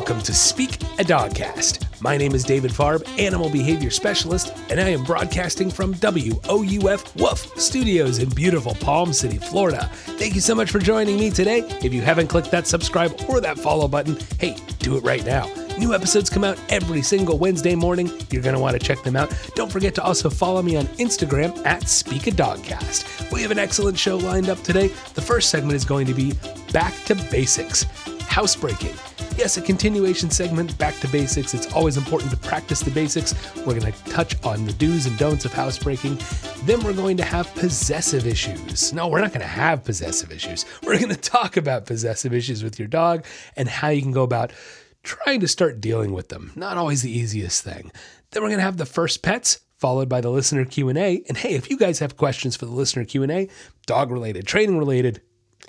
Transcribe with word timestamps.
Welcome 0.00 0.22
to 0.22 0.34
Speak 0.34 0.76
a 0.98 1.04
Dogcast. 1.04 2.00
My 2.00 2.16
name 2.16 2.34
is 2.34 2.42
David 2.42 2.70
Farb, 2.70 3.06
animal 3.18 3.50
behavior 3.50 3.90
specialist, 3.90 4.50
and 4.70 4.80
I 4.80 4.88
am 4.88 5.04
broadcasting 5.04 5.68
from 5.68 5.92
WOUF 5.92 7.14
Woof 7.16 7.60
Studios 7.60 8.18
in 8.18 8.30
beautiful 8.30 8.74
Palm 8.76 9.12
City, 9.12 9.36
Florida. 9.36 9.90
Thank 9.92 10.34
you 10.34 10.40
so 10.40 10.54
much 10.54 10.70
for 10.70 10.78
joining 10.78 11.20
me 11.20 11.28
today. 11.28 11.64
If 11.84 11.92
you 11.92 12.00
haven't 12.00 12.28
clicked 12.28 12.50
that 12.50 12.66
subscribe 12.66 13.14
or 13.28 13.42
that 13.42 13.58
follow 13.58 13.86
button, 13.88 14.16
hey, 14.38 14.56
do 14.78 14.96
it 14.96 15.04
right 15.04 15.24
now. 15.26 15.52
New 15.76 15.94
episodes 15.94 16.30
come 16.30 16.44
out 16.44 16.58
every 16.70 17.02
single 17.02 17.36
Wednesday 17.36 17.74
morning. 17.74 18.10
You're 18.30 18.42
going 18.42 18.54
to 18.54 18.60
want 18.60 18.80
to 18.80 18.84
check 18.84 19.02
them 19.02 19.16
out. 19.16 19.30
Don't 19.54 19.70
forget 19.70 19.94
to 19.96 20.02
also 20.02 20.30
follow 20.30 20.62
me 20.62 20.76
on 20.76 20.86
Instagram 20.96 21.54
at 21.66 21.86
Speak 21.86 22.26
a 22.26 22.30
Dogcast. 22.30 23.30
We 23.30 23.42
have 23.42 23.50
an 23.50 23.58
excellent 23.58 23.98
show 23.98 24.16
lined 24.16 24.48
up 24.48 24.62
today. 24.62 24.88
The 25.12 25.20
first 25.20 25.50
segment 25.50 25.74
is 25.74 25.84
going 25.84 26.06
to 26.06 26.14
be 26.14 26.32
Back 26.72 26.94
to 27.04 27.14
Basics 27.30 27.82
Housebreaking. 28.22 28.96
Yes, 29.40 29.56
a 29.56 29.62
continuation 29.62 30.28
segment, 30.28 30.76
back 30.76 30.94
to 31.00 31.08
basics. 31.08 31.54
It's 31.54 31.72
always 31.72 31.96
important 31.96 32.30
to 32.30 32.36
practice 32.36 32.80
the 32.80 32.90
basics. 32.90 33.34
We're 33.56 33.80
going 33.80 33.90
to 33.90 34.04
touch 34.04 34.36
on 34.44 34.66
the 34.66 34.74
do's 34.74 35.06
and 35.06 35.16
don'ts 35.16 35.46
of 35.46 35.52
housebreaking. 35.54 36.18
Then 36.64 36.82
we're 36.84 36.92
going 36.92 37.16
to 37.16 37.24
have 37.24 37.50
possessive 37.54 38.26
issues. 38.26 38.92
No, 38.92 39.08
we're 39.08 39.22
not 39.22 39.30
going 39.30 39.40
to 39.40 39.46
have 39.46 39.82
possessive 39.82 40.30
issues. 40.30 40.66
We're 40.82 40.98
going 40.98 41.08
to 41.08 41.16
talk 41.16 41.56
about 41.56 41.86
possessive 41.86 42.34
issues 42.34 42.62
with 42.62 42.78
your 42.78 42.86
dog 42.86 43.24
and 43.56 43.66
how 43.66 43.88
you 43.88 44.02
can 44.02 44.12
go 44.12 44.24
about 44.24 44.52
trying 45.04 45.40
to 45.40 45.48
start 45.48 45.80
dealing 45.80 46.12
with 46.12 46.28
them. 46.28 46.52
Not 46.54 46.76
always 46.76 47.00
the 47.00 47.10
easiest 47.10 47.64
thing. 47.64 47.90
Then 48.32 48.42
we're 48.42 48.50
going 48.50 48.58
to 48.58 48.64
have 48.64 48.76
the 48.76 48.84
first 48.84 49.22
pets 49.22 49.60
followed 49.78 50.10
by 50.10 50.20
the 50.20 50.28
listener 50.28 50.66
Q&A. 50.66 51.22
And 51.28 51.38
hey, 51.38 51.54
if 51.54 51.70
you 51.70 51.78
guys 51.78 52.00
have 52.00 52.18
questions 52.18 52.56
for 52.56 52.66
the 52.66 52.72
listener 52.72 53.06
Q&A, 53.06 53.48
dog 53.86 54.10
related, 54.10 54.46
training 54.46 54.76
related, 54.76 55.22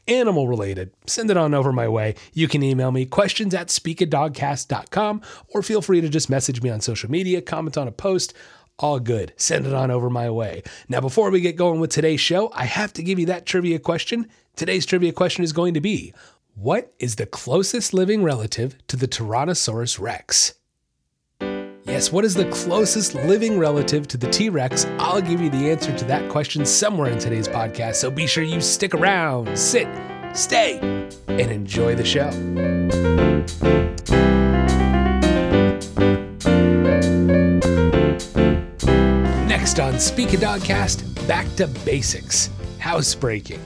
animal 0.07 0.47
related, 0.47 0.93
send 1.05 1.31
it 1.31 1.37
on 1.37 1.53
over 1.53 1.71
my 1.71 1.87
way. 1.87 2.15
You 2.33 2.47
can 2.47 2.63
email 2.63 2.91
me 2.91 3.05
questions 3.05 3.53
at 3.53 3.67
speakadogcast.com 3.67 5.21
or 5.49 5.63
feel 5.63 5.81
free 5.81 6.01
to 6.01 6.09
just 6.09 6.29
message 6.29 6.61
me 6.61 6.69
on 6.69 6.81
social 6.81 7.09
media, 7.09 7.41
comment 7.41 7.77
on 7.77 7.87
a 7.87 7.91
post. 7.91 8.33
All 8.79 8.99
good. 8.99 9.33
Send 9.37 9.67
it 9.67 9.73
on 9.73 9.91
over 9.91 10.09
my 10.09 10.29
way. 10.29 10.63
Now, 10.89 11.01
before 11.01 11.29
we 11.29 11.39
get 11.39 11.55
going 11.55 11.79
with 11.79 11.91
today's 11.91 12.21
show, 12.21 12.51
I 12.53 12.65
have 12.65 12.93
to 12.93 13.03
give 13.03 13.19
you 13.19 13.27
that 13.27 13.45
trivia 13.45 13.77
question. 13.77 14.27
Today's 14.55 14.87
trivia 14.87 15.11
question 15.11 15.43
is 15.43 15.53
going 15.53 15.75
to 15.75 15.81
be 15.81 16.13
What 16.55 16.93
is 16.97 17.15
the 17.15 17.27
closest 17.27 17.93
living 17.93 18.23
relative 18.23 18.75
to 18.87 18.97
the 18.97 19.07
Tyrannosaurus 19.07 19.99
Rex? 19.99 20.55
Yes, 21.91 22.09
what 22.09 22.23
is 22.23 22.33
the 22.33 22.45
closest 22.45 23.15
living 23.15 23.59
relative 23.59 24.07
to 24.07 24.17
the 24.17 24.29
T 24.29 24.49
Rex? 24.49 24.85
I'll 24.97 25.21
give 25.21 25.41
you 25.41 25.49
the 25.49 25.69
answer 25.69 25.93
to 25.95 26.05
that 26.05 26.31
question 26.31 26.65
somewhere 26.65 27.11
in 27.11 27.19
today's 27.19 27.49
podcast, 27.49 27.95
so 27.95 28.09
be 28.09 28.25
sure 28.25 28.45
you 28.45 28.61
stick 28.61 28.93
around, 28.93 29.59
sit, 29.59 29.89
stay, 30.33 30.79
and 31.27 31.51
enjoy 31.51 31.95
the 31.95 32.05
show. 32.05 32.29
Next 39.45 39.77
on 39.81 39.99
Speak 39.99 40.31
a 40.33 40.37
Dogcast, 40.37 41.27
back 41.27 41.53
to 41.57 41.67
basics 41.83 42.49
housebreaking. 42.79 43.59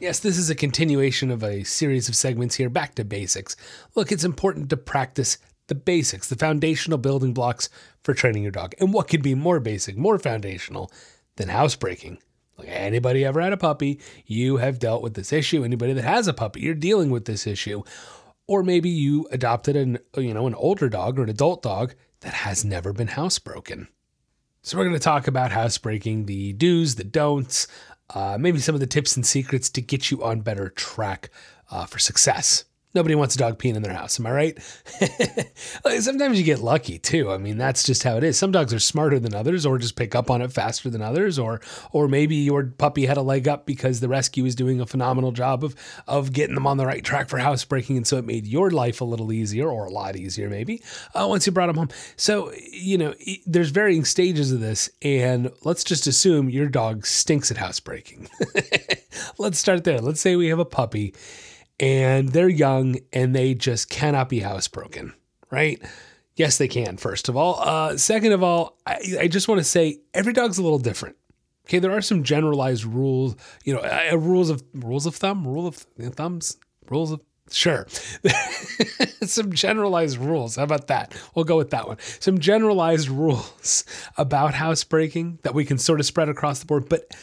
Yes, 0.00 0.18
this 0.20 0.38
is 0.38 0.48
a 0.48 0.54
continuation 0.54 1.30
of 1.30 1.44
a 1.44 1.62
series 1.62 2.08
of 2.08 2.16
segments 2.16 2.54
here, 2.54 2.70
back 2.70 2.94
to 2.94 3.04
basics. 3.04 3.54
Look, 3.94 4.10
it's 4.10 4.24
important 4.24 4.70
to 4.70 4.78
practice 4.78 5.36
the 5.70 5.74
basics, 5.74 6.28
the 6.28 6.36
foundational 6.36 6.98
building 6.98 7.32
blocks 7.32 7.70
for 8.04 8.12
training 8.12 8.42
your 8.42 8.52
dog. 8.52 8.74
And 8.78 8.92
what 8.92 9.08
could 9.08 9.22
be 9.22 9.34
more 9.34 9.58
basic, 9.60 9.96
more 9.96 10.18
foundational 10.18 10.92
than 11.36 11.48
housebreaking? 11.48 12.18
Like 12.58 12.68
anybody 12.68 13.24
ever 13.24 13.40
had 13.40 13.54
a 13.54 13.56
puppy, 13.56 13.98
you 14.26 14.58
have 14.58 14.78
dealt 14.78 15.02
with 15.02 15.14
this 15.14 15.32
issue. 15.32 15.64
Anybody 15.64 15.94
that 15.94 16.04
has 16.04 16.28
a 16.28 16.34
puppy, 16.34 16.60
you're 16.60 16.74
dealing 16.74 17.10
with 17.10 17.24
this 17.24 17.46
issue. 17.46 17.82
Or 18.46 18.62
maybe 18.62 18.90
you 18.90 19.26
adopted 19.30 19.76
an 19.76 19.98
you 20.16 20.34
know 20.34 20.46
an 20.46 20.54
older 20.54 20.90
dog 20.90 21.18
or 21.18 21.22
an 21.22 21.30
adult 21.30 21.62
dog 21.62 21.94
that 22.20 22.34
has 22.34 22.64
never 22.64 22.92
been 22.92 23.08
housebroken. 23.08 23.86
So 24.62 24.76
we're 24.76 24.84
going 24.84 24.96
to 24.96 25.00
talk 25.00 25.26
about 25.26 25.52
housebreaking, 25.52 26.26
the 26.26 26.52
do's, 26.52 26.96
the 26.96 27.04
don'ts, 27.04 27.66
uh, 28.14 28.36
maybe 28.38 28.58
some 28.58 28.74
of 28.74 28.80
the 28.80 28.86
tips 28.86 29.16
and 29.16 29.24
secrets 29.24 29.70
to 29.70 29.80
get 29.80 30.10
you 30.10 30.22
on 30.22 30.40
better 30.40 30.68
track 30.68 31.30
uh, 31.70 31.86
for 31.86 31.98
success. 31.98 32.64
Nobody 32.92 33.14
wants 33.14 33.36
a 33.36 33.38
dog 33.38 33.58
peeing 33.58 33.76
in 33.76 33.82
their 33.82 33.94
house. 33.94 34.18
Am 34.18 34.26
I 34.26 34.32
right? 34.32 34.62
Sometimes 36.00 36.38
you 36.38 36.44
get 36.44 36.58
lucky 36.58 36.98
too. 36.98 37.30
I 37.30 37.38
mean, 37.38 37.56
that's 37.56 37.84
just 37.84 38.02
how 38.02 38.16
it 38.16 38.24
is. 38.24 38.36
Some 38.36 38.50
dogs 38.50 38.74
are 38.74 38.80
smarter 38.80 39.20
than 39.20 39.32
others, 39.32 39.64
or 39.64 39.78
just 39.78 39.94
pick 39.94 40.16
up 40.16 40.28
on 40.28 40.42
it 40.42 40.52
faster 40.52 40.90
than 40.90 41.00
others, 41.00 41.38
or 41.38 41.60
or 41.92 42.08
maybe 42.08 42.34
your 42.34 42.64
puppy 42.64 43.06
had 43.06 43.16
a 43.16 43.22
leg 43.22 43.46
up 43.46 43.64
because 43.64 44.00
the 44.00 44.08
rescue 44.08 44.44
is 44.44 44.56
doing 44.56 44.80
a 44.80 44.86
phenomenal 44.86 45.30
job 45.30 45.62
of 45.62 45.76
of 46.08 46.32
getting 46.32 46.56
them 46.56 46.66
on 46.66 46.78
the 46.78 46.86
right 46.86 47.04
track 47.04 47.28
for 47.28 47.38
housebreaking, 47.38 47.96
and 47.96 48.06
so 48.06 48.16
it 48.16 48.24
made 48.24 48.44
your 48.44 48.70
life 48.70 49.00
a 49.00 49.04
little 49.04 49.32
easier, 49.32 49.68
or 49.68 49.86
a 49.86 49.90
lot 49.90 50.16
easier 50.16 50.50
maybe 50.50 50.82
uh, 51.14 51.26
once 51.28 51.46
you 51.46 51.52
brought 51.52 51.68
them 51.68 51.76
home. 51.76 51.90
So 52.16 52.52
you 52.72 52.98
know, 52.98 53.14
there's 53.46 53.70
varying 53.70 54.04
stages 54.04 54.50
of 54.50 54.58
this, 54.58 54.90
and 55.00 55.52
let's 55.62 55.84
just 55.84 56.08
assume 56.08 56.50
your 56.50 56.66
dog 56.66 57.06
stinks 57.06 57.52
at 57.52 57.56
housebreaking. 57.56 58.28
let's 59.38 59.60
start 59.60 59.84
there. 59.84 60.00
Let's 60.00 60.20
say 60.20 60.34
we 60.34 60.48
have 60.48 60.58
a 60.58 60.64
puppy 60.64 61.14
and 61.80 62.28
they're 62.28 62.48
young 62.48 62.96
and 63.12 63.34
they 63.34 63.54
just 63.54 63.88
cannot 63.88 64.28
be 64.28 64.40
housebroken, 64.40 65.14
right? 65.50 65.82
Yes, 66.36 66.58
they 66.58 66.68
can, 66.68 66.98
first 66.98 67.28
of 67.28 67.36
all. 67.36 67.58
Uh, 67.58 67.96
second 67.96 68.32
of 68.32 68.42
all, 68.42 68.78
I, 68.86 69.00
I 69.20 69.28
just 69.28 69.48
want 69.48 69.58
to 69.58 69.64
say 69.64 70.00
every 70.14 70.32
dog's 70.32 70.58
a 70.58 70.62
little 70.62 70.78
different. 70.78 71.16
Okay, 71.66 71.78
there 71.78 71.92
are 71.92 72.02
some 72.02 72.22
generalized 72.22 72.84
rules, 72.84 73.36
you 73.64 73.74
know, 73.74 73.80
uh, 73.80 74.16
rules 74.16 74.50
of 74.50 74.62
rules 74.74 75.06
of 75.06 75.14
thumb, 75.14 75.46
rule 75.46 75.66
of 75.66 75.76
thumbs, 75.76 76.56
rules 76.88 77.12
of 77.12 77.20
sure. 77.50 77.86
some 79.22 79.52
generalized 79.52 80.18
rules. 80.18 80.56
How 80.56 80.64
about 80.64 80.88
that? 80.88 81.14
We'll 81.34 81.44
go 81.44 81.56
with 81.56 81.70
that 81.70 81.86
one. 81.86 81.98
Some 82.18 82.38
generalized 82.38 83.08
rules 83.08 83.84
about 84.16 84.54
housebreaking 84.54 85.38
that 85.42 85.54
we 85.54 85.64
can 85.64 85.78
sort 85.78 86.00
of 86.00 86.06
spread 86.06 86.28
across 86.28 86.58
the 86.58 86.66
board, 86.66 86.88
but 86.88 87.14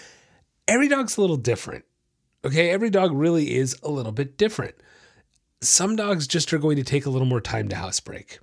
every 0.67 0.87
dog's 0.87 1.17
a 1.17 1.21
little 1.21 1.37
different. 1.37 1.85
Okay, 2.47 2.69
every 2.69 2.89
dog 2.89 3.11
really 3.11 3.55
is 3.55 3.75
a 3.83 3.89
little 3.89 4.13
bit 4.13 4.37
different. 4.37 4.75
Some 5.59 5.97
dogs 5.97 6.25
just 6.27 6.53
are 6.53 6.57
going 6.57 6.77
to 6.77 6.83
take 6.83 7.05
a 7.05 7.09
little 7.09 7.27
more 7.27 7.41
time 7.41 7.67
to 7.67 7.75
housebreak. 7.75 8.39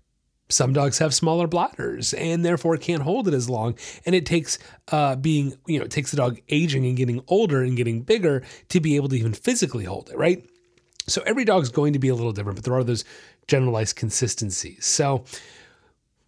Some 0.50 0.74
dogs 0.74 0.98
have 0.98 1.14
smaller 1.14 1.46
bladders 1.46 2.12
and 2.12 2.44
therefore 2.44 2.76
can't 2.76 3.00
hold 3.00 3.28
it 3.28 3.32
as 3.32 3.48
long. 3.48 3.78
And 4.04 4.14
it 4.14 4.26
takes 4.26 4.58
uh, 4.92 5.16
being, 5.16 5.54
you 5.66 5.78
know, 5.78 5.86
it 5.86 5.90
takes 5.90 6.10
the 6.10 6.18
dog 6.18 6.38
aging 6.50 6.84
and 6.84 6.98
getting 6.98 7.24
older 7.28 7.62
and 7.62 7.78
getting 7.78 8.02
bigger 8.02 8.42
to 8.68 8.78
be 8.78 8.96
able 8.96 9.08
to 9.08 9.16
even 9.16 9.32
physically 9.32 9.84
hold 9.86 10.10
it, 10.10 10.18
right? 10.18 10.46
So 11.06 11.22
every 11.24 11.46
dog's 11.46 11.70
going 11.70 11.94
to 11.94 11.98
be 11.98 12.08
a 12.08 12.14
little 12.14 12.32
different, 12.32 12.56
but 12.56 12.64
there 12.66 12.74
are 12.74 12.84
those 12.84 13.06
generalized 13.48 13.96
consistencies. 13.96 14.84
So 14.84 15.24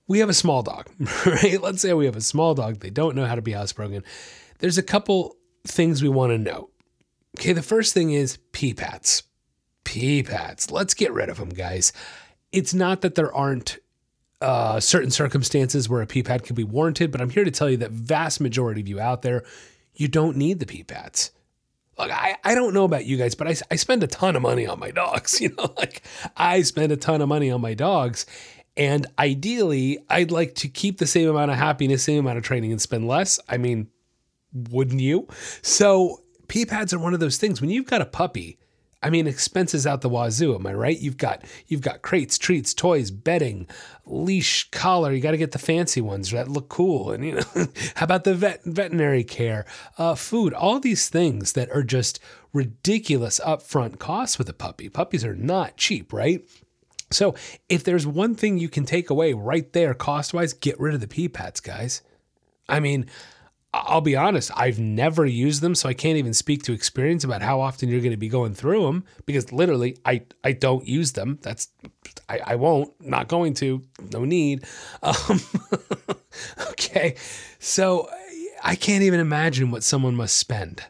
we 0.08 0.20
have 0.20 0.30
a 0.30 0.34
small 0.34 0.62
dog, 0.62 0.88
right? 1.26 1.60
Let's 1.60 1.82
say 1.82 1.92
we 1.92 2.06
have 2.06 2.16
a 2.16 2.22
small 2.22 2.54
dog. 2.54 2.80
They 2.80 2.88
don't 2.88 3.14
know 3.14 3.26
how 3.26 3.34
to 3.34 3.42
be 3.42 3.52
housebroken. 3.52 4.02
There's 4.60 4.78
a 4.78 4.82
couple 4.82 5.36
things 5.66 6.02
we 6.02 6.08
want 6.08 6.30
to 6.30 6.38
note. 6.38 6.72
Okay, 7.38 7.52
the 7.52 7.62
first 7.62 7.92
thing 7.92 8.12
is 8.12 8.38
pee 8.52 8.72
pads. 8.72 9.22
Pee 9.84 10.22
pads. 10.22 10.70
Let's 10.70 10.94
get 10.94 11.12
rid 11.12 11.28
of 11.28 11.36
them, 11.36 11.50
guys. 11.50 11.92
It's 12.50 12.72
not 12.72 13.02
that 13.02 13.14
there 13.14 13.32
aren't 13.34 13.78
uh, 14.40 14.80
certain 14.80 15.10
circumstances 15.10 15.86
where 15.86 16.00
a 16.00 16.06
pee 16.06 16.22
pad 16.22 16.44
can 16.44 16.56
be 16.56 16.64
warranted, 16.64 17.12
but 17.12 17.20
I'm 17.20 17.28
here 17.28 17.44
to 17.44 17.50
tell 17.50 17.68
you 17.68 17.76
that 17.78 17.90
vast 17.90 18.40
majority 18.40 18.80
of 18.80 18.88
you 18.88 18.98
out 18.98 19.20
there, 19.20 19.44
you 19.94 20.08
don't 20.08 20.38
need 20.38 20.60
the 20.60 20.66
pee 20.66 20.82
pads. 20.82 21.30
Look, 21.98 22.10
I, 22.10 22.36
I 22.42 22.54
don't 22.54 22.72
know 22.72 22.84
about 22.84 23.04
you 23.04 23.18
guys, 23.18 23.34
but 23.34 23.48
I, 23.48 23.56
I 23.70 23.76
spend 23.76 24.02
a 24.02 24.06
ton 24.06 24.34
of 24.34 24.40
money 24.40 24.66
on 24.66 24.78
my 24.78 24.90
dogs. 24.90 25.38
You 25.40 25.54
know, 25.58 25.74
like 25.76 26.02
I 26.38 26.62
spend 26.62 26.90
a 26.90 26.96
ton 26.96 27.20
of 27.20 27.28
money 27.28 27.50
on 27.50 27.60
my 27.60 27.74
dogs. 27.74 28.24
And 28.78 29.06
ideally, 29.18 29.98
I'd 30.08 30.30
like 30.30 30.54
to 30.56 30.68
keep 30.68 30.98
the 30.98 31.06
same 31.06 31.28
amount 31.28 31.50
of 31.50 31.58
happiness, 31.58 32.02
same 32.02 32.20
amount 32.20 32.38
of 32.38 32.44
training, 32.44 32.72
and 32.72 32.80
spend 32.80 33.06
less. 33.06 33.38
I 33.46 33.58
mean, 33.58 33.88
wouldn't 34.70 35.00
you? 35.00 35.28
So 35.60 36.22
pee 36.48 36.66
pads 36.66 36.92
are 36.92 36.98
one 36.98 37.14
of 37.14 37.20
those 37.20 37.36
things 37.36 37.60
when 37.60 37.70
you've 37.70 37.86
got 37.86 38.02
a 38.02 38.06
puppy. 38.06 38.58
I 39.02 39.10
mean, 39.10 39.26
expenses 39.26 39.86
out 39.86 40.00
the 40.00 40.08
wazoo. 40.08 40.54
Am 40.54 40.66
I 40.66 40.72
right? 40.72 40.98
You've 40.98 41.18
got 41.18 41.44
you've 41.68 41.82
got 41.82 42.02
crates, 42.02 42.38
treats, 42.38 42.72
toys, 42.74 43.10
bedding, 43.10 43.68
leash, 44.06 44.68
collar. 44.70 45.12
You 45.12 45.20
got 45.20 45.32
to 45.32 45.36
get 45.36 45.52
the 45.52 45.58
fancy 45.58 46.00
ones 46.00 46.30
that 46.30 46.48
look 46.48 46.68
cool. 46.68 47.12
And 47.12 47.24
you 47.24 47.32
know, 47.34 47.42
how 47.94 48.04
about 48.04 48.24
the 48.24 48.34
vet 48.34 48.64
veterinary 48.64 49.22
care, 49.22 49.66
uh, 49.98 50.14
food, 50.14 50.54
all 50.54 50.80
these 50.80 51.08
things 51.08 51.52
that 51.52 51.70
are 51.70 51.82
just 51.82 52.20
ridiculous 52.52 53.38
upfront 53.46 53.98
costs 53.98 54.38
with 54.38 54.48
a 54.48 54.54
puppy. 54.54 54.88
Puppies 54.88 55.24
are 55.24 55.36
not 55.36 55.76
cheap, 55.76 56.12
right? 56.12 56.44
So 57.10 57.34
if 57.68 57.84
there's 57.84 58.06
one 58.06 58.34
thing 58.34 58.58
you 58.58 58.68
can 58.68 58.84
take 58.84 59.10
away 59.10 59.34
right 59.34 59.72
there, 59.72 59.94
cost 59.94 60.34
wise, 60.34 60.52
get 60.52 60.80
rid 60.80 60.94
of 60.94 61.00
the 61.00 61.06
pee 61.06 61.28
pads, 61.28 61.60
guys. 61.60 62.02
I 62.68 62.80
mean, 62.80 63.06
I'll 63.84 64.00
be 64.00 64.16
honest, 64.16 64.50
I've 64.54 64.78
never 64.78 65.26
used 65.26 65.60
them, 65.60 65.74
so 65.74 65.88
I 65.88 65.94
can't 65.94 66.16
even 66.16 66.34
speak 66.34 66.62
to 66.64 66.72
experience 66.72 67.24
about 67.24 67.42
how 67.42 67.60
often 67.60 67.88
you're 67.88 68.00
going 68.00 68.12
to 68.12 68.16
be 68.16 68.28
going 68.28 68.54
through 68.54 68.84
them 68.84 69.04
because 69.26 69.52
literally 69.52 69.96
I, 70.04 70.22
I 70.44 70.52
don't 70.52 70.86
use 70.86 71.12
them. 71.12 71.38
That's 71.42 71.68
I, 72.28 72.40
I 72.44 72.54
won't, 72.56 72.92
not 73.00 73.28
going 73.28 73.54
to, 73.54 73.82
no 74.12 74.24
need. 74.24 74.64
Um, 75.02 75.40
okay, 76.70 77.16
so 77.58 78.08
I 78.62 78.74
can't 78.74 79.02
even 79.02 79.20
imagine 79.20 79.70
what 79.70 79.82
someone 79.82 80.14
must 80.14 80.36
spend 80.36 80.84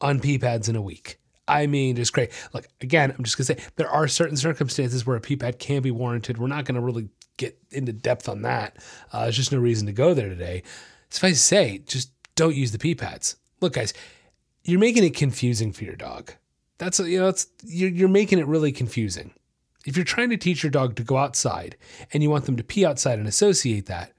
on 0.00 0.20
pee 0.20 0.38
pads 0.38 0.68
in 0.68 0.76
a 0.76 0.82
week. 0.82 1.18
I 1.46 1.66
mean, 1.66 1.96
just 1.96 2.12
great. 2.12 2.30
Look, 2.52 2.66
again, 2.80 3.14
I'm 3.16 3.24
just 3.24 3.36
gonna 3.36 3.46
say 3.46 3.58
there 3.76 3.90
are 3.90 4.08
certain 4.08 4.36
circumstances 4.36 5.06
where 5.06 5.16
a 5.16 5.20
pee 5.20 5.36
pad 5.36 5.58
can 5.58 5.82
be 5.82 5.90
warranted. 5.90 6.38
We're 6.38 6.46
not 6.46 6.64
gonna 6.64 6.80
really 6.80 7.08
get 7.36 7.58
into 7.70 7.92
depth 7.92 8.28
on 8.28 8.42
that. 8.42 8.78
Uh, 9.12 9.24
there's 9.24 9.36
just 9.36 9.52
no 9.52 9.58
reason 9.58 9.86
to 9.86 9.92
go 9.92 10.14
there 10.14 10.28
today. 10.28 10.62
Suffice 11.10 11.34
to 11.34 11.44
say, 11.44 11.78
just 11.86 12.10
don't 12.34 12.54
use 12.54 12.72
the 12.72 12.78
pee 12.78 12.94
pads. 12.94 13.36
Look, 13.60 13.74
guys, 13.74 13.94
you're 14.62 14.80
making 14.80 15.04
it 15.04 15.14
confusing 15.14 15.72
for 15.72 15.84
your 15.84 15.96
dog. 15.96 16.32
That's 16.78 16.98
you 16.98 17.20
know, 17.20 17.28
it's 17.28 17.46
you're, 17.62 17.90
you're 17.90 18.08
making 18.08 18.38
it 18.38 18.46
really 18.46 18.72
confusing. 18.72 19.32
If 19.86 19.96
you're 19.96 20.04
trying 20.04 20.30
to 20.30 20.36
teach 20.36 20.62
your 20.62 20.70
dog 20.70 20.96
to 20.96 21.02
go 21.02 21.18
outside 21.18 21.76
and 22.12 22.22
you 22.22 22.30
want 22.30 22.46
them 22.46 22.56
to 22.56 22.64
pee 22.64 22.86
outside 22.86 23.18
and 23.18 23.28
associate 23.28 23.86
that, 23.86 24.12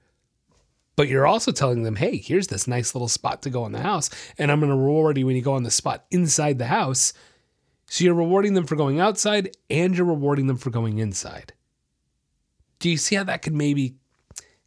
but 0.94 1.08
you're 1.08 1.26
also 1.26 1.52
telling 1.52 1.82
them, 1.82 1.96
hey, 1.96 2.16
here's 2.16 2.46
this 2.46 2.66
nice 2.66 2.94
little 2.94 3.08
spot 3.08 3.42
to 3.42 3.50
go 3.50 3.66
in 3.66 3.72
the 3.72 3.80
house, 3.80 4.08
and 4.38 4.50
I'm 4.50 4.60
going 4.60 4.70
to 4.70 4.76
reward 4.76 5.18
you 5.18 5.26
when 5.26 5.36
you 5.36 5.42
go 5.42 5.54
on 5.54 5.64
the 5.64 5.70
spot 5.70 6.06
inside 6.10 6.58
the 6.58 6.66
house. 6.66 7.12
So 7.88 8.04
you're 8.04 8.14
rewarding 8.14 8.54
them 8.54 8.66
for 8.66 8.74
going 8.74 8.98
outside 8.98 9.56
and 9.70 9.96
you're 9.96 10.06
rewarding 10.06 10.48
them 10.48 10.56
for 10.56 10.70
going 10.70 10.98
inside. 10.98 11.52
Do 12.78 12.90
you 12.90 12.96
see 12.96 13.14
how 13.14 13.24
that 13.24 13.42
could 13.42 13.54
maybe 13.54 13.96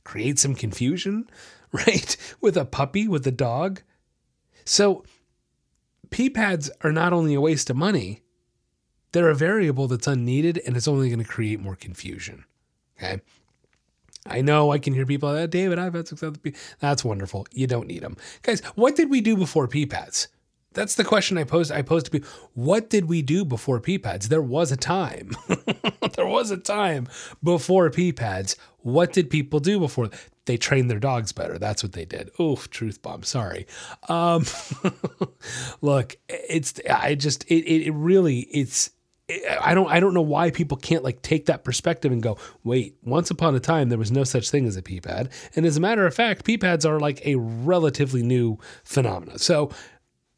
create 0.04 0.40
some 0.40 0.56
confusion, 0.56 1.30
right? 1.88 2.18
With 2.42 2.58
a 2.58 2.66
puppy, 2.66 3.08
with 3.08 3.26
a 3.28 3.32
dog? 3.32 3.82
So 4.66 5.04
pee 6.10 6.30
pads 6.30 6.70
are 6.82 6.92
not 6.92 7.14
only 7.14 7.34
a 7.34 7.42
waste 7.42 7.70
of 7.70 7.76
money, 7.76 8.22
they're 9.12 9.30
a 9.30 9.36
variable 9.36 9.88
that's 9.88 10.08
unneeded 10.08 10.62
and 10.66 10.78
it's 10.78 10.88
only 10.88 11.10
going 11.10 11.20
to 11.20 11.26
create 11.26 11.60
more 11.60 11.76
confusion. 11.76 12.46
Okay. 12.98 13.22
I 14.26 14.42
know 14.42 14.72
I 14.72 14.80
can 14.80 14.94
hear 14.94 15.06
people, 15.06 15.30
oh, 15.30 15.48
David, 15.48 15.80
I've 15.80 15.94
had 15.94 16.08
success 16.08 16.32
with 16.32 16.44
pee. 16.44 16.54
That's 16.80 17.06
wonderful. 17.06 17.48
You 17.52 17.68
don't 17.68 17.88
need 17.88 18.04
them. 18.04 18.18
Guys, 18.44 18.62
what 18.76 18.96
did 18.96 19.10
we 19.10 19.22
do 19.22 19.38
before 19.38 19.68
pee 19.68 19.86
pads? 19.86 20.28
That's 20.74 20.96
the 20.96 21.04
question 21.04 21.38
I 21.38 21.44
posed. 21.46 21.72
I 21.72 21.82
posed 21.82 22.06
to 22.06 22.12
people. 22.12 22.30
What 22.54 22.90
did 22.90 23.06
we 23.06 23.22
do 23.22 23.44
before 23.44 23.80
pee 23.80 23.98
pads? 23.98 24.30
There 24.30 24.42
was 24.42 24.72
a 24.72 24.78
time. 24.78 25.32
there 26.16 26.28
was 26.28 26.52
a 26.52 26.58
time 26.58 27.08
before 27.44 27.90
pee 27.90 28.12
pads. 28.12 28.56
What 28.80 29.12
did 29.12 29.30
people 29.30 29.60
do 29.60 29.80
before? 29.80 30.10
They 30.46 30.58
trained 30.58 30.90
their 30.90 31.00
dogs 31.00 31.32
better. 31.32 31.58
That's 31.58 31.82
what 31.82 31.94
they 31.94 32.06
did. 32.06 32.30
Oof, 32.40 32.70
truth 32.70 33.02
bomb. 33.02 33.24
Sorry. 33.24 33.66
Um, 34.10 34.46
look, 35.82 36.18
it's 36.28 36.80
I 36.90 37.16
just 37.16 37.46
it, 37.46 37.66
it 37.66 37.92
really 37.92 38.42
it's 38.52 38.92
I 39.62 39.74
don't 39.74 39.90
I 39.90 40.00
don't 40.00 40.14
know 40.14 40.22
why 40.22 40.52
people 40.52 40.78
can't 40.78 41.04
like 41.04 41.22
take 41.22 41.48
that 41.48 41.64
perspective 41.64 42.12
and 42.12 42.22
go, 42.22 42.38
wait, 42.64 42.96
once 43.04 43.32
upon 43.32 43.56
a 43.56 43.60
time 43.60 43.90
there 43.90 43.98
was 43.98 44.12
no 44.12 44.24
such 44.24 44.50
thing 44.50 44.66
as 44.66 44.76
a 44.76 44.82
pee 44.82 45.02
pad. 45.02 45.30
And 45.56 45.66
as 45.66 45.78
a 45.78 45.82
matter 45.82 46.06
of 46.06 46.14
fact, 46.14 46.46
pee 46.46 46.58
pads 46.58 46.86
are 46.86 47.00
like 47.00 47.26
a 47.26 47.36
relatively 47.36 48.24
new 48.24 48.58
phenomenon. 48.84 49.40
So 49.40 49.72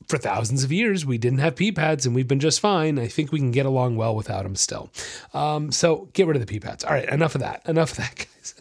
for 0.08 0.18
thousands 0.18 0.64
of 0.64 0.72
years, 0.72 1.06
we 1.06 1.18
didn't 1.18 1.40
have 1.40 1.56
pee 1.56 1.72
pads 1.72 2.06
and 2.06 2.16
we've 2.16 2.28
been 2.28 2.40
just 2.40 2.60
fine. 2.60 3.00
I 3.00 3.08
think 3.08 3.32
we 3.32 3.40
can 3.40 3.52
get 3.52 3.66
along 3.66 3.96
well 3.96 4.16
without 4.16 4.44
them 4.44 4.56
still. 4.56 4.90
Um, 5.34 5.72
so 5.72 6.10
get 6.14 6.28
rid 6.28 6.36
of 6.36 6.42
the 6.42 6.48
pee 6.48 6.60
pads. 6.60 6.84
All 6.84 6.94
right, 6.94 7.08
enough 7.10 7.36
of 7.36 7.42
that. 7.42 7.68
Enough 7.68 7.92
of 7.92 7.98
that, 7.98 8.16
guys. 8.36 8.56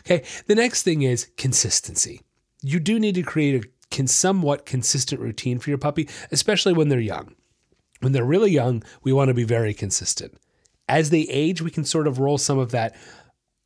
okay, 0.00 0.24
the 0.46 0.54
next 0.54 0.82
thing 0.82 1.02
is 1.02 1.28
consistency. 1.36 2.22
You 2.62 2.80
do 2.80 2.98
need 2.98 3.14
to 3.16 3.22
create 3.22 3.64
a 3.64 3.68
somewhat 4.06 4.66
consistent 4.66 5.20
routine 5.20 5.58
for 5.60 5.70
your 5.70 5.78
puppy, 5.78 6.08
especially 6.32 6.72
when 6.72 6.88
they're 6.88 6.98
young. 6.98 7.34
When 8.00 8.12
they're 8.12 8.24
really 8.24 8.50
young, 8.50 8.82
we 9.02 9.12
want 9.12 9.28
to 9.28 9.34
be 9.34 9.44
very 9.44 9.72
consistent. 9.72 10.36
As 10.88 11.10
they 11.10 11.20
age, 11.22 11.62
we 11.62 11.70
can 11.70 11.84
sort 11.84 12.08
of 12.08 12.18
roll 12.18 12.36
some 12.36 12.58
of 12.58 12.72
that. 12.72 12.96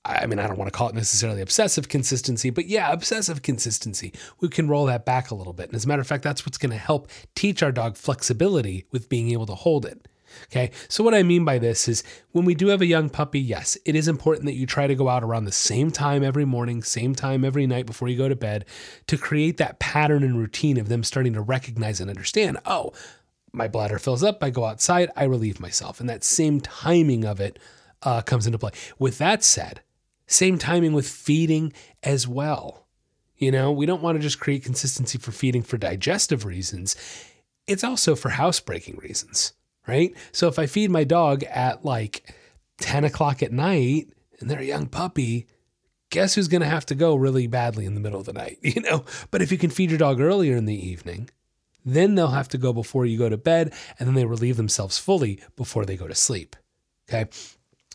I 0.04 0.26
mean, 0.26 0.38
I 0.38 0.46
don't 0.46 0.58
want 0.58 0.72
to 0.72 0.76
call 0.76 0.88
it 0.88 0.94
necessarily 0.94 1.42
obsessive 1.42 1.88
consistency, 1.88 2.50
but 2.50 2.66
yeah, 2.66 2.92
obsessive 2.92 3.42
consistency. 3.42 4.14
We 4.40 4.48
can 4.48 4.68
roll 4.68 4.86
that 4.86 5.04
back 5.04 5.30
a 5.30 5.34
little 5.34 5.52
bit. 5.52 5.66
And 5.66 5.74
as 5.74 5.84
a 5.84 5.88
matter 5.88 6.00
of 6.00 6.06
fact, 6.06 6.24
that's 6.24 6.46
what's 6.46 6.58
going 6.58 6.72
to 6.72 6.78
help 6.78 7.10
teach 7.34 7.62
our 7.62 7.72
dog 7.72 7.96
flexibility 7.96 8.86
with 8.90 9.08
being 9.08 9.30
able 9.30 9.46
to 9.46 9.54
hold 9.54 9.84
it. 9.84 10.08
Okay, 10.44 10.70
so 10.88 11.02
what 11.02 11.14
I 11.14 11.22
mean 11.22 11.44
by 11.44 11.58
this 11.58 11.88
is 11.88 12.04
when 12.32 12.44
we 12.44 12.54
do 12.54 12.68
have 12.68 12.82
a 12.82 12.86
young 12.86 13.08
puppy, 13.08 13.40
yes, 13.40 13.78
it 13.84 13.94
is 13.94 14.08
important 14.08 14.46
that 14.46 14.54
you 14.54 14.66
try 14.66 14.86
to 14.86 14.94
go 14.94 15.08
out 15.08 15.24
around 15.24 15.44
the 15.44 15.52
same 15.52 15.90
time 15.90 16.22
every 16.22 16.44
morning, 16.44 16.82
same 16.82 17.14
time 17.14 17.44
every 17.44 17.66
night 17.66 17.86
before 17.86 18.08
you 18.08 18.16
go 18.16 18.28
to 18.28 18.36
bed 18.36 18.66
to 19.06 19.16
create 19.16 19.56
that 19.56 19.78
pattern 19.78 20.22
and 20.22 20.38
routine 20.38 20.78
of 20.78 20.88
them 20.88 21.02
starting 21.02 21.32
to 21.32 21.40
recognize 21.40 22.00
and 22.00 22.10
understand, 22.10 22.58
oh, 22.66 22.92
my 23.52 23.68
bladder 23.68 23.98
fills 23.98 24.22
up, 24.22 24.44
I 24.44 24.50
go 24.50 24.64
outside, 24.66 25.10
I 25.16 25.24
relieve 25.24 25.60
myself. 25.60 26.00
And 26.00 26.08
that 26.08 26.24
same 26.24 26.60
timing 26.60 27.24
of 27.24 27.40
it 27.40 27.58
uh, 28.02 28.20
comes 28.22 28.46
into 28.46 28.58
play. 28.58 28.72
With 28.98 29.18
that 29.18 29.42
said, 29.42 29.80
same 30.28 30.58
timing 30.58 30.92
with 30.92 31.08
feeding 31.08 31.72
as 32.04 32.28
well. 32.28 32.86
You 33.36 33.50
know, 33.50 33.72
we 33.72 33.86
don't 33.86 34.02
want 34.02 34.16
to 34.16 34.22
just 34.22 34.38
create 34.38 34.62
consistency 34.62 35.18
for 35.18 35.32
feeding 35.32 35.62
for 35.62 35.78
digestive 35.78 36.44
reasons. 36.44 36.94
It's 37.66 37.84
also 37.84 38.14
for 38.14 38.30
housebreaking 38.30 38.98
reasons, 38.98 39.54
right? 39.86 40.14
So 40.32 40.48
if 40.48 40.58
I 40.58 40.66
feed 40.66 40.90
my 40.90 41.04
dog 41.04 41.44
at 41.44 41.84
like 41.84 42.34
10 42.80 43.04
o'clock 43.04 43.42
at 43.42 43.52
night 43.52 44.08
and 44.38 44.50
they're 44.50 44.60
a 44.60 44.64
young 44.64 44.86
puppy, 44.86 45.46
guess 46.10 46.34
who's 46.34 46.48
going 46.48 46.62
to 46.62 46.68
have 46.68 46.86
to 46.86 46.94
go 46.94 47.14
really 47.14 47.46
badly 47.46 47.86
in 47.86 47.94
the 47.94 48.00
middle 48.00 48.20
of 48.20 48.26
the 48.26 48.32
night, 48.32 48.58
you 48.62 48.80
know? 48.82 49.04
But 49.30 49.42
if 49.42 49.50
you 49.50 49.58
can 49.58 49.70
feed 49.70 49.90
your 49.90 49.98
dog 49.98 50.20
earlier 50.20 50.56
in 50.56 50.66
the 50.66 50.88
evening, 50.88 51.30
then 51.84 52.14
they'll 52.14 52.28
have 52.28 52.48
to 52.48 52.58
go 52.58 52.72
before 52.72 53.06
you 53.06 53.16
go 53.16 53.28
to 53.28 53.38
bed, 53.38 53.72
and 53.98 54.06
then 54.06 54.14
they 54.14 54.26
relieve 54.26 54.56
themselves 54.56 54.98
fully 54.98 55.40
before 55.56 55.86
they 55.86 55.96
go 55.96 56.06
to 56.06 56.14
sleep. 56.14 56.54
Okay. 57.08 57.30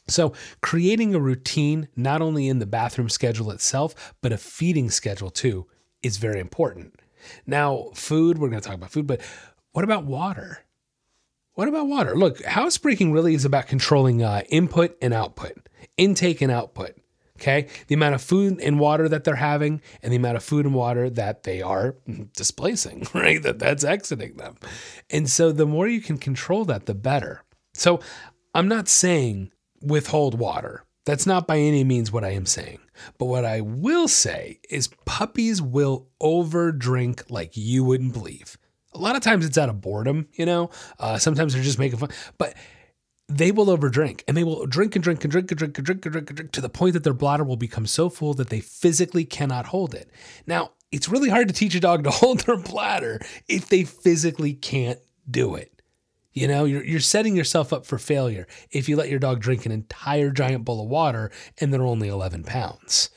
So, 0.08 0.34
creating 0.62 1.16
a 1.16 1.20
routine, 1.20 1.88
not 1.96 2.22
only 2.22 2.50
in 2.50 2.60
the 2.60 2.66
bathroom 2.66 3.10
schedule 3.10 3.52
itself, 3.52 4.14
but 4.22 4.34
a 4.34 4.38
feeding 4.38 4.90
schedule 4.90 5.30
too, 5.30 5.68
is 6.02 6.18
very 6.18 6.40
important. 6.40 7.00
Now, 7.48 7.90
food, 7.96 8.38
we're 8.38 8.50
going 8.50 8.62
to 8.62 8.68
talk 8.68 8.76
about 8.76 8.92
food, 8.92 9.08
but 9.08 9.22
what 9.72 9.86
about 9.86 10.06
water? 10.06 10.60
What 11.54 11.68
about 11.68 11.88
water? 11.88 12.16
Look, 12.16 12.44
housebreaking 12.44 13.12
really 13.12 13.34
is 13.34 13.46
about 13.46 13.68
controlling 13.68 14.24
uh, 14.24 14.42
input 14.50 14.98
and 15.02 15.14
output, 15.14 15.70
intake 15.98 16.42
and 16.42 16.52
output. 16.52 16.96
Okay. 17.40 17.68
The 17.88 17.96
amount 17.96 18.16
of 18.16 18.22
food 18.22 18.60
and 18.62 18.80
water 18.80 19.10
that 19.10 19.24
they're 19.24 19.36
having 19.36 19.82
and 20.02 20.12
the 20.12 20.18
amount 20.18 20.38
of 20.38 20.44
food 20.44 20.66
and 20.66 20.74
water 20.74 21.10
that 21.10 21.44
they 21.44 21.62
are 21.62 21.96
displacing, 22.36 23.08
right? 23.14 23.42
That 23.42 23.60
that's 23.60 23.84
exiting 23.84 24.38
them. 24.38 24.56
And 25.10 25.30
so 25.30 25.52
the 25.52 25.66
more 25.66 25.88
you 25.88 26.02
can 26.02 26.18
control 26.18 26.66
that, 26.66 26.86
the 26.86 26.94
better. 26.94 27.44
So 27.74 28.00
I'm 28.54 28.68
not 28.68 28.88
saying 28.88 29.52
withhold 29.84 30.38
water. 30.38 30.86
That's 31.06 31.26
not 31.26 31.48
by 31.48 31.58
any 31.58 31.84
means 31.84 32.12
what 32.12 32.24
I 32.24 32.30
am 32.30 32.46
saying. 32.46 32.80
But 33.18 33.26
what 33.26 33.44
I 33.44 33.62
will 33.62 34.08
say 34.08 34.60
is 34.70 34.90
puppies 35.06 35.62
will 35.62 36.08
over 36.22 36.72
drink 36.72 37.24
like 37.30 37.58
you 37.58 37.84
wouldn't 37.84 38.14
believe. 38.14 38.58
A 38.94 39.00
lot 39.00 39.16
of 39.16 39.22
times 39.22 39.46
it's 39.46 39.58
out 39.58 39.70
of 39.70 39.82
boredom, 39.82 40.28
you 40.34 40.46
know. 40.46 40.70
Uh, 41.00 41.18
sometimes 41.18 41.54
they're 41.54 41.64
just 41.64 41.80
making 41.80 42.00
fun. 42.00 42.10
But 42.38 42.56
they 43.28 43.52
will 43.52 43.66
overdrink 43.66 44.22
and 44.28 44.38
they 44.38 44.44
will 44.44 44.66
drink 44.66 44.96
and 44.96 45.04
drink 45.04 45.24
and 45.24 45.32
drink 45.32 45.52
and 45.52 45.58
drink 45.58 45.78
and 45.78 45.86
drink 45.86 46.06
and 46.06 46.14
drink 46.14 46.30
and 46.30 46.38
drink 46.38 46.52
to 46.52 46.62
the 46.62 46.70
point 46.70 46.94
that 46.94 47.04
their 47.04 47.14
bladder 47.14 47.44
will 47.44 47.58
become 47.58 47.88
so 47.88 48.10
full 48.10 48.34
that 48.36 48.50
they 48.50 48.60
physically 48.60 49.26
cannot 49.26 49.68
hold 49.68 49.94
it. 49.94 50.10
Now, 50.46 50.72
it's 50.92 51.10
really 51.10 51.30
hard 51.30 51.48
to 51.48 51.54
teach 51.54 51.74
a 51.76 51.80
dog 51.80 52.04
to 52.04 52.12
hold 52.12 52.42
their 52.42 52.58
bladder 52.58 53.20
if 53.48 53.70
they 53.70 53.84
physically 53.84 54.54
can't 54.54 55.00
do 55.30 55.56
it. 55.56 55.73
You 56.34 56.48
know, 56.48 56.66
you're, 56.66 56.84
you're 56.84 57.00
setting 57.00 57.36
yourself 57.36 57.72
up 57.72 57.86
for 57.86 57.98
failure 57.98 58.48
if 58.72 58.90
you 58.90 58.96
let 58.96 59.10
your 59.10 59.20
dog 59.20 59.40
drink 59.40 59.66
an 59.66 59.72
entire 59.72 60.32
giant 60.32 60.66
bowl 60.66 60.82
of 60.82 60.90
water 60.90 61.32
and 61.60 61.72
they're 61.72 61.84
only 61.84 62.08
11 62.08 62.44
pounds. 62.44 63.10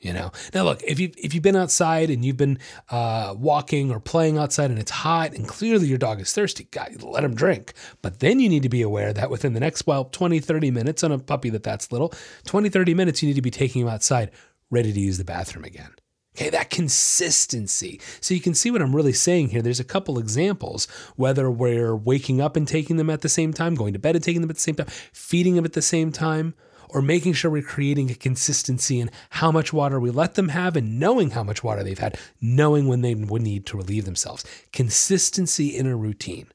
You 0.00 0.12
know, 0.12 0.30
now 0.54 0.62
look, 0.62 0.80
if 0.84 1.00
you 1.00 1.10
if 1.18 1.34
you've 1.34 1.42
been 1.42 1.56
outside 1.56 2.08
and 2.08 2.24
you've 2.24 2.36
been 2.36 2.60
uh, 2.88 3.34
walking 3.36 3.90
or 3.90 3.98
playing 3.98 4.38
outside 4.38 4.70
and 4.70 4.78
it's 4.78 4.92
hot 4.92 5.32
and 5.32 5.48
clearly 5.48 5.88
your 5.88 5.98
dog 5.98 6.20
is 6.20 6.32
thirsty, 6.32 6.68
God, 6.70 7.02
let 7.02 7.24
him 7.24 7.34
drink. 7.34 7.72
But 8.00 8.20
then 8.20 8.38
you 8.38 8.48
need 8.48 8.62
to 8.62 8.68
be 8.68 8.82
aware 8.82 9.12
that 9.12 9.28
within 9.28 9.54
the 9.54 9.60
next, 9.60 9.88
well, 9.88 10.04
20, 10.04 10.38
30 10.38 10.70
minutes 10.70 11.02
on 11.02 11.10
a 11.10 11.18
puppy 11.18 11.50
that 11.50 11.64
that's 11.64 11.90
little, 11.90 12.14
20, 12.46 12.68
30 12.68 12.94
minutes, 12.94 13.22
you 13.22 13.26
need 13.28 13.34
to 13.34 13.42
be 13.42 13.50
taking 13.50 13.82
him 13.82 13.88
outside 13.88 14.30
ready 14.70 14.92
to 14.92 15.00
use 15.00 15.18
the 15.18 15.24
bathroom 15.24 15.64
again. 15.64 15.90
Okay, 16.38 16.50
that 16.50 16.70
consistency. 16.70 18.00
So 18.20 18.32
you 18.32 18.40
can 18.40 18.54
see 18.54 18.70
what 18.70 18.80
I'm 18.80 18.94
really 18.94 19.12
saying 19.12 19.48
here. 19.48 19.60
There's 19.60 19.80
a 19.80 19.84
couple 19.84 20.20
examples, 20.20 20.86
whether 21.16 21.50
we're 21.50 21.96
waking 21.96 22.40
up 22.40 22.54
and 22.54 22.66
taking 22.66 22.96
them 22.96 23.10
at 23.10 23.22
the 23.22 23.28
same 23.28 23.52
time, 23.52 23.74
going 23.74 23.92
to 23.92 23.98
bed 23.98 24.14
and 24.14 24.22
taking 24.22 24.40
them 24.40 24.50
at 24.50 24.54
the 24.54 24.62
same 24.62 24.76
time, 24.76 24.86
feeding 25.12 25.56
them 25.56 25.64
at 25.64 25.72
the 25.72 25.82
same 25.82 26.12
time, 26.12 26.54
or 26.90 27.02
making 27.02 27.32
sure 27.32 27.50
we're 27.50 27.60
creating 27.60 28.08
a 28.08 28.14
consistency 28.14 29.00
in 29.00 29.10
how 29.30 29.50
much 29.50 29.72
water 29.72 29.98
we 29.98 30.10
let 30.10 30.36
them 30.36 30.50
have 30.50 30.76
and 30.76 31.00
knowing 31.00 31.32
how 31.32 31.42
much 31.42 31.64
water 31.64 31.82
they've 31.82 31.98
had, 31.98 32.16
knowing 32.40 32.86
when 32.86 33.00
they 33.00 33.16
would 33.16 33.42
need 33.42 33.66
to 33.66 33.76
relieve 33.76 34.04
themselves. 34.04 34.44
Consistency 34.72 35.76
in 35.76 35.88
a 35.88 35.96
routine. 35.96 36.46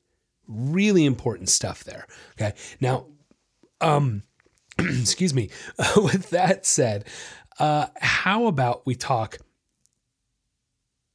Really 0.47 1.03
important 1.03 1.49
stuff 1.49 1.83
there. 1.83 2.07
Okay. 2.39 2.53
Now, 2.79 3.07
um, 3.81 4.23
excuse 4.79 5.33
me. 5.33 5.49
with 5.97 6.29
that 6.29 6.65
said, 6.65 7.03
uh, 7.59 7.87
how 7.99 8.45
about 8.47 8.85
we 8.85 8.95
talk 8.95 9.39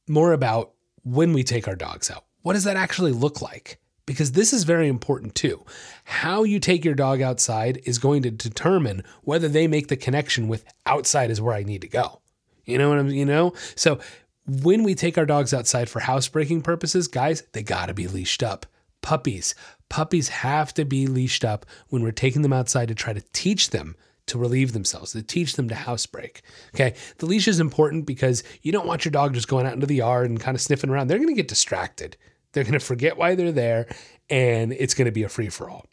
more 0.09 0.33
about 0.33 0.73
when 1.03 1.33
we 1.33 1.43
take 1.43 1.67
our 1.67 1.75
dogs 1.75 2.11
out? 2.11 2.25
What 2.41 2.53
does 2.53 2.63
that 2.65 2.77
actually 2.77 3.11
look 3.11 3.41
like? 3.41 3.79
because 4.09 4.31
this 4.31 4.53
is 4.53 4.63
very 4.63 4.87
important 4.87 5.35
too. 5.35 5.63
How 6.03 6.41
you 6.41 6.59
take 6.59 6.83
your 6.83 6.95
dog 6.95 7.21
outside 7.21 7.79
is 7.85 7.99
going 7.99 8.23
to 8.23 8.31
determine 8.31 9.03
whether 9.21 9.47
they 9.47 9.67
make 9.67 9.87
the 9.87 9.95
connection 9.95 10.47
with 10.47 10.65
outside 10.87 11.29
is 11.29 11.39
where 11.39 11.53
I 11.53 11.61
need 11.61 11.81
to 11.81 11.87
go. 11.87 12.19
You 12.65 12.79
know 12.79 12.89
what 12.89 12.97
I'm, 12.97 13.11
you 13.11 13.23
know? 13.23 13.53
So 13.75 13.99
when 14.47 14.81
we 14.81 14.95
take 14.95 15.19
our 15.19 15.27
dogs 15.27 15.53
outside 15.53 15.89
for 15.89 15.99
housebreaking 15.99 16.63
purposes, 16.63 17.07
guys, 17.07 17.43
they 17.51 17.61
got 17.61 17.85
to 17.85 17.93
be 17.93 18.07
leashed 18.07 18.41
up. 18.41 18.65
Puppies, 19.03 19.53
Puppies 19.89 20.29
have 20.29 20.73
to 20.73 20.85
be 20.85 21.05
leashed 21.05 21.45
up 21.45 21.67
when 21.89 22.01
we're 22.01 22.11
taking 22.11 22.41
them 22.41 22.51
outside 22.51 22.87
to 22.87 22.95
try 22.95 23.13
to 23.13 23.23
teach 23.31 23.69
them 23.69 23.95
to 24.29 24.37
relieve 24.37 24.73
themselves, 24.73 25.11
to 25.11 25.21
teach 25.21 25.55
them 25.55 25.69
to 25.69 25.75
housebreak. 25.75 26.41
Okay. 26.73 26.95
The 27.17 27.25
leash 27.25 27.47
is 27.47 27.59
important 27.59 28.05
because 28.05 28.43
you 28.61 28.71
don't 28.71 28.87
want 28.87 29.05
your 29.05 29.11
dog 29.11 29.33
just 29.33 29.47
going 29.47 29.65
out 29.65 29.73
into 29.73 29.87
the 29.87 29.95
yard 29.95 30.29
and 30.29 30.39
kind 30.39 30.55
of 30.55 30.61
sniffing 30.61 30.89
around. 30.89 31.07
They're 31.07 31.17
going 31.17 31.29
to 31.29 31.35
get 31.35 31.47
distracted. 31.47 32.17
They're 32.51 32.63
going 32.63 32.73
to 32.73 32.79
forget 32.79 33.17
why 33.17 33.35
they're 33.35 33.51
there 33.51 33.87
and 34.29 34.73
it's 34.73 34.93
going 34.93 35.05
to 35.05 35.11
be 35.11 35.23
a 35.23 35.29
free 35.29 35.49
for 35.49 35.69
all. 35.69 35.85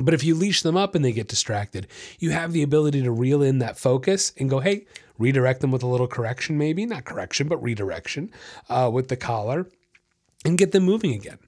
But 0.00 0.14
if 0.14 0.22
you 0.22 0.34
leash 0.34 0.62
them 0.62 0.76
up 0.76 0.94
and 0.94 1.04
they 1.04 1.12
get 1.12 1.28
distracted, 1.28 1.88
you 2.18 2.30
have 2.30 2.52
the 2.52 2.62
ability 2.62 3.02
to 3.02 3.10
reel 3.10 3.42
in 3.42 3.58
that 3.58 3.78
focus 3.78 4.32
and 4.36 4.48
go, 4.48 4.60
hey, 4.60 4.86
redirect 5.18 5.60
them 5.60 5.72
with 5.72 5.82
a 5.82 5.88
little 5.88 6.06
correction, 6.06 6.56
maybe 6.56 6.86
not 6.86 7.04
correction, 7.04 7.48
but 7.48 7.62
redirection 7.62 8.30
uh, 8.68 8.88
with 8.92 9.08
the 9.08 9.16
collar 9.16 9.66
and 10.44 10.56
get 10.56 10.70
them 10.70 10.84
moving 10.84 11.12
again. 11.12 11.38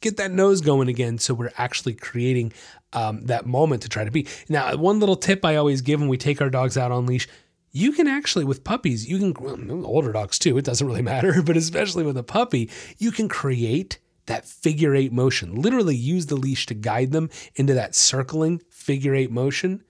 Get 0.00 0.16
that 0.16 0.30
nose 0.30 0.60
going 0.60 0.88
again 0.88 1.18
so 1.18 1.34
we're 1.34 1.52
actually 1.58 1.94
creating 1.94 2.52
um, 2.92 3.26
that 3.26 3.46
moment 3.46 3.82
to 3.82 3.88
try 3.88 4.04
to 4.04 4.10
be. 4.10 4.26
Now, 4.48 4.74
one 4.76 4.98
little 4.98 5.16
tip 5.16 5.44
I 5.44 5.56
always 5.56 5.82
give 5.82 6.00
when 6.00 6.08
we 6.08 6.16
take 6.16 6.40
our 6.40 6.50
dogs 6.50 6.76
out 6.76 6.90
on 6.92 7.06
leash 7.06 7.28
you 7.72 7.92
can 7.92 8.08
actually 8.08 8.44
with 8.44 8.64
puppies 8.64 9.08
you 9.08 9.18
can 9.18 9.84
older 9.84 10.12
dogs 10.12 10.38
too 10.38 10.58
it 10.58 10.64
doesn't 10.64 10.86
really 10.86 11.02
matter 11.14 11.42
but 11.42 11.56
especially 11.56 12.04
with 12.04 12.16
a 12.16 12.22
puppy 12.22 12.70
you 12.98 13.10
can 13.10 13.28
create 13.28 13.98
that 14.26 14.44
figure 14.44 14.94
eight 14.94 15.12
motion 15.12 15.54
literally 15.54 15.96
use 15.96 16.26
the 16.26 16.36
leash 16.36 16.66
to 16.66 16.74
guide 16.74 17.12
them 17.12 17.30
into 17.56 17.74
that 17.74 17.94
circling 17.94 18.60
figure 18.70 19.14
eight 19.14 19.30
motion 19.30 19.82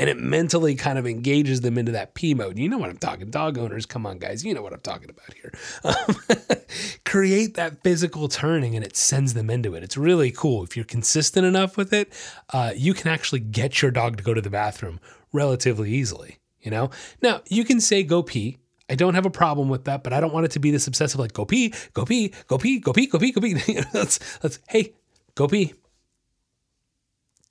and 0.00 0.08
it 0.08 0.16
mentally 0.16 0.74
kind 0.74 0.98
of 0.98 1.06
engages 1.06 1.60
them 1.60 1.76
into 1.76 1.92
that 1.92 2.14
P 2.14 2.32
mode. 2.32 2.58
You 2.58 2.70
know 2.70 2.78
what 2.78 2.88
I'm 2.88 2.96
talking. 2.96 3.30
Dog 3.30 3.58
owners, 3.58 3.84
come 3.84 4.06
on, 4.06 4.18
guys. 4.18 4.42
You 4.42 4.54
know 4.54 4.62
what 4.62 4.72
I'm 4.72 4.80
talking 4.80 5.10
about 5.10 5.34
here. 5.34 5.52
Um, 5.84 6.56
create 7.04 7.54
that 7.54 7.82
physical 7.82 8.26
turning, 8.26 8.74
and 8.74 8.82
it 8.82 8.96
sends 8.96 9.34
them 9.34 9.50
into 9.50 9.74
it. 9.74 9.82
It's 9.82 9.98
really 9.98 10.30
cool. 10.30 10.64
If 10.64 10.74
you're 10.74 10.86
consistent 10.86 11.44
enough 11.44 11.76
with 11.76 11.92
it, 11.92 12.14
uh, 12.48 12.72
you 12.74 12.94
can 12.94 13.08
actually 13.08 13.40
get 13.40 13.82
your 13.82 13.90
dog 13.90 14.16
to 14.16 14.22
go 14.22 14.32
to 14.32 14.40
the 14.40 14.48
bathroom 14.48 15.00
relatively 15.34 15.90
easily. 15.90 16.38
You 16.60 16.70
know. 16.70 16.90
Now 17.20 17.42
you 17.50 17.64
can 17.64 17.78
say 17.78 18.02
go 18.02 18.22
pee. 18.22 18.56
I 18.88 18.94
don't 18.94 19.14
have 19.14 19.26
a 19.26 19.30
problem 19.30 19.68
with 19.68 19.84
that, 19.84 20.02
but 20.02 20.14
I 20.14 20.20
don't 20.20 20.32
want 20.32 20.46
it 20.46 20.52
to 20.52 20.60
be 20.60 20.70
this 20.70 20.86
obsessive 20.86 21.20
like 21.20 21.34
go 21.34 21.44
pee, 21.44 21.74
go 21.92 22.06
pee, 22.06 22.32
go 22.46 22.56
pee, 22.56 22.78
go 22.78 22.94
pee, 22.94 23.06
go 23.06 23.18
pee, 23.18 23.32
go 23.32 23.40
pee. 23.42 23.80
let's 23.94 24.18
let's 24.42 24.60
hey, 24.70 24.94
go 25.34 25.46
pee 25.46 25.74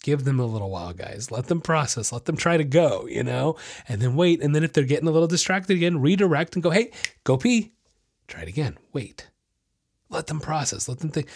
give 0.01 0.24
them 0.24 0.39
a 0.39 0.46
little 0.46 0.70
while, 0.70 0.94
guys. 0.94 1.32
Let 1.32 1.48
them 1.48 1.62
process, 1.62 2.12
let 2.12 2.25
them 2.25 2.38
try 2.38 2.58
to 2.58 2.63
go, 2.63 3.08
you 3.08 3.24
know, 3.24 3.56
and 3.88 4.01
then 4.01 4.15
wait. 4.15 4.41
And 4.41 4.56
then 4.56 4.63
if 4.63 4.74
they're 4.74 4.84
getting 4.84 5.08
a 5.08 5.12
little 5.12 5.27
distracted 5.27 5.75
again, 5.75 6.01
redirect 6.01 6.56
and 6.56 6.63
go, 6.63 6.70
hey, 6.70 6.91
go 7.24 7.38
pee. 7.38 7.74
Try 8.27 8.44
it 8.44 8.48
again. 8.48 8.77
Wait. 8.94 9.29
Let 10.10 10.27
them 10.27 10.39
process, 10.39 10.88
let 10.88 11.00
them 11.00 11.10
think. 11.10 11.27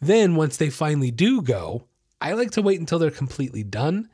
Then 0.00 0.36
once 0.36 0.56
they 0.56 0.70
finally 0.70 1.10
do 1.10 1.42
go, 1.42 1.84
I 2.20 2.32
like 2.32 2.52
to 2.52 2.62
wait 2.62 2.80
until 2.80 2.98
they're 2.98 3.10
completely 3.10 3.62
done, 3.62 4.08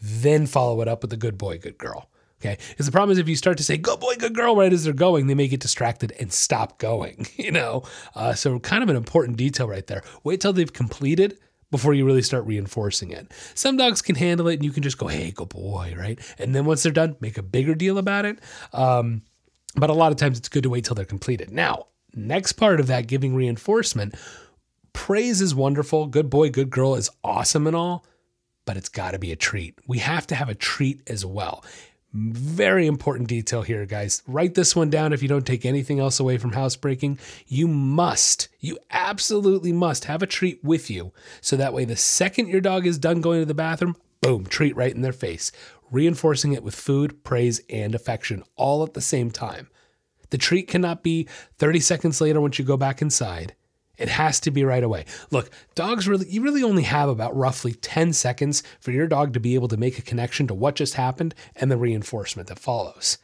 then 0.00 0.46
follow 0.46 0.80
it 0.80 0.88
up 0.88 1.02
with 1.02 1.12
a 1.12 1.16
good 1.16 1.38
boy, 1.38 1.58
good 1.58 1.78
girl. 1.78 2.08
Okay. 2.40 2.58
Because 2.70 2.86
the 2.86 2.92
problem 2.92 3.12
is 3.12 3.18
if 3.18 3.28
you 3.28 3.36
start 3.36 3.56
to 3.58 3.64
say, 3.64 3.76
good 3.76 4.00
boy, 4.00 4.14
good 4.16 4.34
girl, 4.34 4.56
right 4.56 4.72
as 4.72 4.84
they're 4.84 4.92
going, 4.92 5.28
they 5.28 5.34
may 5.34 5.46
get 5.46 5.60
distracted 5.60 6.12
and 6.18 6.32
stop 6.32 6.78
going, 6.78 7.26
you 7.36 7.52
know? 7.52 7.84
Uh, 8.14 8.34
so, 8.34 8.58
kind 8.58 8.82
of 8.82 8.88
an 8.88 8.96
important 8.96 9.36
detail 9.36 9.68
right 9.68 9.86
there. 9.86 10.02
Wait 10.24 10.40
till 10.40 10.52
they've 10.52 10.72
completed 10.72 11.38
before 11.72 11.94
you 11.94 12.04
really 12.04 12.22
start 12.22 12.46
reinforcing 12.46 13.10
it. 13.10 13.32
Some 13.54 13.76
dogs 13.76 14.02
can 14.02 14.14
handle 14.14 14.46
it 14.46 14.54
and 14.54 14.64
you 14.64 14.70
can 14.70 14.84
just 14.84 14.98
go, 14.98 15.08
hey, 15.08 15.32
good 15.32 15.48
boy, 15.48 15.94
right? 15.98 16.20
And 16.38 16.54
then 16.54 16.66
once 16.66 16.84
they're 16.84 16.92
done, 16.92 17.16
make 17.20 17.38
a 17.38 17.42
bigger 17.42 17.74
deal 17.74 17.98
about 17.98 18.26
it. 18.26 18.38
Um, 18.72 19.22
but 19.74 19.90
a 19.90 19.94
lot 19.94 20.12
of 20.12 20.18
times 20.18 20.38
it's 20.38 20.50
good 20.50 20.62
to 20.62 20.70
wait 20.70 20.84
till 20.84 20.94
they're 20.94 21.04
completed. 21.06 21.50
Now, 21.50 21.86
next 22.14 22.52
part 22.52 22.78
of 22.78 22.88
that 22.88 23.08
giving 23.08 23.34
reinforcement, 23.34 24.14
praise 24.92 25.40
is 25.40 25.54
wonderful. 25.54 26.06
Good 26.06 26.28
boy, 26.28 26.50
good 26.50 26.68
girl 26.68 26.94
is 26.94 27.08
awesome 27.24 27.66
and 27.66 27.74
all, 27.74 28.04
but 28.66 28.76
it's 28.76 28.90
got 28.90 29.12
to 29.12 29.18
be 29.18 29.32
a 29.32 29.36
treat. 29.36 29.78
We 29.88 29.98
have 29.98 30.26
to 30.26 30.34
have 30.34 30.50
a 30.50 30.54
treat 30.54 31.00
as 31.08 31.24
well. 31.24 31.64
Very 32.14 32.86
important 32.86 33.28
detail 33.28 33.62
here, 33.62 33.86
guys. 33.86 34.22
Write 34.26 34.54
this 34.54 34.76
one 34.76 34.90
down 34.90 35.14
if 35.14 35.22
you 35.22 35.28
don't 35.28 35.46
take 35.46 35.64
anything 35.64 35.98
else 35.98 36.20
away 36.20 36.36
from 36.36 36.52
housebreaking. 36.52 37.18
You 37.46 37.66
must, 37.66 38.48
you 38.60 38.78
absolutely 38.90 39.72
must 39.72 40.04
have 40.04 40.22
a 40.22 40.26
treat 40.26 40.62
with 40.62 40.90
you. 40.90 41.12
So 41.40 41.56
that 41.56 41.72
way, 41.72 41.86
the 41.86 41.96
second 41.96 42.48
your 42.48 42.60
dog 42.60 42.86
is 42.86 42.98
done 42.98 43.22
going 43.22 43.40
to 43.40 43.46
the 43.46 43.54
bathroom, 43.54 43.96
boom, 44.20 44.44
treat 44.44 44.76
right 44.76 44.94
in 44.94 45.00
their 45.00 45.12
face. 45.12 45.52
Reinforcing 45.90 46.52
it 46.52 46.62
with 46.62 46.74
food, 46.74 47.24
praise, 47.24 47.62
and 47.70 47.94
affection 47.94 48.44
all 48.56 48.82
at 48.82 48.92
the 48.92 49.00
same 49.00 49.30
time. 49.30 49.68
The 50.28 50.38
treat 50.38 50.68
cannot 50.68 51.02
be 51.02 51.28
30 51.58 51.80
seconds 51.80 52.20
later 52.20 52.42
once 52.42 52.58
you 52.58 52.64
go 52.64 52.76
back 52.76 53.00
inside. 53.00 53.54
It 54.02 54.08
has 54.08 54.40
to 54.40 54.50
be 54.50 54.64
right 54.64 54.82
away. 54.82 55.04
Look, 55.30 55.48
dogs 55.76 56.08
really, 56.08 56.28
you 56.28 56.42
really 56.42 56.64
only 56.64 56.82
have 56.82 57.08
about 57.08 57.36
roughly 57.36 57.72
10 57.72 58.12
seconds 58.12 58.64
for 58.80 58.90
your 58.90 59.06
dog 59.06 59.32
to 59.34 59.40
be 59.40 59.54
able 59.54 59.68
to 59.68 59.76
make 59.76 59.96
a 59.96 60.02
connection 60.02 60.48
to 60.48 60.54
what 60.54 60.74
just 60.74 60.94
happened 60.94 61.36
and 61.54 61.70
the 61.70 61.76
reinforcement 61.76 62.48
that 62.48 62.58
follows. 62.58 63.18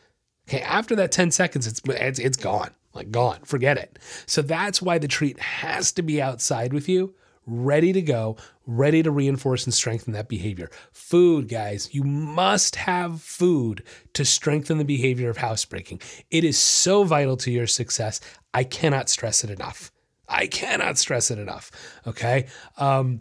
Okay, 0.49 0.61
after 0.61 0.95
that 0.95 1.11
10 1.11 1.33
seconds, 1.33 1.67
it's, 1.67 1.81
it's, 1.85 2.21
it's 2.21 2.37
gone, 2.37 2.71
like 2.95 3.11
gone, 3.11 3.41
forget 3.43 3.77
it. 3.77 3.99
So 4.27 4.41
that's 4.41 4.81
why 4.81 4.99
the 4.99 5.09
treat 5.09 5.41
has 5.41 5.91
to 5.93 6.03
be 6.03 6.23
outside 6.23 6.73
with 6.73 6.89
you, 6.89 7.13
ready 7.45 7.93
to 7.93 8.01
go, 8.01 8.37
ready 8.65 9.03
to 9.03 9.11
reinforce 9.11 9.65
and 9.65 9.75
strengthen 9.75 10.13
that 10.13 10.29
behavior. 10.29 10.71
Food, 10.93 11.49
guys, 11.49 11.93
you 11.93 12.05
must 12.05 12.77
have 12.77 13.21
food 13.21 13.83
to 14.13 14.25
strengthen 14.25 14.79
the 14.79 14.85
behavior 14.85 15.29
of 15.29 15.39
housebreaking. 15.39 16.01
It 16.31 16.45
is 16.45 16.57
so 16.57 17.03
vital 17.03 17.37
to 17.39 17.51
your 17.51 17.67
success. 17.67 18.21
I 18.55 18.63
cannot 18.63 19.09
stress 19.09 19.43
it 19.43 19.51
enough. 19.51 19.91
I 20.29 20.47
cannot 20.47 20.99
stress 20.99 21.31
it 21.31 21.39
enough. 21.39 21.71
Okay. 22.07 22.47
Um, 22.77 23.21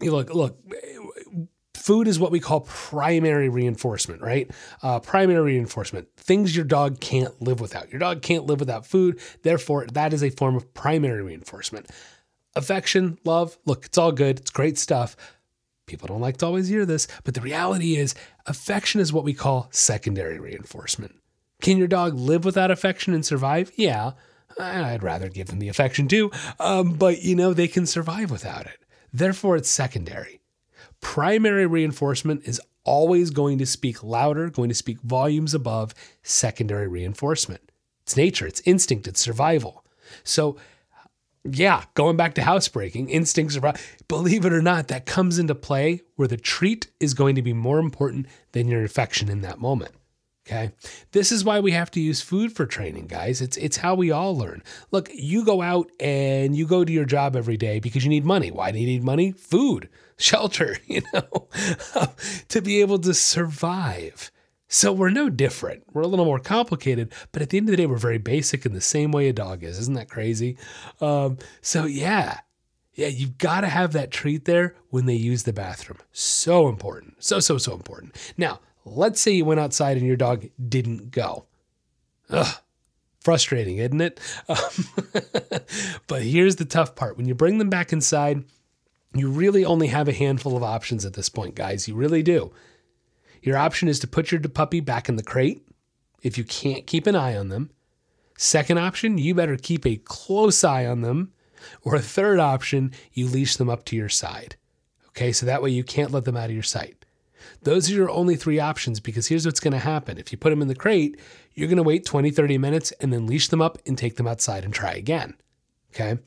look, 0.00 0.34
look, 0.34 0.58
food 1.74 2.08
is 2.08 2.18
what 2.18 2.32
we 2.32 2.40
call 2.40 2.62
primary 2.62 3.48
reinforcement, 3.48 4.22
right? 4.22 4.50
Uh, 4.82 5.00
primary 5.00 5.52
reinforcement, 5.52 6.08
things 6.16 6.56
your 6.56 6.64
dog 6.64 7.00
can't 7.00 7.40
live 7.42 7.60
without. 7.60 7.90
Your 7.90 7.98
dog 7.98 8.22
can't 8.22 8.46
live 8.46 8.58
without 8.58 8.86
food. 8.86 9.20
Therefore, 9.42 9.86
that 9.92 10.12
is 10.12 10.22
a 10.22 10.30
form 10.30 10.56
of 10.56 10.72
primary 10.74 11.22
reinforcement. 11.22 11.90
Affection, 12.56 13.18
love, 13.24 13.58
look, 13.66 13.86
it's 13.86 13.98
all 13.98 14.12
good. 14.12 14.40
It's 14.40 14.50
great 14.50 14.78
stuff. 14.78 15.16
People 15.86 16.08
don't 16.08 16.20
like 16.20 16.38
to 16.38 16.46
always 16.46 16.68
hear 16.68 16.86
this, 16.86 17.06
but 17.24 17.34
the 17.34 17.42
reality 17.42 17.96
is, 17.96 18.14
affection 18.46 19.00
is 19.00 19.12
what 19.12 19.24
we 19.24 19.34
call 19.34 19.68
secondary 19.70 20.40
reinforcement. 20.40 21.14
Can 21.60 21.76
your 21.76 21.88
dog 21.88 22.14
live 22.14 22.44
without 22.44 22.70
affection 22.70 23.12
and 23.12 23.26
survive? 23.26 23.70
Yeah. 23.76 24.12
I'd 24.58 25.02
rather 25.02 25.28
give 25.28 25.48
them 25.48 25.58
the 25.58 25.68
affection 25.68 26.08
too, 26.08 26.30
um, 26.60 26.94
but 26.94 27.22
you 27.22 27.34
know, 27.34 27.52
they 27.52 27.68
can 27.68 27.86
survive 27.86 28.30
without 28.30 28.66
it. 28.66 28.84
Therefore, 29.12 29.56
it's 29.56 29.68
secondary. 29.68 30.40
Primary 31.00 31.66
reinforcement 31.66 32.42
is 32.44 32.60
always 32.84 33.30
going 33.30 33.58
to 33.58 33.66
speak 33.66 34.02
louder, 34.02 34.50
going 34.50 34.68
to 34.68 34.74
speak 34.74 35.00
volumes 35.00 35.54
above 35.54 35.94
secondary 36.22 36.88
reinforcement. 36.88 37.70
It's 38.02 38.16
nature, 38.16 38.46
it's 38.46 38.62
instinct, 38.64 39.06
it's 39.06 39.20
survival. 39.20 39.84
So, 40.22 40.56
yeah, 41.44 41.84
going 41.94 42.16
back 42.16 42.34
to 42.34 42.42
housebreaking, 42.42 43.08
instinct 43.08 43.52
survival, 43.52 43.80
believe 44.08 44.44
it 44.44 44.52
or 44.52 44.62
not, 44.62 44.88
that 44.88 45.06
comes 45.06 45.38
into 45.38 45.54
play 45.54 46.02
where 46.16 46.28
the 46.28 46.36
treat 46.36 46.88
is 47.00 47.14
going 47.14 47.34
to 47.34 47.42
be 47.42 47.52
more 47.52 47.78
important 47.78 48.26
than 48.52 48.68
your 48.68 48.84
affection 48.84 49.28
in 49.28 49.40
that 49.42 49.58
moment. 49.58 49.92
Okay. 50.46 50.72
This 51.12 51.32
is 51.32 51.42
why 51.42 51.60
we 51.60 51.72
have 51.72 51.90
to 51.92 52.00
use 52.00 52.20
food 52.20 52.52
for 52.52 52.66
training, 52.66 53.06
guys. 53.06 53.40
It's 53.40 53.56
it's 53.56 53.78
how 53.78 53.94
we 53.94 54.10
all 54.10 54.36
learn. 54.36 54.62
Look, 54.90 55.08
you 55.14 55.42
go 55.42 55.62
out 55.62 55.90
and 55.98 56.54
you 56.54 56.66
go 56.66 56.84
to 56.84 56.92
your 56.92 57.06
job 57.06 57.34
every 57.34 57.56
day 57.56 57.80
because 57.80 58.04
you 58.04 58.10
need 58.10 58.26
money. 58.26 58.50
Why 58.50 58.70
do 58.70 58.78
you 58.78 58.86
need 58.86 59.02
money? 59.02 59.32
Food, 59.32 59.88
shelter, 60.18 60.76
you 60.86 61.00
know, 61.14 61.48
to 62.48 62.60
be 62.60 62.82
able 62.82 62.98
to 63.00 63.14
survive. 63.14 64.30
So 64.68 64.92
we're 64.92 65.10
no 65.10 65.30
different. 65.30 65.84
We're 65.92 66.02
a 66.02 66.06
little 66.06 66.24
more 66.24 66.40
complicated, 66.40 67.12
but 67.32 67.40
at 67.40 67.50
the 67.50 67.58
end 67.58 67.68
of 67.68 67.70
the 67.70 67.76
day, 67.76 67.86
we're 67.86 67.96
very 67.96 68.18
basic 68.18 68.66
in 68.66 68.72
the 68.72 68.80
same 68.80 69.12
way 69.12 69.28
a 69.28 69.32
dog 69.32 69.62
is. 69.62 69.78
Isn't 69.78 69.94
that 69.94 70.10
crazy? 70.10 70.58
Um, 71.00 71.38
so 71.62 71.84
yeah, 71.84 72.40
yeah, 72.94 73.08
you've 73.08 73.38
got 73.38 73.62
to 73.62 73.68
have 73.68 73.92
that 73.92 74.10
treat 74.10 74.44
there 74.44 74.74
when 74.90 75.06
they 75.06 75.14
use 75.14 75.44
the 75.44 75.52
bathroom. 75.52 75.98
So 76.12 76.68
important. 76.68 77.22
So, 77.22 77.40
so, 77.40 77.56
so 77.56 77.72
important. 77.72 78.16
Now, 78.36 78.60
Let's 78.84 79.20
say 79.20 79.32
you 79.32 79.44
went 79.44 79.60
outside 79.60 79.96
and 79.96 80.06
your 80.06 80.16
dog 80.16 80.46
didn't 80.68 81.10
go. 81.10 81.46
Ugh, 82.30 82.56
frustrating, 83.20 83.78
isn't 83.78 84.00
it? 84.00 84.20
Um, 84.48 84.56
but 86.06 86.22
here's 86.22 86.56
the 86.56 86.64
tough 86.64 86.94
part 86.94 87.16
when 87.16 87.26
you 87.26 87.34
bring 87.34 87.58
them 87.58 87.70
back 87.70 87.92
inside, 87.92 88.44
you 89.14 89.30
really 89.30 89.64
only 89.64 89.88
have 89.88 90.08
a 90.08 90.12
handful 90.12 90.56
of 90.56 90.62
options 90.62 91.04
at 91.04 91.14
this 91.14 91.28
point, 91.28 91.54
guys. 91.54 91.88
You 91.88 91.94
really 91.94 92.22
do. 92.22 92.52
Your 93.42 93.56
option 93.56 93.88
is 93.88 93.98
to 94.00 94.06
put 94.06 94.32
your 94.32 94.40
puppy 94.40 94.80
back 94.80 95.08
in 95.08 95.16
the 95.16 95.22
crate 95.22 95.66
if 96.22 96.36
you 96.36 96.44
can't 96.44 96.86
keep 96.86 97.06
an 97.06 97.14
eye 97.14 97.36
on 97.36 97.48
them. 97.48 97.70
Second 98.36 98.78
option, 98.78 99.18
you 99.18 99.34
better 99.34 99.56
keep 99.56 99.86
a 99.86 99.96
close 99.96 100.64
eye 100.64 100.86
on 100.86 101.02
them. 101.02 101.32
Or 101.82 101.94
a 101.94 102.00
third 102.00 102.40
option, 102.40 102.92
you 103.12 103.26
leash 103.26 103.56
them 103.56 103.70
up 103.70 103.84
to 103.86 103.96
your 103.96 104.08
side. 104.08 104.56
Okay, 105.08 105.32
so 105.32 105.46
that 105.46 105.62
way 105.62 105.70
you 105.70 105.84
can't 105.84 106.10
let 106.10 106.24
them 106.24 106.36
out 106.36 106.50
of 106.50 106.54
your 106.54 106.62
sight. 106.62 107.03
Those 107.62 107.90
are 107.90 107.94
your 107.94 108.10
only 108.10 108.36
three 108.36 108.58
options 108.58 109.00
because 109.00 109.28
here's 109.28 109.46
what's 109.46 109.60
going 109.60 109.72
to 109.72 109.78
happen. 109.78 110.18
If 110.18 110.32
you 110.32 110.38
put 110.38 110.50
them 110.50 110.62
in 110.62 110.68
the 110.68 110.74
crate, 110.74 111.18
you're 111.54 111.68
going 111.68 111.76
to 111.76 111.82
wait 111.82 112.04
20, 112.04 112.30
30 112.30 112.58
minutes 112.58 112.92
and 113.00 113.12
then 113.12 113.26
leash 113.26 113.48
them 113.48 113.62
up 113.62 113.78
and 113.86 113.96
take 113.96 114.16
them 114.16 114.26
outside 114.26 114.64
and 114.64 114.74
try 114.74 114.92
again. 114.92 115.34
Okay. 115.94 116.18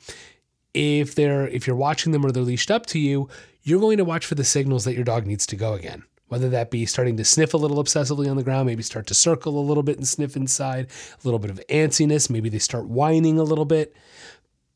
if 0.73 1.15
they're 1.15 1.47
if 1.47 1.67
you're 1.67 1.75
watching 1.75 2.13
them 2.13 2.25
or 2.25 2.31
they're 2.31 2.43
leashed 2.43 2.71
up 2.71 2.85
to 2.87 2.99
you, 2.99 3.27
you're 3.63 3.81
going 3.81 3.97
to 3.97 4.05
watch 4.05 4.25
for 4.25 4.35
the 4.35 4.45
signals 4.45 4.85
that 4.85 4.95
your 4.95 5.03
dog 5.03 5.25
needs 5.25 5.45
to 5.47 5.55
go 5.55 5.73
again. 5.73 6.03
Whether 6.29 6.49
that 6.49 6.71
be 6.71 6.85
starting 6.85 7.17
to 7.17 7.25
sniff 7.25 7.53
a 7.53 7.57
little 7.57 7.81
obsessively 7.81 8.29
on 8.29 8.37
the 8.37 8.43
ground, 8.43 8.67
maybe 8.67 8.83
start 8.83 9.07
to 9.07 9.13
circle 9.13 9.57
a 9.57 9.63
little 9.63 9.83
bit 9.83 9.97
and 9.97 10.07
sniff 10.07 10.35
inside, 10.35 10.87
a 10.87 11.25
little 11.25 11.39
bit 11.39 11.51
of 11.51 11.61
antsiness, 11.69 12.29
maybe 12.29 12.49
they 12.49 12.59
start 12.59 12.87
whining 12.87 13.39
a 13.39 13.43
little 13.43 13.65
bit. 13.65 13.95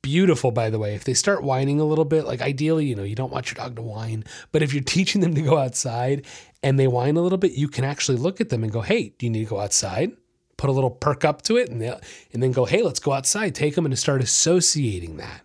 Beautiful, 0.02 0.52
by 0.52 0.72
the 0.72 0.80
way. 0.80 0.96
If 0.96 1.04
they 1.04 1.14
start 1.14 1.44
whining 1.44 1.80
a 1.80 1.86
little 1.86 2.06
bit, 2.06 2.26
like 2.26 2.42
ideally, 2.42 2.86
you 2.86 2.96
know, 2.96 3.04
you 3.04 3.16
don't 3.16 3.32
want 3.32 3.52
your 3.52 3.56
dog 3.56 3.76
to 3.76 3.84
whine, 3.84 4.24
but 4.52 4.64
if 4.64 4.74
you're 4.74 4.84
teaching 4.86 5.22
them 5.22 5.36
to 5.36 5.42
go 5.42 5.58
outside 5.58 6.26
and 6.64 6.80
they 6.80 6.88
whine 6.88 7.18
a 7.18 7.22
little 7.22 7.38
bit, 7.38 7.54
you 7.54 7.68
can 7.68 7.86
actually 7.86 8.18
look 8.18 8.42
at 8.42 8.50
them 8.50 8.64
and 8.64 8.72
go, 8.72 8.82
hey, 8.82 9.14
do 9.18 9.26
you 9.26 9.30
need 9.30 9.44
to 9.44 9.50
go 9.50 9.60
outside? 9.60 10.12
Put 10.58 10.70
a 10.70 10.74
little 10.74 10.92
perk 10.92 11.24
up 11.24 11.42
to 11.44 11.58
it 11.58 11.70
and, 11.70 11.82
and 11.82 12.44
then 12.44 12.52
go, 12.52 12.66
hey, 12.66 12.82
let's 12.82 13.00
go 13.00 13.14
outside. 13.14 13.54
Take 13.54 13.76
them 13.76 13.86
and 13.86 13.98
start 13.98 14.22
associating 14.22 15.18
that. 15.18 15.42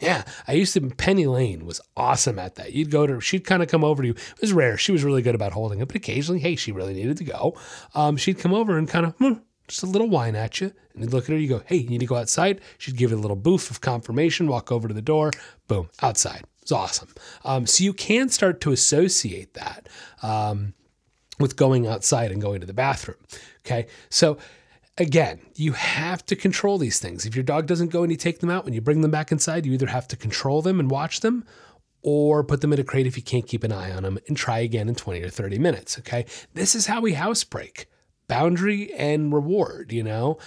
Yeah, 0.00 0.24
I 0.46 0.52
used 0.52 0.74
to. 0.74 0.90
Penny 0.90 1.26
Lane 1.26 1.64
was 1.64 1.80
awesome 1.96 2.38
at 2.38 2.56
that. 2.56 2.74
You'd 2.74 2.90
go 2.90 3.06
to 3.06 3.18
she'd 3.20 3.46
kind 3.46 3.62
of 3.62 3.70
come 3.70 3.82
over 3.82 4.02
to 4.02 4.08
you. 4.08 4.14
It 4.14 4.40
was 4.42 4.52
rare. 4.52 4.76
She 4.76 4.92
was 4.92 5.04
really 5.04 5.22
good 5.22 5.34
about 5.34 5.52
holding 5.52 5.80
it, 5.80 5.86
but 5.88 5.96
occasionally, 5.96 6.40
hey, 6.40 6.54
she 6.54 6.70
really 6.70 6.92
needed 6.92 7.16
to 7.16 7.24
go. 7.24 7.56
Um, 7.94 8.18
she'd 8.18 8.38
come 8.38 8.52
over 8.52 8.76
and 8.76 8.86
kind 8.86 9.06
of 9.06 9.14
hmm, 9.14 9.32
just 9.68 9.82
a 9.82 9.86
little 9.86 10.08
whine 10.08 10.34
at 10.34 10.60
you, 10.60 10.72
and 10.94 11.02
you'd 11.02 11.12
look 11.12 11.24
at 11.24 11.30
her. 11.30 11.38
You 11.38 11.48
go, 11.48 11.62
hey, 11.66 11.76
you 11.76 11.88
need 11.88 12.00
to 12.00 12.06
go 12.06 12.16
outside. 12.16 12.60
She'd 12.78 12.96
give 12.96 13.12
it 13.12 13.16
a 13.16 13.20
little 13.20 13.36
boof 13.36 13.70
of 13.70 13.80
confirmation. 13.80 14.48
Walk 14.48 14.70
over 14.72 14.88
to 14.88 14.94
the 14.94 15.02
door. 15.02 15.30
Boom, 15.68 15.88
outside. 16.02 16.44
It's 16.62 16.72
awesome. 16.72 17.08
Um, 17.44 17.66
so 17.66 17.84
you 17.84 17.92
can 17.92 18.28
start 18.28 18.60
to 18.62 18.72
associate 18.72 19.54
that 19.54 19.88
um, 20.22 20.74
with 21.38 21.56
going 21.56 21.86
outside 21.86 22.32
and 22.32 22.42
going 22.42 22.60
to 22.60 22.66
the 22.66 22.72
bathroom. 22.72 23.18
Okay, 23.64 23.86
so 24.08 24.38
again, 24.98 25.40
you 25.54 25.72
have 25.72 26.24
to 26.26 26.34
control 26.34 26.78
these 26.78 26.98
things. 26.98 27.24
If 27.24 27.36
your 27.36 27.44
dog 27.44 27.66
doesn't 27.66 27.92
go 27.92 28.02
and 28.02 28.10
you 28.10 28.18
take 28.18 28.40
them 28.40 28.50
out, 28.50 28.64
when 28.64 28.74
you 28.74 28.80
bring 28.80 29.00
them 29.00 29.10
back 29.10 29.30
inside, 29.30 29.64
you 29.64 29.72
either 29.74 29.86
have 29.86 30.08
to 30.08 30.16
control 30.16 30.62
them 30.62 30.80
and 30.80 30.90
watch 30.90 31.20
them 31.20 31.44
or 32.02 32.42
put 32.42 32.60
them 32.60 32.72
in 32.72 32.80
a 32.80 32.84
crate 32.84 33.06
if 33.06 33.16
you 33.16 33.22
can't 33.22 33.46
keep 33.46 33.64
an 33.64 33.72
eye 33.72 33.92
on 33.92 34.02
them 34.02 34.18
and 34.26 34.36
try 34.36 34.58
again 34.58 34.88
in 34.88 34.94
20 34.94 35.22
or 35.22 35.30
30 35.30 35.58
minutes. 35.58 35.98
Okay. 35.98 36.24
This 36.54 36.74
is 36.74 36.86
how 36.86 37.00
we 37.00 37.14
housebreak 37.14 37.88
boundary 38.28 38.92
and 38.94 39.32
reward, 39.32 39.92
you 39.92 40.02
know? 40.02 40.38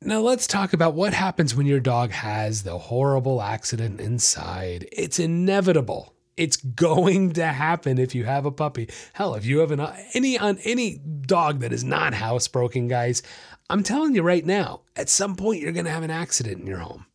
Now 0.00 0.20
let's 0.20 0.46
talk 0.46 0.72
about 0.72 0.94
what 0.94 1.12
happens 1.12 1.56
when 1.56 1.66
your 1.66 1.80
dog 1.80 2.12
has 2.12 2.62
the 2.62 2.78
horrible 2.78 3.42
accident 3.42 4.00
inside. 4.00 4.88
It's 4.92 5.18
inevitable. 5.18 6.14
It's 6.36 6.56
going 6.56 7.32
to 7.32 7.46
happen 7.46 7.98
if 7.98 8.14
you 8.14 8.24
have 8.24 8.46
a 8.46 8.52
puppy. 8.52 8.88
Hell, 9.12 9.34
if 9.34 9.44
you 9.44 9.58
have 9.58 9.72
an 9.72 9.80
any 10.14 10.38
on 10.38 10.58
any 10.58 10.98
dog 10.98 11.60
that 11.60 11.72
is 11.72 11.82
not 11.82 12.12
housebroken, 12.12 12.88
guys, 12.88 13.22
I'm 13.68 13.82
telling 13.82 14.14
you 14.14 14.22
right 14.22 14.46
now, 14.46 14.82
at 14.94 15.08
some 15.08 15.34
point 15.34 15.60
you're 15.60 15.72
going 15.72 15.84
to 15.84 15.90
have 15.90 16.04
an 16.04 16.12
accident 16.12 16.60
in 16.60 16.66
your 16.68 16.78
home. 16.78 17.06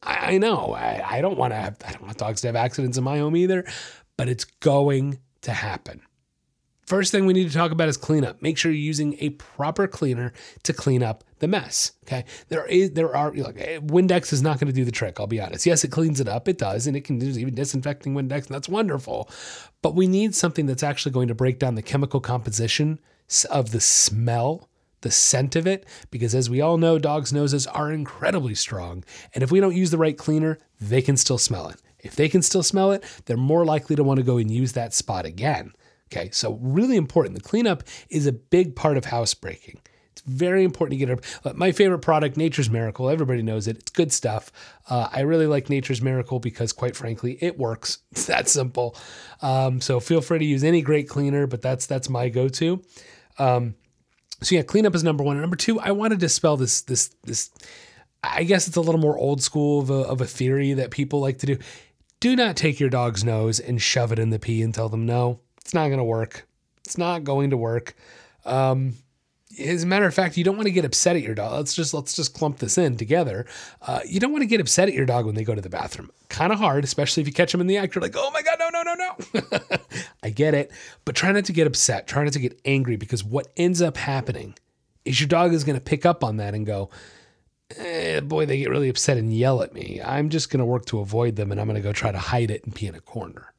I, 0.00 0.34
I 0.34 0.38
know. 0.38 0.74
I, 0.74 1.16
I 1.16 1.20
don't 1.20 1.36
want 1.36 1.52
to 1.52 1.56
have. 1.56 1.76
I 1.84 1.90
don't 1.90 2.04
want 2.04 2.18
dogs 2.18 2.40
to 2.42 2.48
have 2.48 2.56
accidents 2.56 2.96
in 2.96 3.02
my 3.02 3.18
home 3.18 3.36
either, 3.36 3.64
but 4.16 4.28
it's 4.28 4.44
going 4.44 5.18
to 5.42 5.50
happen. 5.50 6.02
First 6.88 7.12
thing 7.12 7.26
we 7.26 7.34
need 7.34 7.48
to 7.48 7.54
talk 7.54 7.70
about 7.70 7.90
is 7.90 7.98
cleanup. 7.98 8.40
Make 8.40 8.56
sure 8.56 8.72
you're 8.72 8.80
using 8.80 9.14
a 9.20 9.28
proper 9.28 9.86
cleaner 9.86 10.32
to 10.62 10.72
clean 10.72 11.02
up 11.02 11.22
the 11.38 11.46
mess. 11.46 11.92
Okay, 12.04 12.24
there 12.48 12.64
is 12.64 12.92
there 12.92 13.14
are 13.14 13.28
eh, 13.28 13.78
Windex 13.80 14.32
is 14.32 14.40
not 14.40 14.58
going 14.58 14.68
to 14.68 14.72
do 14.72 14.86
the 14.86 14.90
trick. 14.90 15.20
I'll 15.20 15.26
be 15.26 15.38
honest. 15.38 15.66
Yes, 15.66 15.84
it 15.84 15.90
cleans 15.90 16.18
it 16.18 16.28
up. 16.28 16.48
It 16.48 16.56
does, 16.56 16.86
and 16.86 16.96
it 16.96 17.02
can 17.02 17.18
do 17.18 17.26
even 17.26 17.54
disinfecting 17.54 18.14
Windex, 18.14 18.46
and 18.46 18.54
that's 18.54 18.70
wonderful. 18.70 19.28
But 19.82 19.96
we 19.96 20.06
need 20.06 20.34
something 20.34 20.64
that's 20.64 20.82
actually 20.82 21.12
going 21.12 21.28
to 21.28 21.34
break 21.34 21.58
down 21.58 21.74
the 21.74 21.82
chemical 21.82 22.20
composition 22.20 23.00
of 23.50 23.72
the 23.72 23.80
smell 23.80 24.70
the 25.02 25.10
scent 25.10 25.56
of 25.56 25.66
it, 25.66 25.86
because 26.10 26.34
as 26.34 26.48
we 26.48 26.60
all 26.62 26.78
know, 26.78 26.98
dogs' 26.98 27.32
noses 27.34 27.66
are 27.68 27.92
incredibly 27.92 28.54
strong. 28.54 29.04
And 29.34 29.44
if 29.44 29.52
we 29.52 29.60
don't 29.60 29.76
use 29.76 29.90
the 29.90 29.98
right 29.98 30.16
cleaner, 30.16 30.58
they 30.80 31.02
can 31.02 31.18
still 31.18 31.38
smell 31.38 31.68
it. 31.68 31.76
If 32.00 32.16
they 32.16 32.28
can 32.28 32.42
still 32.42 32.62
smell 32.62 32.92
it, 32.92 33.04
they're 33.26 33.36
more 33.36 33.64
likely 33.64 33.94
to 33.94 34.02
want 34.02 34.18
to 34.18 34.24
go 34.24 34.38
and 34.38 34.50
use 34.50 34.72
that 34.72 34.94
spot 34.94 35.26
again. 35.26 35.72
Okay, 36.10 36.30
so 36.32 36.58
really 36.62 36.96
important. 36.96 37.34
The 37.34 37.42
cleanup 37.42 37.84
is 38.08 38.26
a 38.26 38.32
big 38.32 38.74
part 38.74 38.96
of 38.96 39.06
housebreaking. 39.06 39.80
It's 40.12 40.22
very 40.22 40.64
important 40.64 40.98
to 40.98 41.06
get 41.06 41.18
it. 41.44 41.56
My 41.56 41.70
favorite 41.70 42.00
product, 42.00 42.36
Nature's 42.36 42.70
Miracle. 42.70 43.08
Everybody 43.08 43.42
knows 43.42 43.68
it. 43.68 43.76
It's 43.78 43.90
good 43.90 44.12
stuff. 44.12 44.50
Uh, 44.88 45.08
I 45.12 45.20
really 45.20 45.46
like 45.46 45.70
Nature's 45.70 46.02
Miracle 46.02 46.40
because, 46.40 46.72
quite 46.72 46.96
frankly, 46.96 47.38
it 47.40 47.58
works. 47.58 47.98
It's 48.12 48.26
that 48.26 48.48
simple. 48.48 48.96
Um, 49.42 49.80
so 49.80 50.00
feel 50.00 50.20
free 50.20 50.40
to 50.40 50.44
use 50.44 50.64
any 50.64 50.82
great 50.82 51.08
cleaner, 51.08 51.46
but 51.46 51.62
that's 51.62 51.86
that's 51.86 52.08
my 52.08 52.30
go-to. 52.30 52.82
Um, 53.38 53.76
so 54.42 54.56
yeah, 54.56 54.62
cleanup 54.62 54.94
is 54.94 55.04
number 55.04 55.22
one. 55.22 55.40
Number 55.40 55.56
two, 55.56 55.78
I 55.78 55.92
want 55.92 56.12
to 56.12 56.16
dispel 56.16 56.56
this 56.56 56.80
this 56.80 57.08
this. 57.24 57.50
I 58.24 58.42
guess 58.42 58.66
it's 58.66 58.76
a 58.76 58.80
little 58.80 59.00
more 59.00 59.16
old 59.16 59.42
school 59.42 59.80
of 59.80 59.90
a, 59.90 59.94
of 59.94 60.20
a 60.20 60.26
theory 60.26 60.72
that 60.72 60.90
people 60.90 61.20
like 61.20 61.38
to 61.38 61.46
do. 61.46 61.58
Do 62.18 62.34
not 62.34 62.56
take 62.56 62.80
your 62.80 62.90
dog's 62.90 63.22
nose 63.22 63.60
and 63.60 63.80
shove 63.80 64.10
it 64.10 64.18
in 64.18 64.30
the 64.30 64.40
pee 64.40 64.62
and 64.62 64.74
tell 64.74 64.88
them 64.88 65.06
no. 65.06 65.40
It's 65.68 65.74
not 65.74 65.88
going 65.88 65.98
to 65.98 66.04
work. 66.04 66.48
It's 66.82 66.96
not 66.96 67.24
going 67.24 67.50
to 67.50 67.58
work. 67.58 67.94
Um, 68.46 68.94
as 69.60 69.82
a 69.82 69.86
matter 69.86 70.06
of 70.06 70.14
fact, 70.14 70.38
you 70.38 70.42
don't 70.42 70.56
want 70.56 70.66
to 70.66 70.72
get 70.72 70.86
upset 70.86 71.14
at 71.14 71.20
your 71.20 71.34
dog. 71.34 71.52
Let's 71.52 71.74
just 71.74 71.92
let's 71.92 72.16
just 72.16 72.32
clump 72.32 72.56
this 72.56 72.78
in 72.78 72.96
together. 72.96 73.44
Uh, 73.82 74.00
you 74.06 74.18
don't 74.18 74.32
want 74.32 74.40
to 74.40 74.46
get 74.46 74.62
upset 74.62 74.88
at 74.88 74.94
your 74.94 75.04
dog 75.04 75.26
when 75.26 75.34
they 75.34 75.44
go 75.44 75.54
to 75.54 75.60
the 75.60 75.68
bathroom. 75.68 76.10
Kind 76.30 76.54
of 76.54 76.58
hard, 76.58 76.84
especially 76.84 77.20
if 77.20 77.26
you 77.26 77.34
catch 77.34 77.52
them 77.52 77.60
in 77.60 77.66
the 77.66 77.76
act. 77.76 77.94
You're 77.94 78.00
like, 78.00 78.14
oh 78.16 78.30
my 78.30 78.40
god, 78.40 78.56
no, 78.58 78.70
no, 78.70 78.82
no, 78.82 78.94
no. 78.94 79.78
I 80.22 80.30
get 80.30 80.54
it, 80.54 80.72
but 81.04 81.14
try 81.14 81.32
not 81.32 81.44
to 81.44 81.52
get 81.52 81.66
upset. 81.66 82.06
Try 82.06 82.24
not 82.24 82.32
to 82.32 82.38
get 82.38 82.58
angry 82.64 82.96
because 82.96 83.22
what 83.22 83.48
ends 83.58 83.82
up 83.82 83.98
happening 83.98 84.54
is 85.04 85.20
your 85.20 85.28
dog 85.28 85.52
is 85.52 85.64
going 85.64 85.76
to 85.76 85.84
pick 85.84 86.06
up 86.06 86.24
on 86.24 86.38
that 86.38 86.54
and 86.54 86.64
go, 86.64 86.88
eh, 87.76 88.20
boy, 88.20 88.46
they 88.46 88.56
get 88.56 88.70
really 88.70 88.88
upset 88.88 89.18
and 89.18 89.34
yell 89.34 89.62
at 89.62 89.74
me. 89.74 90.00
I'm 90.02 90.30
just 90.30 90.48
going 90.48 90.60
to 90.60 90.64
work 90.64 90.86
to 90.86 91.00
avoid 91.00 91.36
them, 91.36 91.52
and 91.52 91.60
I'm 91.60 91.66
going 91.66 91.76
to 91.76 91.86
go 91.86 91.92
try 91.92 92.10
to 92.10 92.18
hide 92.18 92.50
it 92.50 92.64
and 92.64 92.74
pee 92.74 92.86
in 92.86 92.94
a 92.94 93.02
corner. 93.02 93.52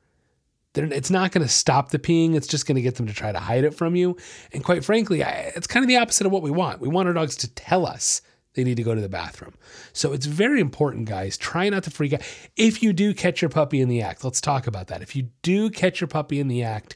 It's 0.84 1.10
not 1.10 1.32
going 1.32 1.46
to 1.46 1.52
stop 1.52 1.90
the 1.90 2.00
peeing. 2.00 2.36
It's 2.36 2.48
just 2.48 2.66
going 2.66 2.76
to 2.76 2.82
get 2.82 2.96
them 2.96 3.08
to 3.08 3.14
try 3.14 3.32
to 3.32 3.40
hide 3.40 3.64
it 3.64 3.74
from 3.74 3.96
you. 3.96 4.18
And 4.54 4.64
quite 4.64 4.84
frankly, 4.84 5.24
I, 5.24 5.52
it's 5.56 5.68
kind 5.68 5.84
of 5.84 5.88
the 5.88 5.98
opposite 5.98 6.26
of 6.26 6.32
what 6.32 6.42
we 6.42 6.52
want. 6.52 6.82
We 6.82 6.88
want 6.88 7.08
our 7.08 7.14
dogs 7.14 7.36
to 7.38 7.54
tell 7.54 7.86
us 7.86 8.22
they 8.54 8.64
need 8.64 8.78
to 8.78 8.84
go 8.84 8.96
to 8.96 9.02
the 9.02 9.10
bathroom. 9.10 9.54
So 9.94 10.12
it's 10.12 10.26
very 10.26 10.60
important, 10.60 11.08
guys. 11.08 11.38
Try 11.38 11.70
not 11.70 11.84
to 11.84 11.92
freak 11.92 12.14
out. 12.14 12.22
If 12.56 12.82
you 12.82 12.94
do 12.94 13.14
catch 13.14 13.42
your 13.42 13.50
puppy 13.50 13.80
in 13.80 13.90
the 13.90 14.02
act, 14.02 14.24
let's 14.24 14.42
talk 14.42 14.68
about 14.68 14.88
that. 14.88 15.02
If 15.02 15.16
you 15.16 15.30
do 15.44 15.70
catch 15.70 16.02
your 16.02 16.08
puppy 16.08 16.40
in 16.40 16.48
the 16.48 16.64
act, 16.64 16.96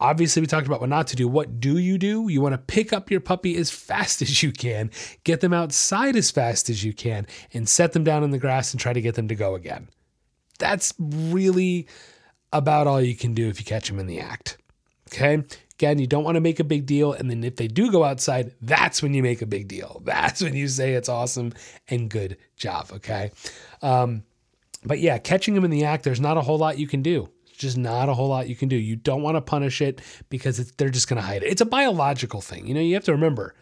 obviously 0.00 0.40
we 0.40 0.46
talked 0.46 0.66
about 0.66 0.80
what 0.80 0.90
not 0.90 1.06
to 1.08 1.16
do. 1.16 1.28
What 1.28 1.60
do 1.60 1.78
you 1.78 1.98
do? 1.98 2.28
You 2.28 2.40
want 2.40 2.54
to 2.54 2.58
pick 2.58 2.92
up 2.92 3.10
your 3.10 3.20
puppy 3.20 3.56
as 3.56 3.70
fast 3.70 4.20
as 4.22 4.42
you 4.42 4.52
can, 4.52 4.90
get 5.24 5.40
them 5.40 5.52
outside 5.52 6.16
as 6.16 6.30
fast 6.30 6.68
as 6.68 6.84
you 6.84 6.92
can, 6.92 7.26
and 7.52 7.68
set 7.68 7.92
them 7.92 8.04
down 8.04 8.24
in 8.24 8.30
the 8.30 8.38
grass 8.38 8.72
and 8.72 8.80
try 8.80 8.92
to 8.92 9.00
get 9.00 9.14
them 9.14 9.28
to 9.28 9.34
go 9.34 9.54
again. 9.54 9.88
That's 10.58 10.92
really 10.98 11.86
about 12.52 12.86
all 12.86 13.00
you 13.00 13.14
can 13.14 13.34
do 13.34 13.48
if 13.48 13.58
you 13.58 13.64
catch 13.64 13.88
them 13.88 13.98
in 13.98 14.06
the 14.06 14.20
act. 14.20 14.58
Okay. 15.08 15.42
Again, 15.74 15.98
you 15.98 16.06
don't 16.06 16.24
want 16.24 16.34
to 16.34 16.40
make 16.40 16.58
a 16.58 16.64
big 16.64 16.86
deal. 16.86 17.12
And 17.12 17.30
then 17.30 17.44
if 17.44 17.56
they 17.56 17.68
do 17.68 17.92
go 17.92 18.04
outside, 18.04 18.52
that's 18.60 19.02
when 19.02 19.14
you 19.14 19.22
make 19.22 19.42
a 19.42 19.46
big 19.46 19.68
deal. 19.68 20.02
That's 20.04 20.42
when 20.42 20.54
you 20.54 20.66
say 20.66 20.94
it's 20.94 21.08
awesome 21.08 21.52
and 21.88 22.10
good 22.10 22.36
job. 22.56 22.88
Okay. 22.94 23.30
Um, 23.80 24.24
but 24.84 24.98
yeah, 24.98 25.18
catching 25.18 25.54
them 25.54 25.64
in 25.64 25.70
the 25.70 25.84
act, 25.84 26.02
there's 26.02 26.20
not 26.20 26.36
a 26.36 26.40
whole 26.40 26.58
lot 26.58 26.78
you 26.78 26.88
can 26.88 27.02
do. 27.02 27.28
just 27.56 27.76
not 27.76 28.08
a 28.08 28.14
whole 28.14 28.28
lot 28.28 28.48
you 28.48 28.56
can 28.56 28.68
do. 28.68 28.76
You 28.76 28.96
don't 28.96 29.22
want 29.22 29.36
to 29.36 29.40
punish 29.40 29.80
it 29.80 30.00
because 30.28 30.72
they're 30.72 30.90
just 30.90 31.08
going 31.08 31.20
to 31.20 31.26
hide 31.26 31.42
it. 31.42 31.46
It's 31.46 31.60
a 31.60 31.66
biological 31.66 32.40
thing. 32.40 32.66
You 32.66 32.74
know, 32.74 32.80
you 32.80 32.94
have 32.94 33.04
to 33.04 33.12
remember 33.12 33.54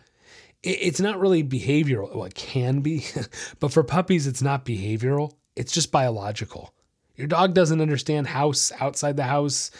it's 0.62 1.00
not 1.00 1.20
really 1.20 1.44
behavioral. 1.44 2.14
Well, 2.14 2.24
it 2.24 2.34
can 2.34 2.80
be, 2.80 3.04
but 3.60 3.72
for 3.72 3.82
puppies, 3.82 4.26
it's 4.26 4.42
not 4.42 4.64
behavioral. 4.64 5.32
It's 5.54 5.72
just 5.72 5.92
biological. 5.92 6.74
Your 7.16 7.26
dog 7.26 7.54
doesn't 7.54 7.80
understand 7.80 8.26
house, 8.26 8.72
outside 8.78 9.16
the 9.16 9.24
house, 9.24 9.70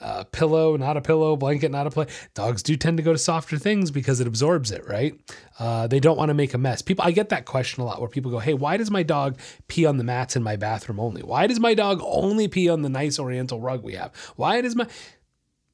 uh, 0.00 0.24
pillow, 0.24 0.76
not 0.76 0.96
a 0.96 1.00
pillow, 1.00 1.36
blanket, 1.36 1.70
not 1.70 1.86
a 1.86 1.90
play. 1.90 2.06
Dogs 2.34 2.62
do 2.62 2.76
tend 2.76 2.96
to 2.96 3.02
go 3.02 3.12
to 3.12 3.18
softer 3.18 3.58
things 3.58 3.90
because 3.90 4.20
it 4.20 4.26
absorbs 4.26 4.70
it, 4.70 4.86
right? 4.88 5.18
Uh, 5.58 5.86
they 5.86 6.00
don't 6.00 6.16
want 6.16 6.30
to 6.30 6.34
make 6.34 6.52
a 6.54 6.58
mess. 6.58 6.82
People, 6.82 7.04
I 7.04 7.10
get 7.10 7.28
that 7.30 7.46
question 7.46 7.82
a 7.82 7.86
lot 7.86 8.00
where 8.00 8.08
people 8.08 8.30
go, 8.30 8.38
"Hey, 8.38 8.54
why 8.54 8.76
does 8.76 8.90
my 8.90 9.02
dog 9.02 9.38
pee 9.68 9.86
on 9.86 9.96
the 9.96 10.04
mats 10.04 10.36
in 10.36 10.42
my 10.42 10.56
bathroom 10.56 11.00
only? 11.00 11.22
Why 11.22 11.46
does 11.46 11.60
my 11.60 11.74
dog 11.74 12.00
only 12.02 12.48
pee 12.48 12.68
on 12.68 12.82
the 12.82 12.88
nice 12.88 13.18
Oriental 13.18 13.60
rug 13.60 13.82
we 13.82 13.94
have? 13.94 14.14
Why 14.36 14.60
does 14.60 14.76
my?" 14.76 14.86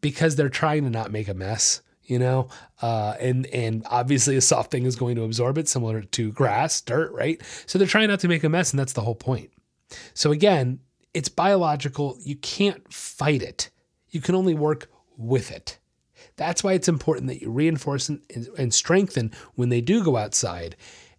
Because 0.01 0.37
they're 0.37 0.49
trying 0.49 0.85
to 0.85 0.91
not 0.91 1.13
make 1.13 1.29
a 1.29 1.35
mess 1.35 1.83
you 2.05 2.19
know 2.19 2.49
uh, 2.83 3.15
and 3.21 3.47
and 3.47 3.87
obviously 3.89 4.37
a 4.37 4.41
soft 4.41 4.71
thing 4.71 4.85
is 4.85 4.97
going 4.97 5.15
to 5.15 5.23
absorb 5.23 5.57
it 5.57 5.69
similar 5.69 6.01
to 6.01 6.33
grass 6.33 6.81
dirt 6.81 7.13
right 7.13 7.41
so 7.67 7.79
they're 7.79 7.87
trying 7.87 8.09
not 8.09 8.19
to 8.19 8.27
make 8.27 8.43
a 8.43 8.49
mess 8.49 8.73
and 8.73 8.81
that's 8.81 8.95
the 8.95 9.03
whole 9.03 9.15
point 9.15 9.51
so 10.13 10.33
again 10.33 10.81
it's 11.15 11.29
biological. 11.29 12.17
You 12.21 12.37
can't 12.37 12.93
fight 12.93 13.43
it. 13.43 13.71
You 14.11 14.21
can 14.21 14.35
only 14.35 14.55
work 14.55 14.91
with 15.17 15.51
it. 15.51 15.79
That's 16.37 16.65
why 16.65 16.73
it's 16.73 16.89
important 16.89 17.27
that 17.29 17.43
you 17.43 17.51
reinforce 17.51 18.09
and, 18.09 18.21
and 18.59 18.73
strengthen 18.73 19.33
when 19.55 19.69
they 19.69 19.81
do 19.81 20.03
go 20.03 20.17
outside 20.17 20.77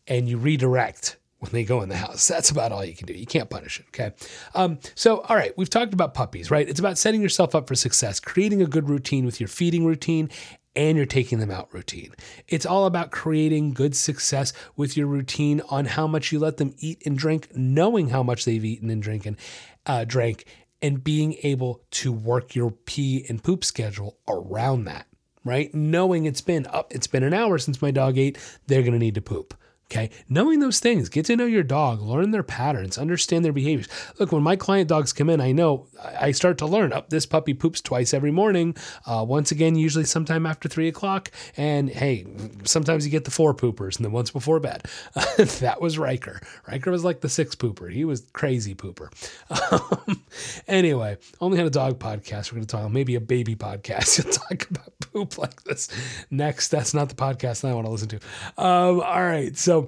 and 0.08 0.28
you 0.28 0.38
redirect 0.38 1.18
when 1.40 1.52
they 1.52 1.64
go 1.64 1.82
in 1.82 1.90
the 1.90 1.98
house. 1.98 2.28
That's 2.28 2.52
about 2.52 2.72
all 2.72 2.86
you 2.86 2.96
can 2.96 3.08
do. 3.08 3.14
You 3.14 3.26
can't 3.26 3.50
punish 3.50 3.80
it. 3.80 3.88
Okay. 3.88 4.14
Um, 4.54 4.80
so, 4.96 5.22
all 5.22 5.36
right, 5.36 5.56
we've 5.58 5.70
talked 5.70 5.94
about 5.94 6.14
puppies, 6.14 6.52
right? 6.52 6.68
It's 6.68 6.80
about 6.80 6.98
setting 6.98 7.22
yourself 7.22 7.56
up 7.56 7.68
for 7.68 7.76
success, 7.76 8.20
creating 8.20 8.62
a 8.62 8.68
good 8.68 8.90
routine 8.90 9.26
with 9.26 9.40
your 9.40 9.48
feeding 9.48 9.86
routine 9.86 10.30
and 10.76 10.96
you're 10.96 11.06
taking 11.06 11.40
them 11.40 11.52
out 11.52 11.74
routine. 11.74 12.14
It's 12.48 12.66
all 12.66 12.86
about 12.86 13.12
creating 13.12 13.74
good 13.74 13.96
success 13.96 14.54
with 14.76 14.96
your 14.96 15.08
routine 15.08 15.62
on 15.70 15.86
how 15.86 16.08
much 16.08 16.32
you 16.32 16.40
let 16.40 16.58
them 16.58 16.74
eat 16.78 17.02
and 17.06 17.18
drink, 17.18 17.50
knowing 17.56 18.10
how 18.10 18.24
much 18.24 18.46
they've 18.46 18.64
eaten 18.64 18.90
and 18.90 19.02
drinking, 19.02 19.38
uh, 19.86 20.06
drank, 20.06 20.46
and 20.82 21.04
being 21.04 21.36
able 21.44 21.82
to 21.92 22.12
work 22.12 22.56
your 22.56 22.72
pee 22.72 23.26
and 23.30 23.44
poop 23.44 23.64
schedule 23.64 24.18
around 24.28 24.86
that. 24.86 25.08
Right, 25.44 25.74
knowing 25.74 26.26
it's 26.26 26.42
been 26.42 26.68
up, 26.68 26.94
it's 26.94 27.08
been 27.08 27.24
an 27.24 27.34
hour 27.34 27.58
since 27.58 27.82
my 27.82 27.90
dog 27.90 28.20
ate, 28.20 28.38
they're 28.68 28.84
gonna 28.84 29.00
need 29.00 29.16
to 29.16 29.22
poop. 29.22 29.56
Okay. 29.92 30.10
Knowing 30.30 30.62
those 30.62 30.80
things, 30.80 31.10
get 31.10 31.26
to 31.26 31.36
know 31.36 31.46
your 31.46 31.64
dog, 31.64 32.02
learn 32.02 32.32
their 32.32 32.44
patterns, 32.44 32.98
understand 32.98 33.44
their 33.44 33.52
behaviors. 33.52 33.90
Look, 34.18 34.32
when 34.32 34.42
my 34.42 34.56
client 34.56 34.88
dogs 34.88 35.12
come 35.12 35.30
in, 35.30 35.42
I 35.42 35.52
know 35.52 35.88
I 36.18 36.32
start 36.32 36.58
to 36.60 36.66
learn 36.66 36.94
up 36.94 37.04
oh, 37.04 37.08
this 37.10 37.26
puppy 37.26 37.54
poops 37.54 37.82
twice 37.82 38.14
every 38.14 38.32
morning. 38.32 38.74
Uh, 39.06 39.26
once 39.28 39.52
again, 39.52 39.76
usually 39.76 40.06
sometime 40.06 40.46
after 40.46 40.70
three 40.70 40.88
o'clock. 40.88 41.30
And 41.58 41.90
hey, 41.90 42.26
sometimes 42.64 43.04
you 43.06 43.12
get 43.12 43.26
the 43.26 43.32
four 43.32 43.54
poopers 43.54 43.98
and 43.98 44.06
the 44.06 44.10
once 44.10 44.32
before 44.32 44.62
bed. 44.62 44.86
that 45.60 45.82
was 45.82 45.98
Riker. 45.98 46.40
Riker 46.70 46.90
was 46.90 47.04
like 47.04 47.20
the 47.20 47.28
six 47.28 47.54
pooper. 47.54 47.92
He 47.92 48.06
was 48.06 48.22
crazy 48.32 48.74
pooper. 48.74 49.12
Um, 49.72 50.24
anyway, 50.70 51.18
only 51.42 51.58
had 51.58 51.68
a 51.68 51.70
dog 51.70 52.00
podcast. 52.00 52.52
We're 52.52 52.58
going 52.58 52.68
to 52.68 52.78
talk 52.78 52.90
maybe 52.90 53.16
a 53.16 53.22
baby 53.22 53.58
podcast. 53.58 54.24
You'll 54.24 54.34
talk 54.34 54.70
about 54.70 54.92
poop 55.12 55.38
like 55.38 55.64
this 55.64 55.90
next. 56.30 56.70
That's 56.70 56.94
not 56.94 57.10
the 57.10 57.16
podcast 57.16 57.62
that 57.62 57.70
I 57.70 57.74
want 57.74 57.86
to 57.88 57.92
listen 57.92 58.08
to. 58.10 58.20
Um, 58.58 59.02
all 59.02 59.24
right. 59.24 59.58
So, 59.58 59.81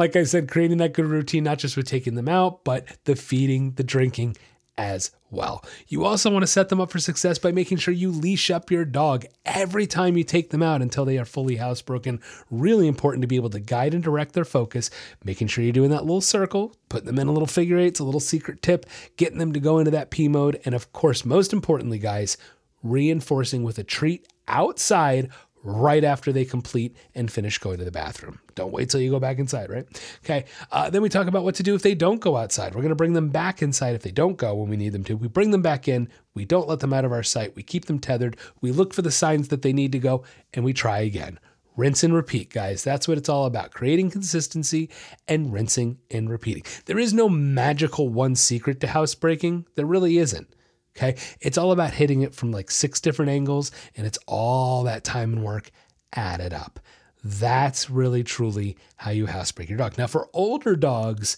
like 0.00 0.16
I 0.16 0.24
said, 0.24 0.48
creating 0.48 0.78
that 0.78 0.94
good 0.94 1.04
routine, 1.04 1.44
not 1.44 1.58
just 1.58 1.76
with 1.76 1.86
taking 1.86 2.14
them 2.14 2.28
out, 2.28 2.64
but 2.64 2.86
the 3.04 3.14
feeding, 3.14 3.72
the 3.72 3.84
drinking 3.84 4.34
as 4.78 5.10
well. 5.30 5.62
You 5.88 6.06
also 6.06 6.30
want 6.30 6.42
to 6.42 6.46
set 6.46 6.70
them 6.70 6.80
up 6.80 6.90
for 6.90 6.98
success 6.98 7.38
by 7.38 7.52
making 7.52 7.76
sure 7.76 7.92
you 7.92 8.10
leash 8.10 8.50
up 8.50 8.70
your 8.70 8.86
dog 8.86 9.26
every 9.44 9.86
time 9.86 10.16
you 10.16 10.24
take 10.24 10.48
them 10.48 10.62
out 10.62 10.80
until 10.80 11.04
they 11.04 11.18
are 11.18 11.26
fully 11.26 11.58
housebroken. 11.58 12.22
Really 12.50 12.88
important 12.88 13.20
to 13.20 13.28
be 13.28 13.36
able 13.36 13.50
to 13.50 13.60
guide 13.60 13.92
and 13.92 14.02
direct 14.02 14.32
their 14.32 14.46
focus, 14.46 14.88
making 15.22 15.48
sure 15.48 15.62
you're 15.62 15.74
doing 15.74 15.90
that 15.90 16.06
little 16.06 16.22
circle, 16.22 16.74
putting 16.88 17.06
them 17.06 17.18
in 17.18 17.28
a 17.28 17.32
little 17.32 17.46
figure 17.46 17.76
eight, 17.76 17.88
it's 17.88 18.00
a 18.00 18.04
little 18.04 18.20
secret 18.20 18.62
tip, 18.62 18.86
getting 19.18 19.38
them 19.38 19.52
to 19.52 19.60
go 19.60 19.78
into 19.78 19.90
that 19.90 20.10
P 20.10 20.28
mode. 20.28 20.58
And 20.64 20.74
of 20.74 20.94
course, 20.94 21.26
most 21.26 21.52
importantly, 21.52 21.98
guys, 21.98 22.38
reinforcing 22.82 23.64
with 23.64 23.78
a 23.78 23.84
treat 23.84 24.26
outside 24.48 25.28
right 25.62 26.04
after 26.04 26.32
they 26.32 26.44
complete 26.44 26.96
and 27.14 27.30
finish 27.30 27.58
going 27.58 27.78
to 27.78 27.84
the 27.84 27.90
bathroom. 27.90 28.40
Don't 28.54 28.72
wait 28.72 28.88
till 28.88 29.00
you 29.00 29.10
go 29.10 29.20
back 29.20 29.38
inside, 29.38 29.70
right? 29.70 29.86
Okay. 30.24 30.46
Uh, 30.72 30.88
then 30.90 31.02
we 31.02 31.08
talk 31.08 31.26
about 31.26 31.44
what 31.44 31.54
to 31.56 31.62
do 31.62 31.74
if 31.74 31.82
they 31.82 31.94
don't 31.94 32.20
go 32.20 32.36
outside. 32.36 32.74
We're 32.74 32.82
going 32.82 32.90
to 32.90 32.96
bring 32.96 33.12
them 33.12 33.28
back 33.28 33.62
inside 33.62 33.94
if 33.94 34.02
they 34.02 34.10
don't 34.10 34.36
go 34.36 34.54
when 34.54 34.70
we 34.70 34.76
need 34.76 34.92
them 34.92 35.04
to. 35.04 35.16
We 35.16 35.28
bring 35.28 35.50
them 35.50 35.62
back 35.62 35.88
in. 35.88 36.08
We 36.34 36.44
don't 36.44 36.68
let 36.68 36.80
them 36.80 36.92
out 36.92 37.04
of 37.04 37.12
our 37.12 37.22
sight. 37.22 37.56
We 37.56 37.62
keep 37.62 37.86
them 37.86 37.98
tethered. 37.98 38.36
We 38.60 38.72
look 38.72 38.94
for 38.94 39.02
the 39.02 39.10
signs 39.10 39.48
that 39.48 39.62
they 39.62 39.72
need 39.72 39.92
to 39.92 39.98
go 39.98 40.24
and 40.54 40.64
we 40.64 40.72
try 40.72 41.00
again. 41.00 41.38
Rinse 41.76 42.04
and 42.04 42.14
repeat, 42.14 42.50
guys. 42.50 42.82
That's 42.82 43.06
what 43.06 43.16
it's 43.16 43.28
all 43.28 43.46
about 43.46 43.70
creating 43.70 44.10
consistency 44.10 44.90
and 45.28 45.52
rinsing 45.52 45.98
and 46.10 46.28
repeating. 46.28 46.64
There 46.86 46.98
is 46.98 47.14
no 47.14 47.28
magical 47.28 48.08
one 48.08 48.34
secret 48.34 48.80
to 48.80 48.88
housebreaking. 48.88 49.66
There 49.76 49.86
really 49.86 50.18
isn't. 50.18 50.54
Okay. 50.96 51.16
It's 51.40 51.58
all 51.58 51.72
about 51.72 51.94
hitting 51.94 52.22
it 52.22 52.34
from 52.34 52.50
like 52.50 52.70
six 52.70 53.00
different 53.00 53.30
angles, 53.30 53.70
and 53.96 54.06
it's 54.06 54.18
all 54.26 54.82
that 54.84 55.04
time 55.04 55.32
and 55.32 55.44
work 55.44 55.70
added 56.12 56.52
up. 56.52 56.80
That's 57.22 57.90
really 57.90 58.24
truly 58.24 58.76
how 58.96 59.10
you 59.10 59.26
housebreak 59.26 59.68
your 59.68 59.78
dog. 59.78 59.98
Now, 59.98 60.06
for 60.06 60.28
older 60.32 60.74
dogs, 60.74 61.36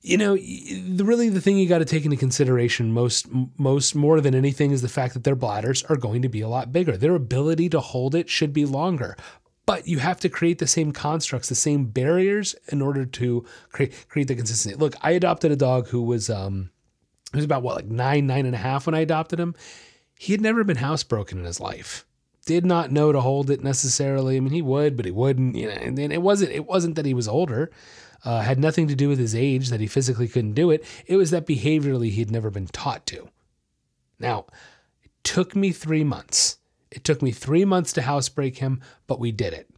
you 0.00 0.18
know, 0.18 0.34
really 0.34 1.28
the 1.28 1.40
thing 1.40 1.58
you 1.58 1.68
got 1.68 1.78
to 1.78 1.84
take 1.84 2.04
into 2.04 2.16
consideration 2.16 2.92
most 2.92 3.28
most 3.56 3.94
more 3.94 4.20
than 4.20 4.34
anything 4.34 4.72
is 4.72 4.82
the 4.82 4.88
fact 4.88 5.14
that 5.14 5.22
their 5.24 5.36
bladders 5.36 5.84
are 5.84 5.96
going 5.96 6.22
to 6.22 6.28
be 6.28 6.40
a 6.40 6.48
lot 6.48 6.72
bigger. 6.72 6.96
Their 6.96 7.14
ability 7.14 7.68
to 7.70 7.80
hold 7.80 8.14
it 8.14 8.28
should 8.28 8.52
be 8.52 8.64
longer. 8.64 9.16
But 9.64 9.86
you 9.86 10.00
have 10.00 10.18
to 10.20 10.28
create 10.28 10.58
the 10.58 10.66
same 10.66 10.90
constructs, 10.90 11.48
the 11.48 11.54
same 11.54 11.84
barriers 11.84 12.56
in 12.72 12.82
order 12.82 13.06
to 13.06 13.46
create 13.70 14.06
create 14.08 14.26
the 14.26 14.34
consistency. 14.34 14.76
Look, 14.76 14.96
I 15.02 15.12
adopted 15.12 15.52
a 15.52 15.56
dog 15.56 15.88
who 15.88 16.02
was 16.02 16.28
um 16.28 16.70
he 17.32 17.38
was 17.38 17.44
about 17.44 17.62
what, 17.62 17.76
like 17.76 17.86
nine, 17.86 18.26
nine 18.26 18.46
and 18.46 18.54
a 18.54 18.58
half 18.58 18.86
when 18.86 18.94
I 18.94 19.00
adopted 19.00 19.40
him. 19.40 19.54
He 20.14 20.32
had 20.32 20.40
never 20.40 20.64
been 20.64 20.76
housebroken 20.76 21.32
in 21.32 21.44
his 21.44 21.60
life. 21.60 22.06
Did 22.44 22.66
not 22.66 22.90
know 22.90 23.12
to 23.12 23.20
hold 23.20 23.50
it 23.50 23.62
necessarily. 23.62 24.36
I 24.36 24.40
mean, 24.40 24.52
he 24.52 24.62
would, 24.62 24.96
but 24.96 25.06
he 25.06 25.12
wouldn't. 25.12 25.54
You 25.54 25.66
know, 25.66 25.72
and, 25.72 25.98
and 25.98 26.12
it 26.12 26.22
wasn't. 26.22 26.52
It 26.52 26.66
wasn't 26.66 26.96
that 26.96 27.06
he 27.06 27.14
was 27.14 27.28
older. 27.28 27.70
Uh, 28.24 28.40
had 28.40 28.58
nothing 28.58 28.86
to 28.88 28.94
do 28.94 29.08
with 29.08 29.18
his 29.18 29.34
age 29.34 29.70
that 29.70 29.80
he 29.80 29.86
physically 29.86 30.28
couldn't 30.28 30.54
do 30.54 30.70
it. 30.70 30.84
It 31.06 31.16
was 31.16 31.30
that 31.30 31.46
behaviorally 31.46 32.10
he'd 32.10 32.30
never 32.30 32.50
been 32.50 32.68
taught 32.68 33.04
to. 33.06 33.28
Now, 34.18 34.46
it 35.02 35.10
took 35.24 35.56
me 35.56 35.72
three 35.72 36.04
months. 36.04 36.58
It 36.90 37.04
took 37.04 37.22
me 37.22 37.32
three 37.32 37.64
months 37.64 37.92
to 37.94 38.02
housebreak 38.02 38.58
him, 38.58 38.80
but 39.06 39.18
we 39.18 39.32
did 39.32 39.54
it. 39.54 39.68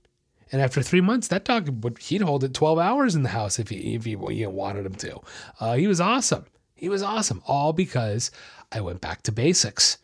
And 0.52 0.60
after 0.60 0.82
three 0.82 1.00
months, 1.00 1.28
that 1.28 1.44
dog 1.44 1.82
would 1.82 1.98
he'd 1.98 2.20
hold 2.20 2.44
it 2.44 2.52
12 2.54 2.78
hours 2.78 3.14
in 3.14 3.22
the 3.22 3.30
house 3.30 3.58
if 3.58 3.70
he 3.70 3.94
if 3.94 4.04
he 4.04 4.12
you 4.12 4.44
know, 4.44 4.50
wanted 4.50 4.84
him 4.84 4.94
to. 4.96 5.20
Uh, 5.58 5.74
he 5.74 5.86
was 5.86 6.00
awesome. 6.00 6.44
He 6.74 6.88
was 6.88 7.02
awesome, 7.02 7.42
all 7.46 7.72
because 7.72 8.30
I 8.72 8.80
went 8.80 9.00
back 9.00 9.22
to 9.22 9.32
basics. 9.32 9.98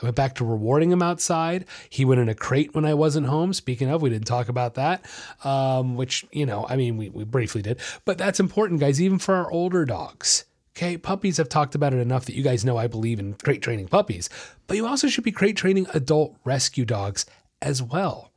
I 0.00 0.06
went 0.06 0.16
back 0.16 0.34
to 0.36 0.44
rewarding 0.44 0.90
him 0.90 1.02
outside. 1.02 1.66
He 1.88 2.04
went 2.04 2.20
in 2.20 2.28
a 2.28 2.34
crate 2.34 2.74
when 2.74 2.84
I 2.84 2.94
wasn't 2.94 3.26
home. 3.26 3.52
Speaking 3.52 3.90
of, 3.90 4.02
we 4.02 4.10
didn't 4.10 4.26
talk 4.26 4.48
about 4.48 4.74
that, 4.74 5.04
um, 5.44 5.96
which, 5.96 6.24
you 6.32 6.46
know, 6.46 6.66
I 6.68 6.76
mean, 6.76 6.96
we, 6.96 7.10
we 7.10 7.24
briefly 7.24 7.62
did, 7.62 7.80
but 8.04 8.18
that's 8.18 8.40
important, 8.40 8.80
guys, 8.80 9.00
even 9.00 9.18
for 9.18 9.34
our 9.34 9.50
older 9.50 9.84
dogs. 9.84 10.44
Okay, 10.76 10.96
puppies 10.96 11.36
have 11.36 11.48
talked 11.48 11.76
about 11.76 11.94
it 11.94 12.00
enough 12.00 12.24
that 12.24 12.34
you 12.34 12.42
guys 12.42 12.64
know 12.64 12.76
I 12.76 12.88
believe 12.88 13.20
in 13.20 13.34
crate 13.34 13.62
training 13.62 13.86
puppies, 13.86 14.28
but 14.66 14.76
you 14.76 14.86
also 14.86 15.06
should 15.06 15.22
be 15.22 15.30
crate 15.30 15.56
training 15.56 15.86
adult 15.94 16.36
rescue 16.44 16.84
dogs 16.84 17.26
as 17.62 17.80
well. 17.80 18.32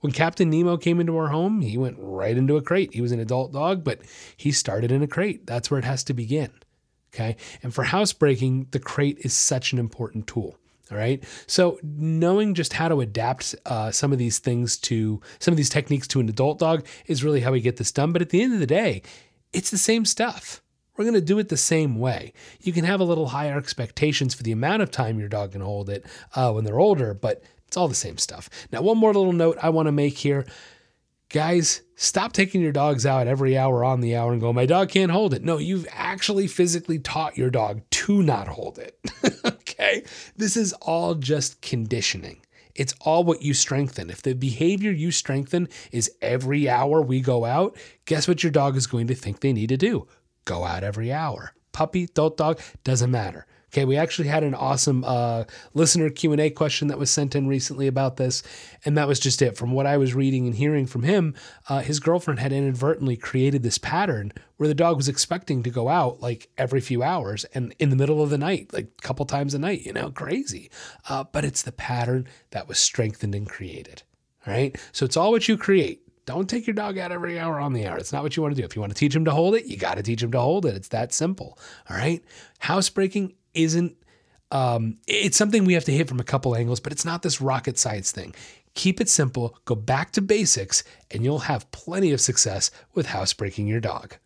When 0.00 0.12
Captain 0.12 0.48
Nemo 0.48 0.78
came 0.78 1.00
into 1.00 1.16
our 1.18 1.28
home, 1.28 1.60
he 1.60 1.76
went 1.76 1.96
right 1.98 2.36
into 2.36 2.56
a 2.56 2.62
crate. 2.62 2.94
He 2.94 3.02
was 3.02 3.12
an 3.12 3.20
adult 3.20 3.52
dog, 3.52 3.84
but 3.84 4.00
he 4.36 4.50
started 4.50 4.90
in 4.90 5.02
a 5.02 5.06
crate. 5.06 5.46
That's 5.46 5.70
where 5.70 5.78
it 5.78 5.84
has 5.84 6.02
to 6.04 6.14
begin. 6.14 6.50
Okay. 7.14 7.36
And 7.62 7.74
for 7.74 7.84
housebreaking, 7.84 8.68
the 8.70 8.78
crate 8.78 9.18
is 9.20 9.34
such 9.34 9.72
an 9.72 9.78
important 9.78 10.26
tool. 10.26 10.56
All 10.90 10.98
right. 10.98 11.22
So 11.46 11.78
knowing 11.82 12.54
just 12.54 12.74
how 12.74 12.88
to 12.88 13.00
adapt 13.00 13.54
uh, 13.66 13.90
some 13.90 14.12
of 14.12 14.18
these 14.18 14.38
things 14.38 14.76
to 14.78 15.20
some 15.38 15.52
of 15.52 15.56
these 15.56 15.70
techniques 15.70 16.06
to 16.08 16.20
an 16.20 16.28
adult 16.28 16.58
dog 16.58 16.86
is 17.06 17.24
really 17.24 17.40
how 17.40 17.52
we 17.52 17.60
get 17.60 17.76
this 17.76 17.92
done. 17.92 18.12
But 18.12 18.22
at 18.22 18.30
the 18.30 18.42
end 18.42 18.54
of 18.54 18.60
the 18.60 18.66
day, 18.66 19.02
it's 19.52 19.70
the 19.70 19.78
same 19.78 20.04
stuff. 20.04 20.62
We're 20.96 21.04
going 21.04 21.14
to 21.14 21.22
do 21.22 21.38
it 21.38 21.48
the 21.48 21.56
same 21.56 21.98
way. 21.98 22.34
You 22.60 22.72
can 22.72 22.84
have 22.84 23.00
a 23.00 23.04
little 23.04 23.28
higher 23.28 23.56
expectations 23.56 24.34
for 24.34 24.42
the 24.42 24.52
amount 24.52 24.82
of 24.82 24.90
time 24.90 25.18
your 25.18 25.28
dog 25.28 25.52
can 25.52 25.62
hold 25.62 25.88
it 25.88 26.04
uh, 26.34 26.52
when 26.52 26.64
they're 26.64 26.78
older, 26.78 27.14
but 27.14 27.42
it's 27.66 27.76
all 27.78 27.88
the 27.88 27.94
same 27.94 28.18
stuff. 28.18 28.50
Now, 28.70 28.82
one 28.82 28.98
more 28.98 29.14
little 29.14 29.32
note 29.32 29.56
I 29.62 29.70
want 29.70 29.86
to 29.86 29.92
make 29.92 30.18
here 30.18 30.44
Guys, 31.32 31.80
stop 31.96 32.34
taking 32.34 32.60
your 32.60 32.72
dogs 32.72 33.06
out 33.06 33.26
every 33.26 33.56
hour 33.56 33.82
on 33.82 34.02
the 34.02 34.14
hour 34.14 34.32
and 34.32 34.40
go, 34.40 34.52
my 34.52 34.66
dog 34.66 34.90
can't 34.90 35.10
hold 35.10 35.32
it. 35.32 35.42
No, 35.42 35.56
you've 35.56 35.88
actually 35.90 36.46
physically 36.46 36.98
taught 36.98 37.38
your 37.38 37.48
dog 37.48 37.80
to 37.90 38.22
not 38.22 38.48
hold 38.48 38.78
it. 38.78 38.98
okay? 39.44 40.04
This 40.36 40.58
is 40.58 40.74
all 40.82 41.14
just 41.14 41.62
conditioning. 41.62 42.42
It's 42.74 42.94
all 43.00 43.24
what 43.24 43.40
you 43.40 43.54
strengthen. 43.54 44.10
If 44.10 44.20
the 44.20 44.34
behavior 44.34 44.90
you 44.92 45.10
strengthen 45.10 45.70
is 45.90 46.10
every 46.20 46.68
hour 46.68 47.00
we 47.00 47.22
go 47.22 47.46
out, 47.46 47.78
guess 48.04 48.28
what 48.28 48.42
your 48.42 48.52
dog 48.52 48.76
is 48.76 48.86
going 48.86 49.06
to 49.06 49.14
think 49.14 49.40
they 49.40 49.54
need 49.54 49.70
to 49.70 49.78
do? 49.78 50.06
Go 50.44 50.64
out 50.64 50.84
every 50.84 51.10
hour. 51.10 51.54
Puppy, 51.72 52.04
adult 52.04 52.36
dog, 52.36 52.60
doesn't 52.84 53.10
matter. 53.10 53.46
Okay, 53.72 53.86
we 53.86 53.96
actually 53.96 54.28
had 54.28 54.44
an 54.44 54.54
awesome 54.54 55.02
uh, 55.02 55.44
listener 55.72 56.10
Q 56.10 56.32
and 56.32 56.40
A 56.42 56.50
question 56.50 56.88
that 56.88 56.98
was 56.98 57.10
sent 57.10 57.34
in 57.34 57.48
recently 57.48 57.86
about 57.86 58.18
this, 58.18 58.42
and 58.84 58.98
that 58.98 59.08
was 59.08 59.18
just 59.18 59.40
it. 59.40 59.56
From 59.56 59.72
what 59.72 59.86
I 59.86 59.96
was 59.96 60.14
reading 60.14 60.46
and 60.46 60.54
hearing 60.54 60.86
from 60.86 61.04
him, 61.04 61.34
uh, 61.70 61.80
his 61.80 61.98
girlfriend 61.98 62.38
had 62.38 62.52
inadvertently 62.52 63.16
created 63.16 63.62
this 63.62 63.78
pattern 63.78 64.32
where 64.58 64.68
the 64.68 64.74
dog 64.74 64.98
was 64.98 65.08
expecting 65.08 65.62
to 65.62 65.70
go 65.70 65.88
out 65.88 66.20
like 66.20 66.50
every 66.58 66.82
few 66.82 67.02
hours 67.02 67.44
and 67.54 67.74
in 67.78 67.88
the 67.88 67.96
middle 67.96 68.22
of 68.22 68.28
the 68.28 68.36
night, 68.36 68.70
like 68.74 68.88
a 68.98 69.02
couple 69.02 69.24
times 69.24 69.54
a 69.54 69.58
night. 69.58 69.86
You 69.86 69.94
know, 69.94 70.10
crazy. 70.10 70.70
Uh, 71.08 71.24
but 71.24 71.42
it's 71.42 71.62
the 71.62 71.72
pattern 71.72 72.28
that 72.50 72.68
was 72.68 72.78
strengthened 72.78 73.34
and 73.34 73.48
created. 73.48 74.02
Right, 74.46 74.76
so 74.92 75.06
it's 75.06 75.16
all 75.16 75.30
what 75.30 75.48
you 75.48 75.56
create. 75.56 76.02
Don't 76.26 76.48
take 76.48 76.66
your 76.66 76.74
dog 76.74 76.98
out 76.98 77.10
every 77.10 77.38
hour 77.38 77.58
on 77.58 77.72
the 77.72 77.86
hour. 77.86 77.96
It's 77.96 78.12
not 78.12 78.22
what 78.22 78.36
you 78.36 78.42
want 78.42 78.54
to 78.54 78.60
do. 78.60 78.66
If 78.66 78.76
you 78.76 78.80
want 78.80 78.92
to 78.92 78.98
teach 78.98 79.14
him 79.16 79.24
to 79.24 79.30
hold 79.30 79.54
it, 79.54 79.66
you 79.66 79.76
got 79.76 79.96
to 79.96 80.02
teach 80.02 80.22
him 80.22 80.30
to 80.32 80.40
hold 80.40 80.66
it. 80.66 80.74
It's 80.74 80.88
that 80.88 81.14
simple. 81.14 81.58
All 81.88 81.96
right. 81.96 82.22
Housebreaking 82.60 83.34
isn't 83.54 83.96
um, 84.52 84.98
it's 85.08 85.38
something 85.38 85.64
we 85.64 85.72
have 85.72 85.86
to 85.86 85.92
hit 85.92 86.08
from 86.08 86.20
a 86.20 86.24
couple 86.24 86.54
angles, 86.54 86.78
but 86.78 86.92
it's 86.92 87.06
not 87.06 87.22
this 87.22 87.40
rocket 87.40 87.78
science 87.78 88.12
thing. 88.12 88.34
Keep 88.74 89.00
it 89.00 89.08
simple, 89.08 89.56
go 89.64 89.74
back 89.74 90.12
to 90.12 90.20
basics, 90.20 90.84
and 91.10 91.24
you'll 91.24 91.40
have 91.40 91.70
plenty 91.70 92.12
of 92.12 92.20
success 92.20 92.70
with 92.94 93.06
housebreaking 93.06 93.66
your 93.66 93.80
dog. 93.80 94.16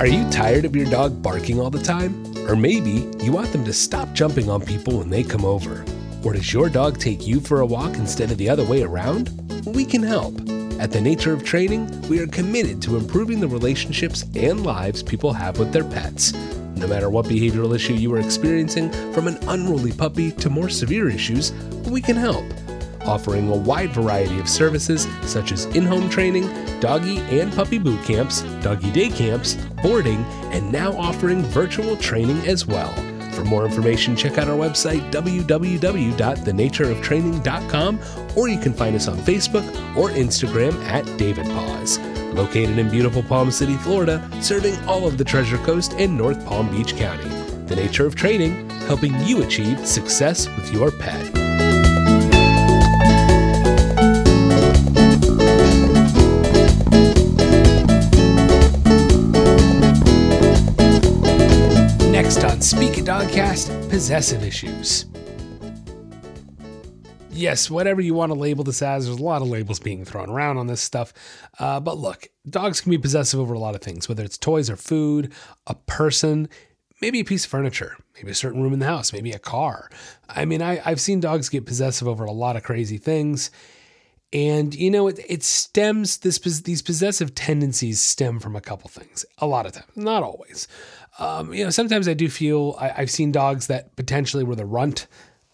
Are 0.00 0.06
you 0.06 0.30
tired 0.30 0.64
of 0.64 0.74
your 0.74 0.86
dog 0.86 1.20
barking 1.20 1.60
all 1.60 1.70
the 1.70 1.82
time? 1.82 2.24
Or 2.48 2.56
maybe 2.56 3.10
you 3.22 3.32
want 3.32 3.52
them 3.52 3.64
to 3.64 3.72
stop 3.74 4.12
jumping 4.14 4.48
on 4.48 4.62
people 4.62 4.98
when 4.98 5.10
they 5.10 5.22
come 5.22 5.44
over? 5.44 5.84
Or 6.24 6.32
does 6.32 6.50
your 6.52 6.70
dog 6.70 6.98
take 6.98 7.26
you 7.26 7.40
for 7.40 7.60
a 7.60 7.66
walk 7.66 7.96
instead 7.96 8.30
of 8.30 8.38
the 8.38 8.48
other 8.48 8.64
way 8.64 8.82
around? 8.82 9.30
We 9.66 9.84
can 9.84 10.02
help. 10.02 10.40
At 10.78 10.92
The 10.92 11.00
Nature 11.00 11.32
of 11.32 11.42
Training, 11.42 11.90
we 12.08 12.20
are 12.20 12.28
committed 12.28 12.80
to 12.82 12.96
improving 12.96 13.40
the 13.40 13.48
relationships 13.48 14.24
and 14.36 14.64
lives 14.64 15.02
people 15.02 15.32
have 15.32 15.58
with 15.58 15.72
their 15.72 15.82
pets. 15.82 16.32
No 16.76 16.86
matter 16.86 17.10
what 17.10 17.26
behavioral 17.26 17.74
issue 17.74 17.94
you 17.94 18.14
are 18.14 18.20
experiencing, 18.20 18.90
from 19.12 19.26
an 19.26 19.38
unruly 19.48 19.90
puppy 19.90 20.30
to 20.30 20.48
more 20.48 20.68
severe 20.68 21.08
issues, 21.08 21.50
we 21.90 22.00
can 22.00 22.14
help. 22.14 22.44
Offering 23.04 23.50
a 23.50 23.56
wide 23.56 23.90
variety 23.90 24.38
of 24.38 24.48
services 24.48 25.08
such 25.22 25.50
as 25.50 25.64
in 25.66 25.84
home 25.84 26.08
training, 26.08 26.48
doggy 26.78 27.18
and 27.22 27.52
puppy 27.52 27.78
boot 27.78 28.04
camps, 28.04 28.42
doggy 28.62 28.92
day 28.92 29.08
camps, 29.08 29.54
boarding, 29.82 30.24
and 30.52 30.70
now 30.70 30.92
offering 30.92 31.42
virtual 31.42 31.96
training 31.96 32.38
as 32.46 32.66
well. 32.66 32.94
For 33.38 33.44
more 33.44 33.64
information, 33.64 34.16
check 34.16 34.36
out 34.36 34.48
our 34.48 34.56
website, 34.56 35.12
www.thenatureoftraining.com, 35.12 38.00
or 38.36 38.48
you 38.48 38.58
can 38.58 38.72
find 38.72 38.96
us 38.96 39.06
on 39.06 39.16
Facebook 39.18 39.64
or 39.96 40.10
Instagram 40.10 40.74
at 40.86 41.04
David 41.16 41.46
Paws. 41.46 42.00
Located 42.34 42.80
in 42.80 42.90
beautiful 42.90 43.22
Palm 43.22 43.52
City, 43.52 43.76
Florida, 43.76 44.28
serving 44.42 44.74
all 44.88 45.06
of 45.06 45.18
the 45.18 45.24
Treasure 45.24 45.58
Coast 45.58 45.92
and 45.98 46.18
North 46.18 46.44
Palm 46.46 46.68
Beach 46.68 46.96
County. 46.96 47.28
The 47.66 47.76
Nature 47.76 48.06
of 48.06 48.16
Training, 48.16 48.68
helping 48.88 49.16
you 49.20 49.44
achieve 49.44 49.86
success 49.86 50.48
with 50.48 50.72
your 50.72 50.90
pet. 50.90 51.47
Dogcast, 63.08 63.88
possessive 63.88 64.42
issues. 64.42 65.06
Yes, 67.30 67.70
whatever 67.70 68.02
you 68.02 68.12
want 68.12 68.32
to 68.32 68.38
label 68.38 68.64
this 68.64 68.82
as, 68.82 69.06
there's 69.06 69.18
a 69.18 69.22
lot 69.22 69.40
of 69.40 69.48
labels 69.48 69.80
being 69.80 70.04
thrown 70.04 70.28
around 70.28 70.58
on 70.58 70.66
this 70.66 70.82
stuff. 70.82 71.14
Uh, 71.58 71.80
but 71.80 71.96
look, 71.96 72.28
dogs 72.50 72.82
can 72.82 72.90
be 72.90 72.98
possessive 72.98 73.40
over 73.40 73.54
a 73.54 73.58
lot 73.58 73.74
of 73.74 73.80
things, 73.80 74.10
whether 74.10 74.22
it's 74.22 74.36
toys 74.36 74.68
or 74.68 74.76
food, 74.76 75.32
a 75.66 75.74
person, 75.74 76.50
maybe 77.00 77.20
a 77.20 77.24
piece 77.24 77.46
of 77.46 77.50
furniture, 77.50 77.96
maybe 78.14 78.30
a 78.30 78.34
certain 78.34 78.62
room 78.62 78.74
in 78.74 78.78
the 78.78 78.84
house, 78.84 79.10
maybe 79.10 79.32
a 79.32 79.38
car. 79.38 79.88
I 80.28 80.44
mean, 80.44 80.60
I, 80.60 80.82
I've 80.84 81.00
seen 81.00 81.18
dogs 81.18 81.48
get 81.48 81.64
possessive 81.64 82.06
over 82.06 82.26
a 82.26 82.30
lot 82.30 82.56
of 82.56 82.62
crazy 82.62 82.98
things. 82.98 83.50
And 84.32 84.74
you 84.74 84.90
know, 84.90 85.08
it, 85.08 85.20
it 85.28 85.42
stems 85.42 86.18
this 86.18 86.38
these 86.38 86.82
possessive 86.82 87.34
tendencies 87.34 88.00
stem 88.00 88.40
from 88.40 88.56
a 88.56 88.60
couple 88.60 88.90
things. 88.90 89.24
A 89.38 89.46
lot 89.46 89.66
of 89.66 89.72
times, 89.72 89.96
not 89.96 90.22
always. 90.22 90.68
Um, 91.18 91.52
you 91.52 91.64
know, 91.64 91.70
sometimes 91.70 92.06
I 92.06 92.14
do 92.14 92.28
feel 92.28 92.76
I, 92.78 92.88
have 92.88 93.10
seen 93.10 93.32
dogs 93.32 93.66
that 93.66 93.96
potentially 93.96 94.44
were 94.44 94.54
the 94.54 94.66
runt 94.66 95.06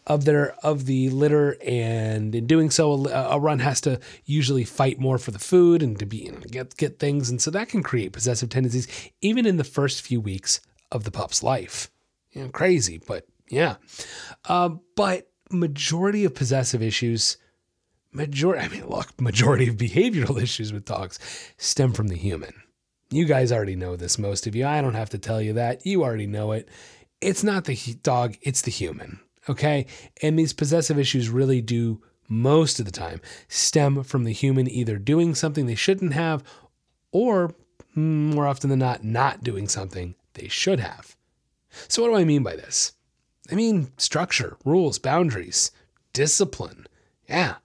of 0.07 0.25
their 0.25 0.55
of 0.65 0.87
the 0.87 1.09
litter, 1.11 1.57
and 1.65 2.35
in 2.35 2.47
doing 2.47 2.71
so, 2.71 3.07
a, 3.07 3.37
a 3.37 3.39
run 3.39 3.61
has 3.61 3.81
to 3.83 4.01
usually 4.25 4.65
fight 4.65 4.99
more 4.99 5.19
for 5.19 5.31
the 5.31 5.39
food 5.39 5.83
and 5.83 5.99
to 5.99 6.07
be 6.07 6.19
you 6.19 6.33
know, 6.33 6.41
get 6.51 6.77
get 6.77 6.99
things, 6.99 7.31
and 7.31 7.41
so 7.41 7.51
that 7.53 7.69
can 7.69 7.83
create 7.83 8.13
possessive 8.13 8.49
tendencies 8.49 8.89
even 9.21 9.47
in 9.47 9.57
the 9.57 9.65
first 9.65 10.03
few 10.03 10.21
weeks 10.21 10.61
of 10.91 11.05
the 11.05 11.11
pup's 11.11 11.43
life. 11.43 11.91
You 12.33 12.43
know, 12.43 12.49
crazy, 12.49 13.01
but 13.07 13.27
yeah. 13.49 13.77
Um, 14.49 14.81
but 14.97 15.31
majority 15.51 16.25
of 16.25 16.35
possessive 16.35 16.83
issues 16.83 17.37
majority 18.15 18.65
I 18.65 18.69
mean 18.69 18.89
look, 18.89 19.21
majority 19.21 19.69
of 19.69 19.77
behavioral 19.77 20.41
issues 20.43 20.73
with 20.73 20.85
dogs 20.85 21.19
stem 21.57 21.93
from 21.93 22.09
the 22.09 22.17
human. 22.17 22.55
You 23.11 23.27
guys 23.27 23.53
already 23.53 23.77
know 23.77 23.97
this, 23.97 24.19
most 24.19 24.47
of 24.47 24.57
you. 24.57 24.67
I 24.67 24.81
don't 24.81 24.95
have 24.95 25.11
to 25.11 25.19
tell 25.19 25.41
you 25.41 25.53
that. 25.53 25.87
You 25.87 26.03
already 26.03 26.27
know 26.27 26.53
it. 26.53 26.69
It's 27.21 27.45
not 27.45 27.65
the 27.65 27.77
dog, 28.03 28.37
it's 28.43 28.63
the 28.63 28.71
human. 28.71 29.21
Okay. 29.49 29.87
And 30.23 30.39
these 30.39 30.53
possessive 30.53 30.99
issues 30.99 31.29
really 31.29 31.61
do, 31.61 32.03
most 32.29 32.81
of 32.81 32.87
the 32.87 32.93
time, 32.93 33.21
stem 33.49 34.03
from 34.03 34.25
the 34.25 34.33
human 34.33 34.69
either 34.69 34.99
doing 34.99 35.35
something 35.35 35.67
they 35.67 35.75
shouldn't 35.75 36.15
have 36.15 36.43
or 37.13 37.55
mm, 37.97 38.35
more 38.35 38.47
often 38.47 38.71
than 38.71 38.79
not, 38.79 39.05
not 39.05 39.45
doing 39.45 39.69
something 39.69 40.15
they 40.35 40.49
should 40.49 40.81
have. 40.81 41.17
So, 41.89 42.03
what 42.03 42.09
do 42.09 42.17
I 42.17 42.25
mean 42.25 42.43
by 42.43 42.57
this? 42.57 42.93
I 43.51 43.55
mean 43.55 43.91
structure, 43.97 44.57
rules, 44.65 44.99
boundaries, 44.99 45.71
discipline. 46.13 46.87
Yeah. 47.29 47.57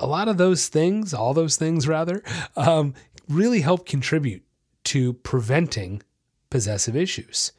A 0.00 0.06
lot 0.06 0.28
of 0.28 0.38
those 0.38 0.68
things, 0.68 1.12
all 1.12 1.34
those 1.34 1.56
things 1.56 1.86
rather, 1.86 2.22
um, 2.56 2.94
really 3.28 3.60
help 3.60 3.86
contribute 3.86 4.42
to 4.84 5.12
preventing 5.12 6.02
possessive 6.48 6.96
issues. 6.96 7.52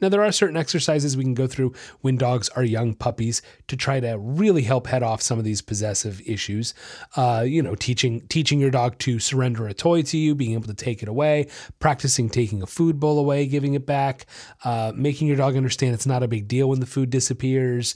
Now, 0.00 0.08
there 0.08 0.22
are 0.22 0.32
certain 0.32 0.56
exercises 0.56 1.16
we 1.16 1.24
can 1.24 1.34
go 1.34 1.46
through 1.46 1.72
when 2.00 2.16
dogs 2.16 2.48
are 2.50 2.64
young 2.64 2.94
puppies 2.94 3.40
to 3.68 3.76
try 3.76 4.00
to 4.00 4.18
really 4.18 4.62
help 4.62 4.86
head 4.86 5.02
off 5.02 5.22
some 5.22 5.38
of 5.38 5.44
these 5.44 5.62
possessive 5.62 6.20
issues. 6.26 6.74
Uh, 7.16 7.44
you 7.46 7.62
know, 7.62 7.74
teaching 7.74 8.20
teaching 8.28 8.58
your 8.58 8.70
dog 8.70 8.98
to 8.98 9.18
surrender 9.18 9.66
a 9.66 9.72
toy 9.72 10.02
to 10.02 10.18
you, 10.18 10.34
being 10.34 10.52
able 10.54 10.66
to 10.66 10.74
take 10.74 11.02
it 11.02 11.08
away, 11.08 11.46
practicing 11.78 12.28
taking 12.28 12.60
a 12.60 12.66
food 12.66 12.98
bowl 12.98 13.18
away, 13.18 13.46
giving 13.46 13.74
it 13.74 13.86
back, 13.86 14.26
uh, 14.64 14.92
making 14.94 15.28
your 15.28 15.36
dog 15.36 15.56
understand 15.56 15.94
it's 15.94 16.06
not 16.06 16.22
a 16.22 16.28
big 16.28 16.48
deal 16.48 16.68
when 16.68 16.80
the 16.80 16.86
food 16.86 17.08
disappears. 17.08 17.94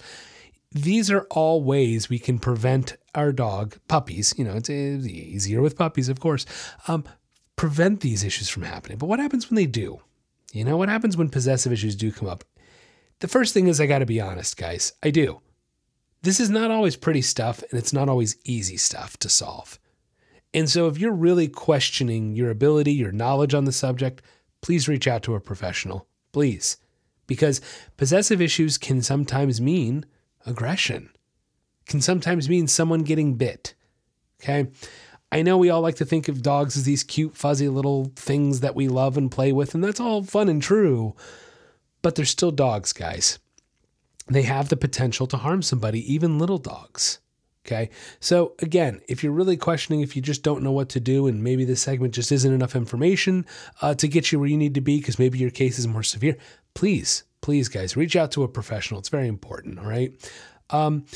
These 0.72 1.10
are 1.10 1.26
all 1.30 1.62
ways 1.62 2.08
we 2.08 2.18
can 2.18 2.38
prevent 2.38 2.96
our 3.14 3.32
dog, 3.32 3.76
puppies, 3.88 4.34
you 4.36 4.44
know, 4.44 4.54
it's 4.54 4.68
easier 4.68 5.62
with 5.62 5.78
puppies, 5.78 6.08
of 6.08 6.20
course, 6.20 6.44
um, 6.86 7.04
prevent 7.56 8.00
these 8.00 8.22
issues 8.22 8.48
from 8.48 8.64
happening. 8.64 8.98
But 8.98 9.08
what 9.08 9.18
happens 9.18 9.48
when 9.48 9.56
they 9.56 9.66
do? 9.66 10.00
You 10.52 10.64
know, 10.64 10.76
what 10.76 10.88
happens 10.88 11.16
when 11.16 11.30
possessive 11.30 11.72
issues 11.72 11.96
do 11.96 12.12
come 12.12 12.28
up? 12.28 12.44
The 13.20 13.28
first 13.28 13.54
thing 13.54 13.66
is 13.66 13.80
I 13.80 13.86
got 13.86 13.98
to 13.98 14.06
be 14.06 14.20
honest, 14.20 14.56
guys. 14.56 14.92
I 15.02 15.10
do. 15.10 15.40
This 16.22 16.40
is 16.40 16.50
not 16.50 16.70
always 16.70 16.96
pretty 16.96 17.22
stuff, 17.22 17.62
and 17.70 17.78
it's 17.78 17.92
not 17.92 18.08
always 18.08 18.36
easy 18.44 18.76
stuff 18.76 19.16
to 19.18 19.28
solve. 19.28 19.78
And 20.54 20.68
so, 20.68 20.88
if 20.88 20.98
you're 20.98 21.12
really 21.12 21.48
questioning 21.48 22.34
your 22.34 22.50
ability, 22.50 22.92
your 22.92 23.12
knowledge 23.12 23.54
on 23.54 23.64
the 23.64 23.72
subject, 23.72 24.22
please 24.60 24.88
reach 24.88 25.06
out 25.06 25.22
to 25.24 25.34
a 25.34 25.40
professional. 25.40 26.06
Please. 26.32 26.78
Because 27.26 27.60
possessive 27.96 28.40
issues 28.40 28.78
can 28.78 29.02
sometimes 29.02 29.60
mean 29.60 30.06
aggression, 30.48 31.10
can 31.86 32.00
sometimes 32.00 32.48
mean 32.48 32.66
someone 32.66 33.02
getting 33.02 33.34
bit. 33.34 33.74
Okay. 34.42 34.68
I 35.30 35.42
know 35.42 35.58
we 35.58 35.68
all 35.68 35.82
like 35.82 35.96
to 35.96 36.06
think 36.06 36.28
of 36.28 36.42
dogs 36.42 36.76
as 36.76 36.84
these 36.84 37.04
cute, 37.04 37.36
fuzzy 37.36 37.68
little 37.68 38.12
things 38.16 38.60
that 38.60 38.74
we 38.74 38.88
love 38.88 39.18
and 39.18 39.30
play 39.30 39.52
with, 39.52 39.74
and 39.74 39.84
that's 39.84 40.00
all 40.00 40.22
fun 40.22 40.48
and 40.48 40.62
true. 40.62 41.14
But 42.00 42.14
they're 42.14 42.24
still 42.24 42.50
dogs, 42.50 42.92
guys. 42.92 43.38
They 44.28 44.42
have 44.42 44.68
the 44.68 44.76
potential 44.76 45.26
to 45.26 45.36
harm 45.36 45.62
somebody, 45.62 46.12
even 46.12 46.38
little 46.38 46.58
dogs. 46.58 47.18
Okay. 47.66 47.90
So, 48.20 48.54
again, 48.60 49.00
if 49.08 49.22
you're 49.22 49.32
really 49.32 49.58
questioning 49.58 50.00
if 50.00 50.16
you 50.16 50.22
just 50.22 50.42
don't 50.42 50.62
know 50.62 50.72
what 50.72 50.88
to 50.90 51.00
do, 51.00 51.26
and 51.26 51.44
maybe 51.44 51.66
this 51.66 51.82
segment 51.82 52.14
just 52.14 52.32
isn't 52.32 52.52
enough 52.52 52.74
information 52.74 53.44
uh, 53.82 53.94
to 53.94 54.08
get 54.08 54.32
you 54.32 54.38
where 54.38 54.48
you 54.48 54.56
need 54.56 54.74
to 54.74 54.80
be 54.80 54.98
because 54.98 55.18
maybe 55.18 55.38
your 55.38 55.50
case 55.50 55.78
is 55.78 55.86
more 55.86 56.02
severe, 56.02 56.38
please, 56.72 57.24
please, 57.40 57.68
guys, 57.68 57.96
reach 57.96 58.16
out 58.16 58.32
to 58.32 58.42
a 58.42 58.48
professional. 58.48 59.00
It's 59.00 59.08
very 59.08 59.28
important. 59.28 59.78
All 59.78 59.86
right. 59.86 60.12
Um, 60.70 61.06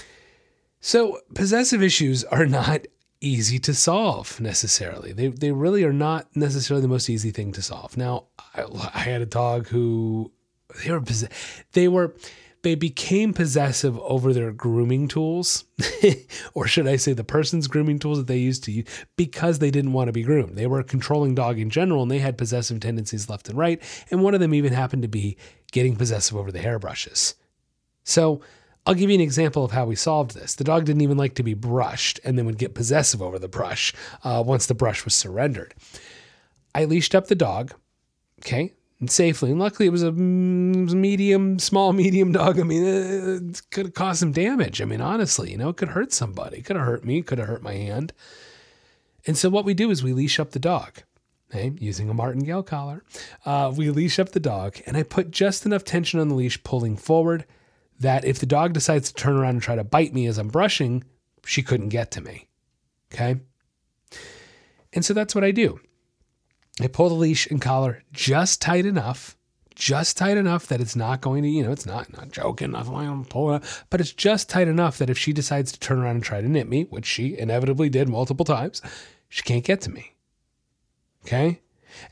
so, 0.80 1.20
possessive 1.34 1.82
issues 1.82 2.24
are 2.24 2.46
not 2.60 2.86
easy 3.20 3.58
to 3.60 3.72
solve 3.72 4.40
necessarily. 4.40 5.12
They, 5.12 5.28
they 5.28 5.52
really 5.52 5.84
are 5.84 5.92
not 5.92 6.26
necessarily 6.34 6.82
the 6.82 6.88
most 6.88 7.08
easy 7.08 7.30
thing 7.30 7.52
to 7.52 7.62
solve. 7.62 7.96
Now, 7.96 8.24
I, 8.54 8.64
I 8.94 8.98
had 9.00 9.22
a 9.22 9.26
dog 9.26 9.68
who 9.68 10.32
they 10.82 10.90
were 10.90 11.02
they 11.72 11.88
were 11.88 12.14
they 12.62 12.76
became 12.76 13.32
possessive 13.32 13.98
over 13.98 14.32
their 14.32 14.52
grooming 14.52 15.08
tools, 15.08 15.64
or 16.54 16.66
should 16.66 16.86
I 16.86 16.96
say 16.96 17.12
the 17.12 17.24
person's 17.24 17.66
grooming 17.66 17.98
tools 17.98 18.18
that 18.18 18.28
they 18.28 18.38
used 18.38 18.62
to 18.64 18.72
use 18.72 18.86
because 19.16 19.58
they 19.58 19.70
didn't 19.70 19.92
want 19.92 20.08
to 20.08 20.12
be 20.12 20.22
groomed. 20.22 20.56
They 20.56 20.68
were 20.68 20.78
a 20.78 20.84
controlling 20.84 21.34
dog 21.34 21.58
in 21.58 21.70
general 21.70 22.02
and 22.02 22.10
they 22.10 22.20
had 22.20 22.38
possessive 22.38 22.78
tendencies 22.78 23.28
left 23.28 23.48
and 23.48 23.58
right. 23.58 23.82
And 24.10 24.22
one 24.22 24.34
of 24.34 24.40
them 24.40 24.54
even 24.54 24.72
happened 24.72 25.02
to 25.02 25.08
be 25.08 25.36
getting 25.72 25.96
possessive 25.96 26.36
over 26.36 26.52
the 26.52 26.60
hairbrushes. 26.60 27.34
So 28.04 28.40
I'll 28.86 28.94
give 28.94 29.10
you 29.10 29.14
an 29.14 29.20
example 29.20 29.64
of 29.64 29.72
how 29.72 29.86
we 29.86 29.96
solved 29.96 30.34
this. 30.34 30.54
The 30.54 30.64
dog 30.64 30.84
didn't 30.84 31.02
even 31.02 31.16
like 31.16 31.34
to 31.36 31.42
be 31.42 31.54
brushed 31.54 32.20
and 32.24 32.38
then 32.38 32.46
would 32.46 32.58
get 32.58 32.74
possessive 32.74 33.22
over 33.22 33.38
the 33.38 33.48
brush 33.48 33.92
uh, 34.22 34.42
once 34.46 34.66
the 34.66 34.74
brush 34.74 35.04
was 35.04 35.14
surrendered. 35.14 35.74
I 36.74 36.84
leashed 36.84 37.14
up 37.14 37.26
the 37.26 37.34
dog, 37.34 37.74
okay, 38.40 38.72
and 39.02 39.10
safely. 39.10 39.50
And 39.50 39.58
luckily, 39.58 39.86
it 39.86 39.90
was 39.90 40.04
a 40.04 40.12
mm, 40.12 40.94
medium, 40.94 41.58
small, 41.58 41.92
medium 42.04 42.30
dog. 42.30 42.60
I 42.60 42.62
mean, 42.62 42.84
it 42.84 43.60
could 43.72 43.86
have 43.86 43.94
caused 43.94 44.20
some 44.20 44.30
damage. 44.30 44.80
I 44.80 44.84
mean, 44.84 45.00
honestly, 45.00 45.50
you 45.50 45.58
know, 45.58 45.70
it 45.70 45.76
could 45.76 45.88
hurt 45.88 46.12
somebody. 46.12 46.58
It 46.58 46.64
could 46.64 46.76
have 46.76 46.86
hurt 46.86 47.04
me, 47.04 47.18
It 47.18 47.26
could 47.26 47.38
have 47.38 47.48
hurt 47.48 47.64
my 47.64 47.74
hand. 47.74 48.12
And 49.26 49.36
so, 49.36 49.50
what 49.50 49.64
we 49.64 49.74
do 49.74 49.90
is 49.90 50.04
we 50.04 50.12
leash 50.12 50.38
up 50.38 50.52
the 50.52 50.60
dog. 50.60 51.02
Okay, 51.50 51.72
using 51.80 52.08
a 52.08 52.14
martingale 52.14 52.62
collar, 52.62 53.04
uh, 53.44 53.72
we 53.76 53.90
leash 53.90 54.18
up 54.18 54.30
the 54.30 54.40
dog, 54.40 54.76
and 54.86 54.96
I 54.96 55.02
put 55.02 55.30
just 55.30 55.66
enough 55.66 55.84
tension 55.84 56.18
on 56.18 56.28
the 56.28 56.34
leash, 56.34 56.62
pulling 56.62 56.96
forward 56.96 57.44
that 58.00 58.24
if 58.24 58.38
the 58.38 58.46
dog 58.46 58.72
decides 58.72 59.08
to 59.12 59.14
turn 59.14 59.36
around 59.36 59.56
and 59.56 59.62
try 59.62 59.74
to 59.74 59.84
bite 59.84 60.14
me 60.14 60.26
as 60.26 60.38
I'm 60.38 60.48
brushing, 60.48 61.04
she 61.44 61.62
couldn't 61.62 61.90
get 61.90 62.10
to 62.12 62.22
me. 62.22 62.48
Okay. 63.12 63.40
And 64.94 65.04
so 65.04 65.12
that's 65.12 65.34
what 65.34 65.44
I 65.44 65.50
do. 65.50 65.78
I 66.80 66.86
pull 66.86 67.08
the 67.08 67.14
leash 67.14 67.46
and 67.48 67.60
collar 67.60 68.02
just 68.12 68.62
tight 68.62 68.86
enough, 68.86 69.36
just 69.74 70.16
tight 70.16 70.36
enough 70.36 70.66
that 70.68 70.80
it's 70.80 70.96
not 70.96 71.20
going 71.20 71.42
to, 71.42 71.48
you 71.48 71.62
know, 71.62 71.72
it's 71.72 71.86
not 71.86 72.12
not 72.12 72.30
joking, 72.30 72.70
not 72.70 72.88
I'm 72.88 73.24
pulling 73.24 73.56
it, 73.56 73.84
but 73.90 74.00
it's 74.00 74.12
just 74.12 74.48
tight 74.48 74.68
enough 74.68 74.98
that 74.98 75.10
if 75.10 75.18
she 75.18 75.32
decides 75.32 75.72
to 75.72 75.80
turn 75.80 75.98
around 75.98 76.16
and 76.16 76.24
try 76.24 76.40
to 76.40 76.48
nip 76.48 76.68
me, 76.68 76.84
which 76.84 77.06
she 77.06 77.38
inevitably 77.38 77.90
did 77.90 78.08
multiple 78.08 78.44
times, 78.44 78.80
she 79.28 79.42
can't 79.42 79.64
get 79.64 79.80
to 79.82 79.90
me. 79.90 80.14
Okay? 81.24 81.60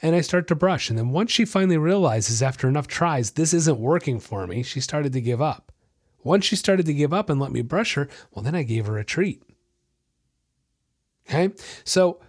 And 0.03 0.15
I 0.15 0.21
start 0.21 0.47
to 0.49 0.55
brush. 0.55 0.91
And 0.91 0.99
then 0.99 1.11
once 1.11 1.31
she 1.31 1.45
finally 1.45 1.79
realizes 1.79 2.43
after 2.43 2.69
enough 2.69 2.87
tries, 2.87 3.33
this 3.33 3.55
isn't 3.55 3.79
working 3.79 4.21
for 4.21 4.47
me, 4.47 4.63
she 4.63 4.81
started 4.81 5.13
to 5.15 5.21
give 5.21 5.41
up. 5.41 5.73
Once 6.23 6.45
she 6.45 6.57
started 6.57 6.85
to 6.87 6.95
give 6.95 7.15
up 7.15 7.31
and 7.31 7.41
let 7.41 7.51
me 7.51 7.63
brush 7.63 7.95
her, 7.95 8.09
well, 8.33 8.43
then 8.43 8.55
I 8.55 8.63
gave 8.63 8.87
her 8.87 8.99
a 8.99 9.05
treat. 9.05 9.43
Okay? 11.29 11.51
So 11.85 12.21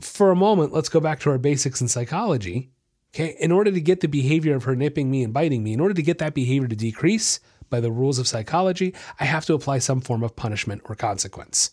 for 0.00 0.30
a 0.30 0.36
moment, 0.36 0.72
let's 0.72 0.88
go 0.88 1.00
back 1.00 1.20
to 1.20 1.30
our 1.30 1.38
basics 1.38 1.80
in 1.80 1.88
psychology. 1.88 2.70
Okay? 3.14 3.36
In 3.40 3.52
order 3.52 3.70
to 3.70 3.80
get 3.80 4.00
the 4.00 4.08
behavior 4.08 4.54
of 4.54 4.64
her 4.64 4.76
nipping 4.76 5.10
me 5.10 5.22
and 5.22 5.32
biting 5.32 5.62
me, 5.62 5.72
in 5.72 5.80
order 5.80 5.94
to 5.94 6.02
get 6.02 6.18
that 6.18 6.34
behavior 6.34 6.68
to 6.68 6.76
decrease 6.76 7.40
by 7.70 7.80
the 7.80 7.90
rules 7.90 8.18
of 8.18 8.28
psychology, 8.28 8.94
I 9.18 9.24
have 9.24 9.46
to 9.46 9.54
apply 9.54 9.78
some 9.78 10.00
form 10.00 10.22
of 10.22 10.36
punishment 10.36 10.82
or 10.84 10.94
consequence. 10.94 11.70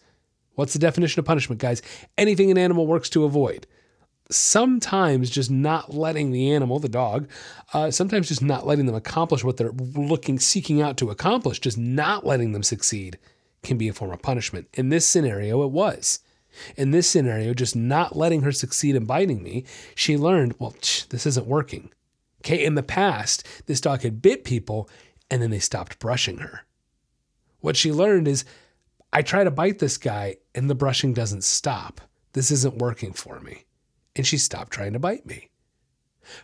What's 0.55 0.73
the 0.73 0.79
definition 0.79 1.19
of 1.19 1.25
punishment, 1.25 1.59
guys? 1.59 1.81
Anything 2.17 2.51
an 2.51 2.57
animal 2.57 2.87
works 2.87 3.09
to 3.09 3.25
avoid 3.25 3.67
sometimes 4.29 5.29
just 5.29 5.51
not 5.51 5.93
letting 5.93 6.31
the 6.31 6.51
animal, 6.51 6.79
the 6.79 6.89
dog, 6.89 7.29
uh, 7.73 7.91
sometimes 7.91 8.27
just 8.27 8.41
not 8.41 8.65
letting 8.65 8.85
them 8.85 8.95
accomplish 8.95 9.43
what 9.43 9.57
they're 9.57 9.71
looking, 9.71 10.39
seeking 10.39 10.81
out 10.81 10.97
to 10.97 11.09
accomplish, 11.09 11.59
just 11.59 11.77
not 11.77 12.25
letting 12.25 12.51
them 12.51 12.63
succeed 12.63 13.17
can 13.61 13.77
be 13.77 13.87
a 13.87 13.93
form 13.93 14.11
of 14.11 14.21
punishment. 14.21 14.67
In 14.73 14.89
this 14.89 15.05
scenario, 15.05 15.63
it 15.63 15.71
was. 15.71 16.19
In 16.75 16.91
this 16.91 17.09
scenario, 17.09 17.53
just 17.53 17.75
not 17.75 18.15
letting 18.15 18.41
her 18.41 18.51
succeed 18.51 18.95
in 18.95 19.05
biting 19.05 19.41
me, 19.43 19.65
she 19.95 20.17
learned, 20.17 20.55
well, 20.59 20.73
this 21.09 21.25
isn't 21.25 21.47
working. 21.47 21.91
Okay, 22.41 22.63
in 22.63 22.75
the 22.75 22.83
past, 22.83 23.47
this 23.67 23.81
dog 23.81 24.01
had 24.01 24.21
bit 24.21 24.43
people 24.43 24.89
and 25.31 25.41
then 25.41 25.49
they 25.49 25.59
stopped 25.59 25.99
brushing 25.99 26.39
her. 26.39 26.65
What 27.61 27.77
she 27.77 27.91
learned 27.91 28.27
is, 28.27 28.43
I 29.11 29.21
try 29.21 29.43
to 29.43 29.51
bite 29.51 29.79
this 29.79 29.97
guy 29.97 30.37
and 30.53 30.69
the 30.69 30.75
brushing 30.75 31.13
doesn't 31.13 31.43
stop. 31.43 32.01
This 32.33 32.51
isn't 32.51 32.79
working 32.79 33.13
for 33.13 33.39
me 33.39 33.65
and 34.15 34.27
she 34.27 34.37
stopped 34.37 34.71
trying 34.71 34.93
to 34.93 34.99
bite 34.99 35.25
me. 35.25 35.49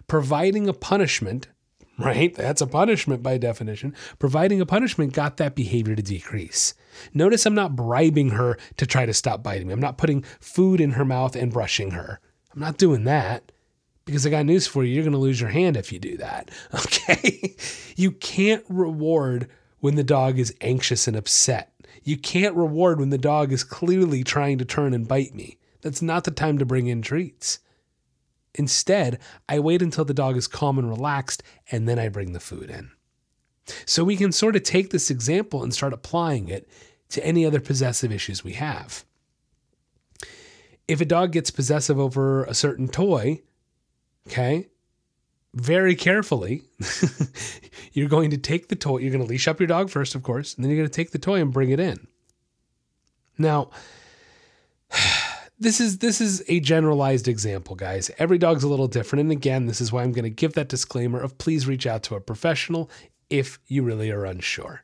Providing 0.07 0.67
a 0.67 0.73
punishment, 0.73 1.47
right? 1.99 2.33
That's 2.33 2.61
a 2.61 2.67
punishment 2.67 3.21
by 3.21 3.37
definition. 3.37 3.95
Providing 4.17 4.61
a 4.61 4.65
punishment 4.65 5.13
got 5.13 5.37
that 5.37 5.55
behavior 5.55 5.95
to 5.95 6.01
decrease. 6.01 6.73
Notice 7.13 7.45
I'm 7.45 7.55
not 7.55 7.75
bribing 7.75 8.31
her 8.31 8.57
to 8.77 8.85
try 8.85 9.05
to 9.05 9.13
stop 9.13 9.43
biting 9.43 9.67
me. 9.67 9.73
I'm 9.73 9.79
not 9.79 9.97
putting 9.97 10.23
food 10.39 10.81
in 10.81 10.91
her 10.91 11.05
mouth 11.05 11.35
and 11.35 11.51
brushing 11.51 11.91
her. 11.91 12.19
I'm 12.53 12.61
not 12.61 12.77
doing 12.77 13.03
that 13.03 13.51
because 14.05 14.25
I 14.25 14.29
got 14.29 14.45
news 14.45 14.65
for 14.65 14.83
you. 14.83 14.93
You're 14.93 15.03
going 15.03 15.11
to 15.11 15.19
lose 15.19 15.39
your 15.39 15.51
hand 15.51 15.77
if 15.77 15.91
you 15.91 15.99
do 15.99 16.17
that. 16.17 16.51
Okay. 16.73 17.55
you 17.95 18.11
can't 18.11 18.63
reward 18.69 19.49
when 19.79 19.95
the 19.95 20.03
dog 20.03 20.39
is 20.39 20.53
anxious 20.61 21.07
and 21.07 21.15
upset. 21.15 21.73
You 22.03 22.17
can't 22.17 22.55
reward 22.55 22.99
when 22.99 23.09
the 23.09 23.17
dog 23.17 23.51
is 23.51 23.63
clearly 23.63 24.23
trying 24.23 24.57
to 24.57 24.65
turn 24.65 24.93
and 24.93 25.07
bite 25.07 25.35
me. 25.35 25.57
That's 25.81 26.01
not 26.01 26.23
the 26.23 26.31
time 26.31 26.57
to 26.57 26.65
bring 26.65 26.87
in 26.87 27.01
treats. 27.01 27.59
Instead, 28.59 29.19
I 29.47 29.57
wait 29.59 29.81
until 29.81 30.03
the 30.03 30.13
dog 30.13 30.35
is 30.35 30.45
calm 30.45 30.77
and 30.77 30.89
relaxed, 30.89 31.41
and 31.71 31.87
then 31.87 31.97
I 31.97 32.09
bring 32.09 32.33
the 32.33 32.41
food 32.41 32.69
in. 32.69 32.91
So 33.85 34.03
we 34.03 34.17
can 34.17 34.33
sort 34.33 34.57
of 34.57 34.63
take 34.63 34.89
this 34.89 35.09
example 35.09 35.63
and 35.63 35.73
start 35.73 35.93
applying 35.93 36.49
it 36.49 36.67
to 37.11 37.25
any 37.25 37.45
other 37.45 37.61
possessive 37.61 38.11
issues 38.11 38.43
we 38.43 38.53
have. 38.53 39.05
If 40.89 40.99
a 40.99 41.05
dog 41.05 41.31
gets 41.31 41.51
possessive 41.51 41.97
over 41.97 42.43
a 42.43 42.53
certain 42.53 42.89
toy, 42.89 43.39
okay, 44.27 44.67
very 45.53 45.95
carefully, 45.95 46.63
you're 47.93 48.09
going 48.09 48.29
to 48.31 48.37
take 48.37 48.67
the 48.67 48.75
toy, 48.75 48.97
you're 48.97 49.11
going 49.11 49.23
to 49.23 49.29
leash 49.29 49.47
up 49.47 49.61
your 49.61 49.67
dog 49.67 49.89
first, 49.89 50.15
of 50.15 50.23
course, 50.23 50.53
and 50.53 50.65
then 50.65 50.69
you're 50.69 50.79
going 50.79 50.89
to 50.89 50.93
take 50.93 51.11
the 51.11 51.17
toy 51.17 51.39
and 51.39 51.53
bring 51.53 51.69
it 51.69 51.79
in. 51.79 52.07
Now, 53.37 53.69
this 55.59 55.81
is 55.81 55.97
this 55.97 56.21
is 56.21 56.43
a 56.47 56.59
generalized 56.59 57.27
example, 57.27 57.75
guys. 57.75 58.09
Every 58.17 58.37
dog's 58.37 58.63
a 58.63 58.67
little 58.67 58.87
different, 58.87 59.21
and 59.21 59.31
again, 59.31 59.65
this 59.65 59.81
is 59.81 59.91
why 59.91 60.03
I'm 60.03 60.13
going 60.13 60.23
to 60.23 60.29
give 60.29 60.53
that 60.53 60.69
disclaimer 60.69 61.19
of 61.19 61.37
please 61.37 61.67
reach 61.67 61.85
out 61.85 62.03
to 62.03 62.15
a 62.15 62.21
professional 62.21 62.89
if 63.29 63.59
you 63.67 63.83
really 63.83 64.09
are 64.09 64.25
unsure. 64.25 64.81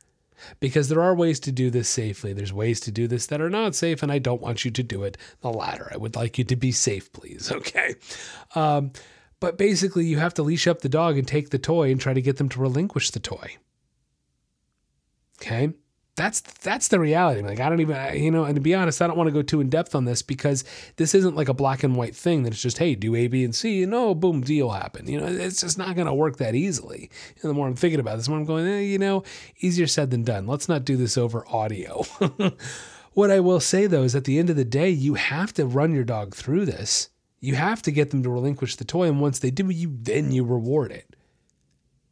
Because 0.60 0.90
there 0.90 1.02
are 1.02 1.16
ways 1.16 1.40
to 1.42 1.52
do 1.52 1.70
this 1.70 1.88
safely. 1.88 2.34
There's 2.34 2.54
ways 2.54 2.80
to 2.82 2.92
do 2.92 3.08
this 3.08 3.26
that 3.28 3.42
are 3.42 3.50
not 3.50 3.74
safe, 3.74 4.04
and 4.04 4.12
I 4.12 4.20
don't 4.20 4.42
want 4.42 4.66
you 4.66 4.72
to 4.72 4.84
do 4.84 5.04
it 5.04 5.18
the 5.40 5.50
latter. 5.50 5.90
I 5.92 5.98
would 5.98 6.16
like 6.16 6.38
you 6.38 6.44
to 6.44 6.56
be 6.56 6.72
safe, 6.72 7.12
please. 7.14 7.52
Okay. 7.56 7.96
Um, 8.54 8.92
but 9.40 9.58
basically, 9.58 10.06
you 10.06 10.18
have 10.18 10.34
to 10.36 10.44
leash 10.44 10.68
up 10.68 10.82
the 10.82 10.90
dog 10.90 11.18
and 11.18 11.28
take 11.28 11.50
the 11.50 11.60
toy 11.60 11.92
and 11.92 12.00
try 12.00 12.14
to 12.14 12.22
get 12.22 12.38
them 12.38 12.50
to 12.50 12.60
relinquish 12.60 13.12
the 13.12 13.20
toy. 13.20 13.58
Okay 15.42 15.74
that's 16.16 16.40
that's 16.40 16.88
the 16.88 17.00
reality. 17.00 17.42
Like 17.42 17.60
I 17.60 17.68
don't 17.68 17.82
even 17.82 18.16
you 18.16 18.32
know, 18.32 18.46
and 18.46 18.56
to 18.56 18.62
be 18.62 18.74
honest, 18.74 19.02
I 19.02 19.08
don't 19.08 19.18
want 19.18 19.28
to 19.28 19.34
go 19.34 19.42
too 19.42 19.60
in 19.60 19.70
depth 19.70 19.96
on 19.96 20.06
this 20.06 20.22
because 20.22 20.64
this 20.96 21.14
isn't 21.14 21.36
like 21.36 21.50
a 21.50 21.54
black 21.54 21.84
and 21.84 21.96
white 21.96 22.16
thing 22.16 22.44
that 22.44 22.54
it's 22.54 22.62
just 22.62 22.78
hey, 22.78 22.96
do 22.96 23.16
A, 23.16 23.28
B, 23.28 23.44
and 23.44 23.54
C, 23.54 23.84
and 23.84 23.94
oh, 23.94 24.16
boom, 24.16 24.42
deal 24.42 24.70
happen. 24.70 25.08
You 25.08 25.20
know, 25.20 25.28
it's 25.28 25.62
just 25.62 25.78
not 25.78 25.96
going 25.96 26.08
to 26.08 26.14
work 26.14 26.38
that 26.38 26.56
easily. 26.56 27.10
And 27.42 27.50
the 27.50 27.54
more 27.54 27.68
I'm 27.68 27.76
thinking 27.76 28.00
about 28.00 28.16
this, 28.16 28.26
the 28.26 28.32
more 28.32 28.40
I'm 28.40 28.46
going, 28.46 28.66
eh, 28.66 28.80
you 28.80 28.98
know, 28.98 29.24
easier 29.60 29.88
said 29.88 30.10
than 30.10 30.24
done. 30.24 30.48
Let's 30.48 30.70
not 30.70 30.86
do 30.86 30.96
this 30.96 31.18
over 31.18 31.46
audio. 31.50 32.04
what 33.14 33.30
I 33.30 33.42
will 33.42 33.60
say 33.60 33.86
though 33.86 34.04
is 34.04 34.16
at 34.16 34.24
the 34.24 34.40
end 34.40 34.50
of 34.50 34.56
the 34.56 34.66
day, 34.66 34.90
you 34.90 35.16
have 35.16 35.54
to 35.56 35.66
run 35.66 35.94
your 35.94 36.06
dog 36.06 36.34
through 36.34 36.66
this. 36.66 37.10
You 37.42 37.56
have 37.56 37.82
to 37.84 37.92
get 37.92 38.12
them 38.12 38.24
to 38.24 38.30
relinquish 38.30 38.78
the 38.78 38.86
toy, 38.86 39.08
and 39.08 39.22
once 39.22 39.38
they 39.38 39.52
do, 39.52 39.70
you 39.70 39.96
then 40.02 40.32
you 40.32 40.44
reward 40.44 40.92
it 40.92 41.15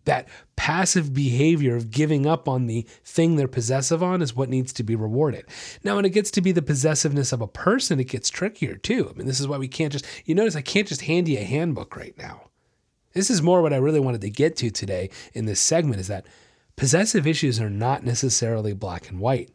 that 0.05 0.27
passive 0.55 1.13
behavior 1.13 1.75
of 1.75 1.91
giving 1.91 2.25
up 2.25 2.47
on 2.47 2.67
the 2.67 2.85
thing 3.03 3.35
they're 3.35 3.47
possessive 3.47 4.03
on 4.03 4.21
is 4.21 4.35
what 4.35 4.49
needs 4.49 4.73
to 4.73 4.83
be 4.83 4.95
rewarded. 4.95 5.45
Now, 5.83 5.95
when 5.95 6.05
it 6.05 6.09
gets 6.09 6.31
to 6.31 6.41
be 6.41 6.51
the 6.51 6.61
possessiveness 6.61 7.31
of 7.31 7.41
a 7.41 7.47
person, 7.47 7.99
it 7.99 8.09
gets 8.09 8.29
trickier 8.29 8.75
too. 8.75 9.09
I 9.09 9.17
mean, 9.17 9.27
this 9.27 9.39
is 9.39 9.47
why 9.47 9.57
we 9.57 9.67
can't 9.67 9.93
just, 9.93 10.05
you 10.25 10.35
notice 10.35 10.55
I 10.55 10.61
can't 10.61 10.87
just 10.87 11.01
hand 11.01 11.27
you 11.27 11.37
a 11.37 11.43
handbook 11.43 11.95
right 11.95 12.17
now. 12.17 12.49
This 13.13 13.29
is 13.29 13.41
more 13.41 13.61
what 13.61 13.73
I 13.73 13.77
really 13.77 13.99
wanted 13.99 14.21
to 14.21 14.29
get 14.29 14.55
to 14.57 14.71
today 14.71 15.09
in 15.33 15.45
this 15.45 15.59
segment 15.59 15.99
is 15.99 16.07
that 16.07 16.25
possessive 16.75 17.27
issues 17.27 17.59
are 17.59 17.69
not 17.69 18.03
necessarily 18.03 18.73
black 18.73 19.09
and 19.09 19.19
white. 19.19 19.51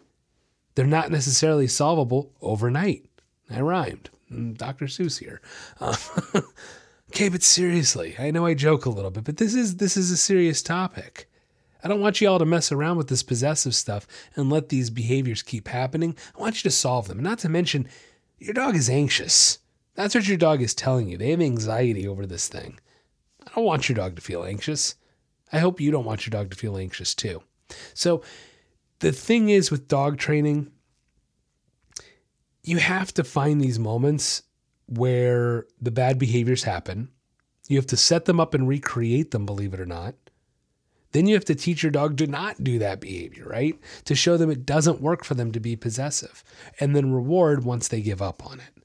They're 0.75 0.87
not 0.87 1.11
necessarily 1.11 1.67
solvable 1.67 2.33
overnight. 2.41 3.05
I 3.51 3.61
rhymed. 3.61 4.11
Mm, 4.31 4.57
Dr. 4.57 4.87
Seuss 4.87 5.19
here. 5.19 5.41
Uh, 5.81 5.97
Okay, 7.11 7.29
but 7.29 7.43
seriously, 7.43 8.15
I 8.19 8.31
know 8.31 8.47
I 8.47 8.55
joke 8.55 8.85
a 8.85 8.91
little 8.91 9.11
bit, 9.11 9.25
but 9.25 9.39
this 9.39 9.55
is 9.55 9.77
this 9.77 9.97
is 9.97 10.11
a 10.11 10.17
serious 10.17 10.63
topic. 10.63 11.29
I 11.83 11.89
don't 11.89 12.01
want 12.01 12.21
you 12.21 12.29
all 12.29 12.39
to 12.39 12.45
mess 12.45 12.73
around 12.73 12.97
with 12.97 13.09
this 13.09 13.23
possessive 13.23 13.75
stuff 13.75 14.07
and 14.35 14.51
let 14.51 14.69
these 14.69 14.91
behaviors 14.91 15.43
keep 15.43 15.69
happening. 15.69 16.17
I 16.37 16.41
want 16.41 16.57
you 16.57 16.69
to 16.69 16.75
solve 16.75 17.07
them. 17.09 17.23
Not 17.23 17.39
to 17.41 17.49
mention, 17.49 17.89
your 18.39 18.53
dog 18.53 18.75
is 18.75 18.91
anxious. 18.91 19.59
That's 19.95 20.15
what 20.15 20.29
your 20.29 20.37
dog 20.37 20.61
is 20.61 20.75
telling 20.75 21.09
you. 21.09 21.17
They 21.17 21.31
have 21.31 21.41
anxiety 21.41 22.07
over 22.07 22.27
this 22.27 22.49
thing. 22.49 22.79
I 23.47 23.51
don't 23.55 23.65
want 23.65 23.89
your 23.89 23.97
dog 23.97 24.17
to 24.17 24.23
feel 24.23 24.45
anxious. 24.45 24.97
I 25.53 25.61
hope 25.61 25.81
you 25.81 25.91
don't 25.91 26.05
want 26.05 26.27
your 26.27 26.31
dog 26.31 26.51
to 26.51 26.57
feel 26.57 26.77
anxious 26.77 27.15
too. 27.15 27.43
So, 27.95 28.23
the 29.01 29.13
thing 29.13 29.49
is 29.49 29.71
with 29.71 29.89
dog 29.89 30.19
training, 30.19 30.73
you 32.65 32.79
have 32.79 33.15
to 33.15 33.25
find 33.25 33.61
these 33.61 33.79
moments 33.79 34.43
where 34.89 35.67
the 35.81 35.91
bad 35.91 36.19
behaviors 36.19 36.65
happen. 36.65 37.11
You 37.69 37.77
have 37.77 37.87
to 37.89 37.97
set 37.97 38.25
them 38.25 38.41
up 38.41 38.55
and 38.55 38.67
recreate 38.67 39.31
them, 39.31 39.47
believe 39.47 39.75
it 39.75 39.81
or 39.81 39.87
not. 39.87 40.15
Then 41.13 41.27
you 41.27 41.35
have 41.35 41.45
to 41.47 41.55
teach 41.55 41.83
your 41.83 41.93
dog 41.93 42.17
to 42.19 42.27
not 42.27 42.63
do 42.63 42.79
that 42.79 43.01
behavior, 43.01 43.47
right? 43.47 43.79
To 44.05 44.15
show 44.15 44.37
them 44.37 44.51
it 44.51 44.67
doesn't 44.67 45.01
work 45.01 45.25
for 45.25 45.35
them 45.35 45.53
to 45.53 45.61
be 45.61 45.77
possessive, 45.77 46.45
and 46.81 46.95
then 46.95 47.13
reward 47.13 47.65
once 47.65 47.89
they 47.89 48.03
give 48.03 48.21
up 48.21 48.45
on 48.47 48.61
it. 48.61 48.83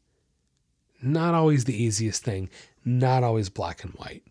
Not 1.01 1.33
always 1.33 1.65
the 1.65 1.81
easiest 1.81 2.23
thing, 2.23 2.49
not 2.85 3.23
always 3.23 3.49
black 3.49 3.83
and 3.83 3.93
white. 3.93 4.23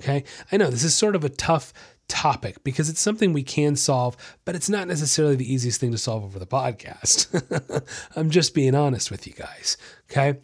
Okay? 0.00 0.24
I 0.50 0.56
know 0.56 0.70
this 0.70 0.84
is 0.84 0.96
sort 0.96 1.16
of 1.16 1.24
a 1.24 1.28
tough 1.28 1.72
topic 2.08 2.62
because 2.62 2.88
it's 2.88 3.00
something 3.00 3.32
we 3.32 3.42
can 3.42 3.74
solve, 3.74 4.16
but 4.44 4.54
it's 4.54 4.68
not 4.68 4.86
necessarily 4.86 5.36
the 5.36 5.52
easiest 5.52 5.80
thing 5.80 5.92
to 5.92 5.98
solve 5.98 6.24
over 6.24 6.38
the 6.38 6.46
podcast. 6.46 7.84
I'm 8.16 8.30
just 8.30 8.54
being 8.54 8.74
honest 8.74 9.10
with 9.10 9.26
you 9.26 9.32
guys. 9.32 9.76
Okay? 10.10 10.38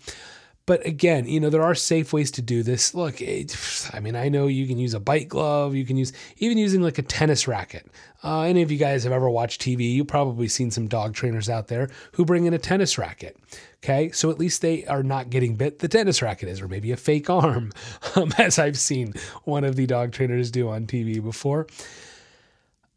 But 0.69 0.85
again, 0.85 1.27
you 1.27 1.41
know, 1.41 1.49
there 1.49 1.63
are 1.63 1.75
safe 1.75 2.13
ways 2.13 2.31
to 2.33 2.43
do 2.43 2.63
this. 2.63 2.95
Look, 2.95 3.23
it, 3.23 3.57
I 3.95 4.01
mean, 4.01 4.15
I 4.15 4.29
know 4.29 4.49
you 4.49 4.67
can 4.67 4.77
use 4.77 4.93
a 4.93 5.01
bite 5.01 5.27
glove, 5.27 5.75
you 5.75 5.87
can 5.87 5.97
use 5.97 6.13
even 6.37 6.59
using 6.59 6.83
like 6.83 6.99
a 6.99 7.03
tennis 7.03 7.49
racket. 7.49 7.87
Uh, 8.23 8.43
any 8.43 8.61
of 8.61 8.71
you 8.71 8.77
guys 8.77 9.05
have 9.05 9.13
ever 9.15 9.31
watched 9.31 9.63
TV, 9.63 9.91
you've 9.95 10.09
probably 10.09 10.47
seen 10.47 10.71
some 10.71 10.87
dog 10.87 11.15
trainers 11.15 11.49
out 11.49 11.69
there 11.69 11.89
who 12.13 12.25
bring 12.27 12.45
in 12.45 12.53
a 12.53 12.59
tennis 12.59 12.99
racket. 12.99 13.39
Okay, 13.83 14.11
so 14.11 14.29
at 14.31 14.39
least 14.39 14.61
they 14.61 14.85
are 14.85 15.03
not 15.03 15.31
getting 15.31 15.57
bit. 15.57 15.79
The 15.79 15.89
tennis 15.89 16.21
racket 16.21 16.51
is, 16.51 16.61
or 16.61 16.69
maybe 16.69 16.93
a 16.93 16.99
fake 16.99 17.31
arm, 17.31 17.73
um, 18.15 18.31
as 18.37 18.59
I've 18.59 18.79
seen 18.79 19.15
one 19.45 19.65
of 19.65 19.75
the 19.75 19.87
dog 19.87 20.13
trainers 20.13 20.51
do 20.51 20.69
on 20.69 20.87
TV 20.87 21.23
before, 21.23 21.67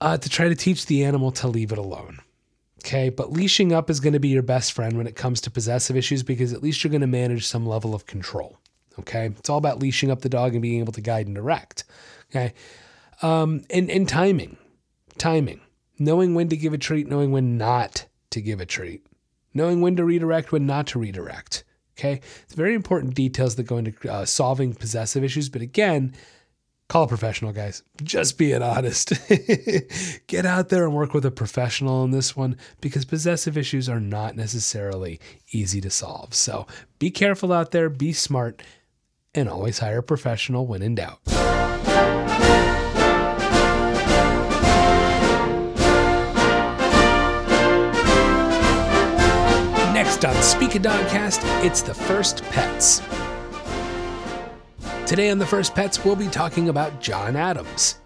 uh, 0.01 0.17
to 0.17 0.27
try 0.27 0.49
to 0.49 0.55
teach 0.55 0.87
the 0.87 1.05
animal 1.05 1.31
to 1.33 1.47
leave 1.47 1.71
it 1.71 1.77
alone. 1.77 2.19
Okay, 2.83 3.09
but 3.09 3.31
leashing 3.31 3.71
up 3.71 3.89
is 3.89 3.99
going 3.99 4.13
to 4.13 4.19
be 4.19 4.29
your 4.29 4.41
best 4.41 4.73
friend 4.73 4.97
when 4.97 5.05
it 5.05 5.15
comes 5.15 5.39
to 5.41 5.51
possessive 5.51 5.95
issues 5.95 6.23
because 6.23 6.51
at 6.51 6.63
least 6.63 6.83
you're 6.83 6.89
going 6.91 7.01
to 7.01 7.07
manage 7.07 7.45
some 7.45 7.65
level 7.65 7.93
of 7.93 8.07
control. 8.07 8.57
Okay, 8.99 9.27
it's 9.27 9.49
all 9.49 9.57
about 9.57 9.79
leashing 9.79 10.09
up 10.09 10.21
the 10.21 10.29
dog 10.29 10.53
and 10.53 10.61
being 10.61 10.79
able 10.79 10.93
to 10.93 11.01
guide 11.01 11.27
and 11.27 11.35
direct. 11.35 11.83
Okay, 12.31 12.53
um, 13.21 13.61
and 13.69 13.89
and 13.89 14.09
timing, 14.09 14.57
timing, 15.17 15.61
knowing 15.99 16.33
when 16.33 16.49
to 16.49 16.57
give 16.57 16.73
a 16.73 16.77
treat, 16.77 17.07
knowing 17.07 17.31
when 17.31 17.57
not 17.57 18.05
to 18.31 18.41
give 18.41 18.59
a 18.59 18.65
treat, 18.65 19.05
knowing 19.53 19.81
when 19.81 19.95
to 19.95 20.03
redirect, 20.03 20.51
when 20.51 20.65
not 20.65 20.87
to 20.87 20.99
redirect. 20.99 21.63
Okay. 22.01 22.21
It's 22.43 22.55
very 22.55 22.73
important 22.73 23.13
details 23.13 23.55
that 23.55 23.63
go 23.63 23.77
into 23.77 24.11
uh, 24.11 24.25
solving 24.25 24.73
possessive 24.73 25.23
issues. 25.23 25.49
But 25.49 25.61
again, 25.61 26.13
call 26.91 27.03
a 27.03 27.07
professional, 27.07 27.53
guys. 27.53 27.83
Just 28.03 28.37
being 28.37 28.61
honest. 28.61 29.13
Get 30.27 30.45
out 30.45 30.67
there 30.67 30.83
and 30.83 30.93
work 30.93 31.13
with 31.13 31.25
a 31.25 31.31
professional 31.31 32.01
on 32.01 32.11
this 32.11 32.35
one 32.35 32.57
because 32.81 33.05
possessive 33.05 33.57
issues 33.57 33.87
are 33.87 34.01
not 34.01 34.35
necessarily 34.35 35.17
easy 35.53 35.79
to 35.79 35.89
solve. 35.89 36.33
So 36.33 36.67
be 36.99 37.09
careful 37.09 37.53
out 37.53 37.71
there, 37.71 37.89
be 37.89 38.11
smart, 38.11 38.61
and 39.33 39.47
always 39.47 39.79
hire 39.79 39.99
a 39.99 40.03
professional 40.03 40.67
when 40.67 40.81
in 40.81 40.95
doubt. 40.95 41.19
Next 49.93 50.25
on 50.25 50.35
Speak 50.43 50.75
a 50.75 50.79
Dogcast, 50.79 51.39
it's 51.63 51.81
the 51.81 51.93
first 51.93 52.43
pets. 52.51 53.01
Today 55.11 55.29
on 55.29 55.39
The 55.39 55.45
First 55.45 55.75
Pets, 55.75 56.05
we'll 56.05 56.15
be 56.15 56.29
talking 56.29 56.69
about 56.69 57.01
John 57.01 57.35
Adams. 57.35 57.99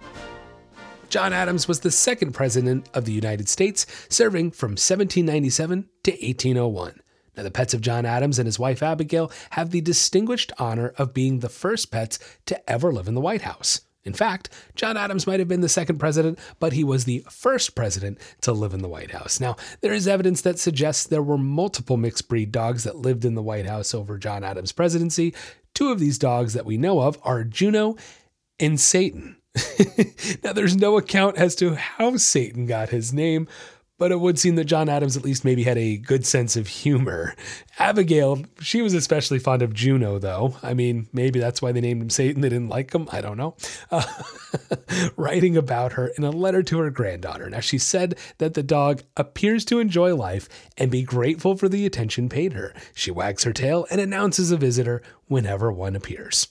John 1.09 1.33
Adams 1.33 1.67
was 1.67 1.81
the 1.81 1.91
second 1.91 2.31
president 2.31 2.89
of 2.95 3.05
the 3.05 3.11
United 3.11 3.47
States, 3.47 3.85
serving 4.09 4.49
from 4.49 4.71
1797 4.71 5.87
to 6.01 6.11
1801. 6.11 6.99
Now, 7.37 7.43
the 7.43 7.51
pets 7.51 7.75
of 7.75 7.81
John 7.81 8.07
Adams 8.07 8.39
and 8.39 8.47
his 8.47 8.57
wife 8.57 8.81
Abigail 8.81 9.31
have 9.51 9.69
the 9.69 9.81
distinguished 9.81 10.51
honor 10.57 10.95
of 10.97 11.13
being 11.13 11.41
the 11.41 11.47
first 11.47 11.91
pets 11.91 12.17
to 12.47 12.67
ever 12.67 12.91
live 12.91 13.07
in 13.07 13.13
the 13.13 13.21
White 13.21 13.43
House. 13.43 13.81
In 14.03 14.13
fact, 14.13 14.49
John 14.73 14.97
Adams 14.97 15.27
might 15.27 15.39
have 15.39 15.47
been 15.47 15.61
the 15.61 15.69
second 15.69 15.99
president, 15.99 16.39
but 16.59 16.73
he 16.73 16.83
was 16.83 17.05
the 17.05 17.23
first 17.29 17.75
president 17.75 18.19
to 18.41 18.51
live 18.51 18.73
in 18.73 18.81
the 18.81 18.89
White 18.89 19.11
House. 19.11 19.39
Now, 19.39 19.57
there 19.81 19.93
is 19.93 20.07
evidence 20.07 20.41
that 20.41 20.57
suggests 20.57 21.05
there 21.05 21.21
were 21.21 21.37
multiple 21.37 21.97
mixed 21.97 22.27
breed 22.27 22.51
dogs 22.51 22.83
that 22.83 22.97
lived 22.97 23.25
in 23.25 23.35
the 23.35 23.43
White 23.43 23.67
House 23.67 23.93
over 23.93 24.17
John 24.17 24.43
Adams' 24.43 24.71
presidency, 24.71 25.35
Two 25.75 25.91
of 25.91 25.99
these 25.99 26.17
dogs 26.17 26.53
that 26.53 26.65
we 26.65 26.77
know 26.77 27.01
of 27.01 27.19
are 27.23 27.43
Juno 27.43 27.95
and 28.59 28.79
Satan. 28.79 29.35
now, 30.43 30.53
there's 30.53 30.75
no 30.75 30.97
account 30.97 31.37
as 31.37 31.55
to 31.55 31.75
how 31.75 32.17
Satan 32.17 32.65
got 32.65 32.89
his 32.89 33.13
name, 33.13 33.47
but 33.97 34.11
it 34.11 34.19
would 34.19 34.39
seem 34.39 34.55
that 34.55 34.65
John 34.65 34.89
Adams 34.89 35.15
at 35.15 35.23
least 35.23 35.45
maybe 35.45 35.63
had 35.63 35.77
a 35.77 35.97
good 35.97 36.25
sense 36.25 36.55
of 36.55 36.67
humor. 36.67 37.35
Abigail, 37.79 38.43
she 38.59 38.81
was 38.81 38.93
especially 38.93 39.39
fond 39.39 39.61
of 39.61 39.73
Juno, 39.73 40.17
though. 40.17 40.57
I 40.63 40.73
mean, 40.73 41.07
maybe 41.13 41.39
that's 41.39 41.61
why 41.61 41.71
they 41.71 41.81
named 41.81 42.01
him 42.01 42.09
Satan. 42.09 42.41
They 42.41 42.49
didn't 42.49 42.69
like 42.69 42.93
him. 42.93 43.07
I 43.11 43.21
don't 43.21 43.37
know. 43.37 43.55
Uh, 43.91 44.03
writing 45.15 45.57
about 45.57 45.93
her 45.93 46.07
in 46.07 46.23
a 46.23 46.31
letter 46.31 46.63
to 46.63 46.79
her 46.79 46.89
granddaughter. 46.89 47.49
Now, 47.49 47.59
she 47.59 47.77
said 47.77 48.17
that 48.37 48.53
the 48.53 48.63
dog 48.63 49.03
appears 49.17 49.65
to 49.65 49.79
enjoy 49.79 50.15
life 50.15 50.47
and 50.77 50.91
be 50.91 51.03
grateful 51.03 51.55
for 51.55 51.69
the 51.69 51.85
attention 51.85 52.29
paid 52.29 52.53
her. 52.53 52.73
She 52.93 53.11
wags 53.11 53.43
her 53.43 53.53
tail 53.53 53.85
and 53.89 54.01
announces 54.01 54.51
a 54.51 54.57
visitor 54.57 55.01
whenever 55.27 55.71
one 55.71 55.95
appears. 55.95 56.47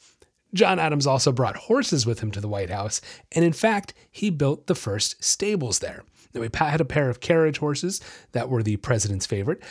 John 0.53 0.79
Adams 0.79 1.07
also 1.07 1.33
brought 1.33 1.57
horses 1.57 2.07
with 2.07 2.21
him 2.21 2.31
to 2.31 2.41
the 2.41 2.49
White 2.49 2.71
House, 2.71 3.01
and 3.33 3.45
in 3.45 3.53
fact, 3.53 3.93
he 4.11 4.31
built 4.31 4.69
the 4.69 4.77
first 4.77 5.23
stables 5.23 5.81
there. 5.81 6.05
Now, 6.33 6.41
we 6.41 6.49
had 6.55 6.81
a 6.81 6.85
pair 6.85 7.11
of 7.11 7.21
carriage 7.21 7.59
horses 7.59 8.01
that 8.33 8.49
were 8.49 8.63
the 8.63 8.77
president's 8.77 9.27
favorite 9.27 9.63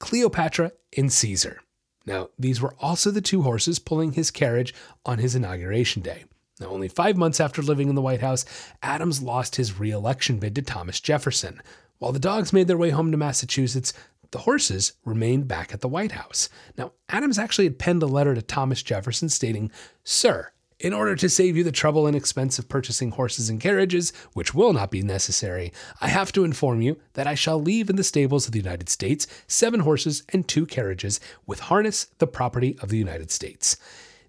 Cleopatra 0.00 0.72
and 0.96 1.12
Caesar. 1.12 1.60
Now, 2.06 2.30
these 2.36 2.60
were 2.60 2.74
also 2.80 3.12
the 3.12 3.20
two 3.20 3.42
horses 3.42 3.78
pulling 3.78 4.12
his 4.12 4.32
carriage 4.32 4.74
on 5.06 5.18
his 5.18 5.36
inauguration 5.36 6.02
day. 6.02 6.24
Now, 6.62 6.68
only 6.68 6.86
five 6.86 7.16
months 7.16 7.40
after 7.40 7.60
living 7.60 7.88
in 7.88 7.96
the 7.96 8.02
White 8.02 8.20
House, 8.20 8.44
Adams 8.82 9.20
lost 9.20 9.56
his 9.56 9.80
re 9.80 9.90
election 9.90 10.38
bid 10.38 10.54
to 10.54 10.62
Thomas 10.62 11.00
Jefferson. 11.00 11.60
While 11.98 12.12
the 12.12 12.20
dogs 12.20 12.52
made 12.52 12.68
their 12.68 12.78
way 12.78 12.90
home 12.90 13.10
to 13.10 13.16
Massachusetts, 13.16 13.92
the 14.30 14.38
horses 14.38 14.92
remained 15.04 15.48
back 15.48 15.74
at 15.74 15.80
the 15.80 15.88
White 15.88 16.12
House. 16.12 16.48
Now, 16.78 16.92
Adams 17.08 17.36
actually 17.36 17.64
had 17.64 17.80
penned 17.80 18.02
a 18.04 18.06
letter 18.06 18.34
to 18.34 18.42
Thomas 18.42 18.80
Jefferson 18.82 19.28
stating, 19.28 19.72
Sir, 20.04 20.52
in 20.78 20.92
order 20.92 21.16
to 21.16 21.28
save 21.28 21.56
you 21.56 21.64
the 21.64 21.72
trouble 21.72 22.06
and 22.06 22.14
expense 22.14 22.60
of 22.60 22.68
purchasing 22.68 23.10
horses 23.10 23.50
and 23.50 23.60
carriages, 23.60 24.12
which 24.32 24.54
will 24.54 24.72
not 24.72 24.92
be 24.92 25.02
necessary, 25.02 25.72
I 26.00 26.08
have 26.08 26.30
to 26.32 26.44
inform 26.44 26.80
you 26.80 26.96
that 27.14 27.26
I 27.26 27.34
shall 27.34 27.60
leave 27.60 27.90
in 27.90 27.96
the 27.96 28.04
stables 28.04 28.46
of 28.46 28.52
the 28.52 28.60
United 28.60 28.88
States 28.88 29.26
seven 29.48 29.80
horses 29.80 30.22
and 30.28 30.46
two 30.46 30.66
carriages, 30.66 31.18
with 31.44 31.60
harness 31.60 32.06
the 32.18 32.28
property 32.28 32.78
of 32.80 32.88
the 32.88 32.98
United 32.98 33.32
States. 33.32 33.76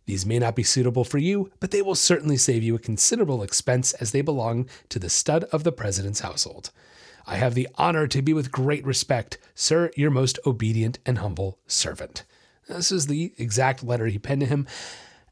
These 0.05 0.25
may 0.25 0.39
not 0.39 0.55
be 0.55 0.63
suitable 0.63 1.03
for 1.03 1.17
you, 1.17 1.51
but 1.59 1.71
they 1.71 1.81
will 1.81 1.95
certainly 1.95 2.37
save 2.37 2.63
you 2.63 2.75
a 2.75 2.79
considerable 2.79 3.43
expense 3.43 3.93
as 3.93 4.11
they 4.11 4.21
belong 4.21 4.67
to 4.89 4.99
the 4.99 5.09
stud 5.09 5.45
of 5.45 5.63
the 5.63 5.71
President's 5.71 6.19
household. 6.21 6.71
I 7.25 7.37
have 7.37 7.53
the 7.53 7.69
honor 7.75 8.07
to 8.07 8.21
be 8.21 8.33
with 8.33 8.51
great 8.51 8.85
respect, 8.85 9.37
sir, 9.55 9.91
your 9.95 10.11
most 10.11 10.39
obedient 10.45 10.99
and 11.05 11.19
humble 11.19 11.59
servant. 11.67 12.23
This 12.67 12.91
is 12.91 13.07
the 13.07 13.33
exact 13.37 13.83
letter 13.83 14.07
he 14.07 14.19
penned 14.19 14.41
to 14.41 14.47
him. 14.47 14.67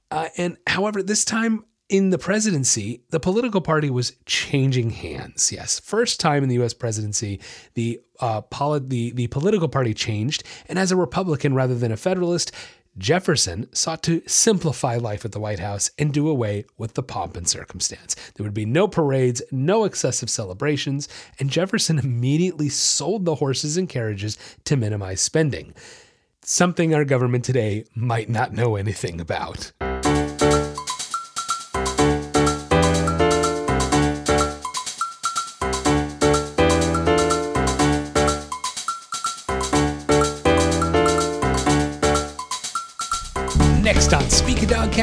Uh, 0.09 0.29
and 0.37 0.57
however, 0.67 1.03
this 1.03 1.25
time 1.25 1.65
in 1.91 2.09
the 2.09 2.17
presidency, 2.17 3.03
the 3.09 3.19
political 3.19 3.59
party 3.59 3.89
was 3.89 4.15
changing 4.25 4.91
hands. 4.91 5.51
Yes, 5.51 5.79
first 5.79 6.21
time 6.21 6.41
in 6.41 6.47
the 6.47 6.55
U.S. 6.55 6.73
presidency, 6.73 7.41
the 7.73 7.99
uh, 8.21 8.41
poli- 8.41 8.79
the 8.79 9.11
the 9.11 9.27
political 9.27 9.67
party 9.67 9.93
changed, 9.93 10.43
and 10.67 10.79
as 10.79 10.91
a 10.91 10.95
Republican 10.95 11.53
rather 11.53 11.75
than 11.75 11.91
a 11.91 11.97
Federalist, 11.97 12.53
Jefferson 12.97 13.73
sought 13.73 14.03
to 14.03 14.21
simplify 14.27 14.97
life 14.97 15.23
at 15.23 15.31
the 15.31 15.39
White 15.39 15.59
House 15.59 15.91
and 15.97 16.13
do 16.13 16.27
away 16.27 16.65
with 16.77 16.93
the 16.95 17.03
pomp 17.03 17.37
and 17.37 17.47
circumstance. 17.47 18.15
There 18.35 18.43
would 18.43 18.53
be 18.53 18.65
no 18.65 18.87
parades, 18.87 19.41
no 19.49 19.85
excessive 19.85 20.29
celebrations, 20.29 21.07
and 21.39 21.49
Jefferson 21.49 21.99
immediately 21.99 22.67
sold 22.67 23.23
the 23.23 23.35
horses 23.35 23.77
and 23.77 23.87
carriages 23.87 24.37
to 24.65 24.75
minimize 24.75 25.21
spending. 25.21 25.73
Something 26.43 26.93
our 26.93 27.05
government 27.05 27.45
today 27.45 27.85
might 27.95 28.29
not 28.29 28.51
know 28.51 28.75
anything 28.75 29.21
about. 29.21 29.71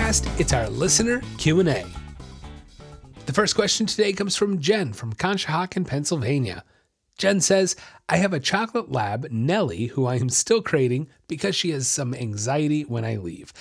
Dogcast, 0.09 0.41
it's 0.41 0.55
our 0.55 0.71
listener 0.71 1.21
Q&A. 1.37 1.85
The 3.27 3.33
first 3.35 3.55
question 3.55 3.85
today 3.85 4.15
comes 4.15 4.37
from 4.37 4.59
Jen 4.59 4.95
from 4.95 5.13
Conshohocken, 5.13 5.87
Pennsylvania. 5.87 6.65
Jen 7.19 7.43
says, 7.43 7.77
I 8.09 8.17
have 8.17 8.33
a 8.33 8.41
chocolate 8.41 8.91
lab, 8.91 9.27
Nellie, 9.31 9.89
who 9.89 10.07
I 10.07 10.17
am 10.17 10.31
still 10.31 10.63
crating 10.63 11.09
because 11.27 11.55
she 11.55 11.73
has 11.73 11.89
some 11.89 12.15
anxiety 12.15 12.85
when 12.85 13.05
I 13.05 13.17
leave. 13.17 13.53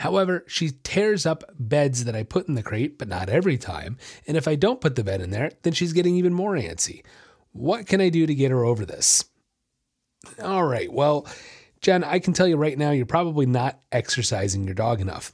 However, 0.00 0.42
she 0.48 0.72
tears 0.82 1.24
up 1.24 1.44
beds 1.56 2.04
that 2.04 2.16
I 2.16 2.24
put 2.24 2.48
in 2.48 2.56
the 2.56 2.64
crate, 2.64 2.98
but 2.98 3.06
not 3.06 3.28
every 3.28 3.56
time. 3.56 3.96
And 4.26 4.36
if 4.36 4.48
I 4.48 4.56
don't 4.56 4.80
put 4.80 4.96
the 4.96 5.04
bed 5.04 5.20
in 5.20 5.30
there, 5.30 5.52
then 5.62 5.72
she's 5.72 5.92
getting 5.92 6.16
even 6.16 6.34
more 6.34 6.54
antsy. 6.54 7.04
What 7.52 7.86
can 7.86 8.00
I 8.00 8.08
do 8.08 8.26
to 8.26 8.34
get 8.34 8.50
her 8.50 8.64
over 8.64 8.84
this? 8.84 9.26
All 10.42 10.64
right, 10.64 10.92
well, 10.92 11.28
Jen, 11.80 12.02
I 12.02 12.18
can 12.18 12.32
tell 12.32 12.48
you 12.48 12.56
right 12.56 12.76
now, 12.76 12.90
you're 12.90 13.06
probably 13.06 13.46
not 13.46 13.78
exercising 13.92 14.64
your 14.64 14.74
dog 14.74 15.00
enough. 15.00 15.32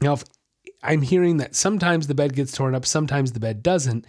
Now, 0.00 0.14
if 0.14 0.24
I'm 0.82 1.02
hearing 1.02 1.36
that 1.38 1.54
sometimes 1.54 2.06
the 2.06 2.14
bed 2.14 2.34
gets 2.34 2.52
torn 2.52 2.74
up, 2.74 2.86
sometimes 2.86 3.32
the 3.32 3.40
bed 3.40 3.62
doesn't, 3.62 4.06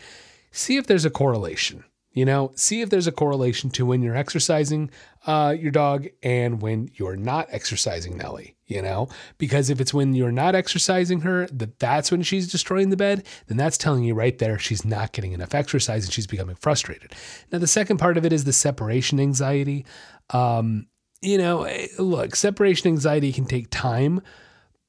see 0.52 0.78
if 0.78 0.88
there's 0.88 1.06
a 1.06 1.10
correlation. 1.10 1.84
You 2.14 2.26
know, 2.26 2.52
see 2.56 2.82
if 2.82 2.90
there's 2.90 3.08
a 3.08 3.12
correlation 3.12 3.70
to 3.72 3.86
when 3.86 4.02
you're 4.02 4.18
exercising 4.18 4.92
uh, 5.26 5.56
your 5.58 5.72
dog 5.72 6.08
and 6.22 6.62
when 6.62 6.90
you're 6.96 7.16
not 7.16 7.48
exercising 7.52 8.18
Nellie. 8.18 8.58
You 8.66 8.82
know, 8.82 9.10
because 9.38 9.70
if 9.70 9.80
it's 9.80 9.94
when 9.94 10.14
you're 10.14 10.32
not 10.32 10.56
exercising 10.56 11.22
her 11.22 11.46
that 11.48 11.80
that's 11.80 12.12
when 12.12 12.22
she's 12.22 12.52
destroying 12.52 12.90
the 12.90 12.98
bed, 12.98 13.26
then 13.48 13.58
that's 13.58 13.78
telling 13.78 14.04
you 14.04 14.14
right 14.14 14.38
there 14.38 14.60
she's 14.60 14.86
not 14.86 15.14
getting 15.14 15.32
enough 15.32 15.54
exercise 15.54 16.06
and 16.06 16.14
she's 16.14 16.28
becoming 16.28 16.56
frustrated. 16.56 17.14
Now, 17.52 17.60
the 17.60 17.68
second 17.68 17.98
part 17.98 18.18
of 18.18 18.26
it 18.26 18.34
is 18.34 18.44
the 18.46 18.54
separation 18.54 19.20
anxiety. 19.20 19.86
Um, 20.32 20.88
you 21.22 21.38
know, 21.38 21.64
eh, 21.64 21.88
look, 21.98 22.36
separation 22.36 22.88
anxiety 22.88 23.32
can 23.32 23.46
take 23.46 23.70
time, 23.70 24.22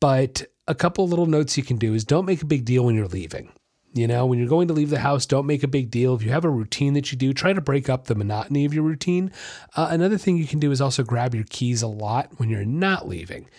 but 0.00 0.44
a 0.66 0.74
couple 0.74 1.06
little 1.08 1.26
notes 1.26 1.56
you 1.56 1.62
can 1.62 1.76
do 1.76 1.94
is 1.94 2.04
don't 2.04 2.26
make 2.26 2.42
a 2.42 2.46
big 2.46 2.64
deal 2.64 2.84
when 2.84 2.94
you're 2.94 3.08
leaving. 3.08 3.52
You 3.94 4.06
know, 4.06 4.24
when 4.24 4.38
you're 4.38 4.48
going 4.48 4.68
to 4.68 4.74
leave 4.74 4.88
the 4.88 5.00
house, 5.00 5.26
don't 5.26 5.46
make 5.46 5.62
a 5.62 5.68
big 5.68 5.90
deal. 5.90 6.14
If 6.14 6.22
you 6.22 6.30
have 6.30 6.46
a 6.46 6.50
routine 6.50 6.94
that 6.94 7.12
you 7.12 7.18
do, 7.18 7.34
try 7.34 7.52
to 7.52 7.60
break 7.60 7.90
up 7.90 8.06
the 8.06 8.14
monotony 8.14 8.64
of 8.64 8.72
your 8.72 8.84
routine. 8.84 9.30
Uh, 9.76 9.88
another 9.90 10.16
thing 10.16 10.38
you 10.38 10.46
can 10.46 10.60
do 10.60 10.70
is 10.70 10.80
also 10.80 11.02
grab 11.02 11.34
your 11.34 11.44
keys 11.50 11.82
a 11.82 11.88
lot 11.88 12.30
when 12.38 12.48
you're 12.48 12.64
not 12.64 13.06
leaving. 13.06 13.50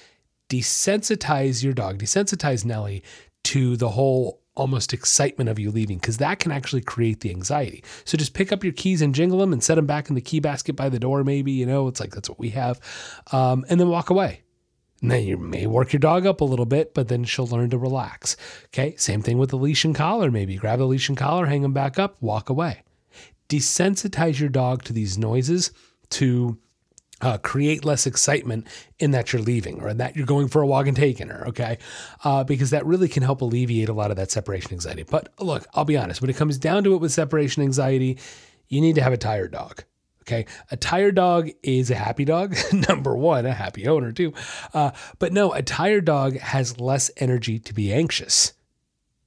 Desensitize 0.50 1.64
your 1.64 1.74
dog, 1.74 2.00
desensitize 2.00 2.66
Nellie 2.66 3.04
to 3.44 3.78
the 3.78 3.90
whole 3.90 4.40
almost 4.56 4.94
excitement 4.94 5.50
of 5.50 5.60
you 5.60 5.72
leaving 5.72 5.98
because 5.98 6.18
that 6.18 6.40
can 6.40 6.52
actually 6.52 6.82
create 6.82 7.20
the 7.20 7.30
anxiety. 7.30 7.84
So 8.06 8.18
just 8.18 8.34
pick 8.34 8.52
up 8.52 8.64
your 8.64 8.74
keys 8.74 9.02
and 9.02 9.14
jingle 9.14 9.40
them 9.40 9.54
and 9.54 9.64
set 9.64 9.76
them 9.76 9.86
back 9.86 10.10
in 10.10 10.16
the 10.16 10.22
key 10.22 10.40
basket 10.40 10.76
by 10.76 10.90
the 10.90 11.00
door, 11.00 11.24
maybe. 11.24 11.52
You 11.52 11.66
know, 11.66 11.88
it's 11.88 12.00
like 12.00 12.12
that's 12.12 12.30
what 12.30 12.40
we 12.40 12.50
have. 12.52 12.80
Um, 13.32 13.66
and 13.70 13.80
then 13.80 13.90
walk 13.90 14.10
away. 14.10 14.43
Then 15.04 15.24
you 15.24 15.38
may 15.38 15.68
work 15.68 15.92
your 15.92 16.00
dog 16.00 16.26
up 16.26 16.40
a 16.42 16.46
little 16.46 16.66
bit, 16.66 16.94
but 16.94 17.10
then 17.10 17.26
she'll 17.26 17.46
learn 17.46 17.70
to 17.72 17.78
relax. 17.78 18.38
Okay. 18.68 18.96
Same 18.96 19.22
thing 19.22 19.38
with 19.38 19.50
the 19.50 19.58
leash 19.58 19.84
and 19.84 19.94
collar. 19.94 20.32
Maybe 20.32 20.56
grab 20.56 20.80
the 20.80 20.88
leash 20.88 21.10
and 21.10 21.18
collar, 21.18 21.46
hang 21.46 21.62
them 21.62 21.74
back 21.74 22.00
up, 22.00 22.16
walk 22.22 22.50
away. 22.50 22.84
Desensitize 23.50 24.40
your 24.40 24.50
dog 24.50 24.84
to 24.84 24.94
these 24.94 25.18
noises, 25.18 25.72
to 26.12 26.58
uh, 27.22 27.38
create 27.38 27.86
less 27.86 28.06
excitement 28.06 28.68
in 29.00 29.12
that 29.12 29.32
you're 29.32 29.42
leaving 29.42 29.82
or 29.82 29.94
that 29.94 30.16
you're 30.16 30.26
going 30.26 30.48
for 30.48 30.62
a 30.62 30.68
walk 30.68 30.88
and 30.88 30.98
taking 30.98 31.28
her, 31.28 31.48
okay? 31.48 31.78
Uh, 32.24 32.44
because 32.44 32.70
that 32.70 32.86
really 32.86 33.08
can 33.08 33.24
help 33.24 33.42
alleviate 33.42 33.90
a 33.90 33.94
lot 33.94 34.12
of 34.12 34.18
that 34.18 34.32
separation 34.32 34.72
anxiety. 34.74 35.04
But 35.04 35.34
look, 35.40 35.66
I'll 35.74 35.86
be 35.86 35.98
honest, 35.98 36.22
when 36.22 36.30
it 36.30 36.36
comes 36.36 36.58
down 36.58 36.84
to 36.84 36.94
it 36.94 37.02
with 37.02 37.12
separation 37.12 37.64
anxiety, 37.64 38.18
you 38.68 38.82
need 38.82 38.96
to 38.96 39.02
have 39.02 39.14
a 39.14 39.18
tired 39.18 39.52
dog. 39.52 39.84
Okay. 40.24 40.46
A 40.72 40.78
tired 40.78 41.16
dog 41.16 41.50
is 41.64 41.92
a 41.92 41.96
happy 41.96 42.24
dog. 42.24 42.56
Number 42.88 43.16
one, 43.16 43.46
a 43.46 43.54
happy 43.54 43.88
owner, 43.88 44.14
too. 44.14 44.34
Uh, 44.74 44.92
but 45.20 45.34
no, 45.34 45.52
a 45.52 45.62
tired 45.62 46.06
dog 46.06 46.38
has 46.38 46.80
less 46.80 47.12
energy 47.18 47.60
to 47.60 47.74
be 47.74 47.92
anxious. 47.92 48.54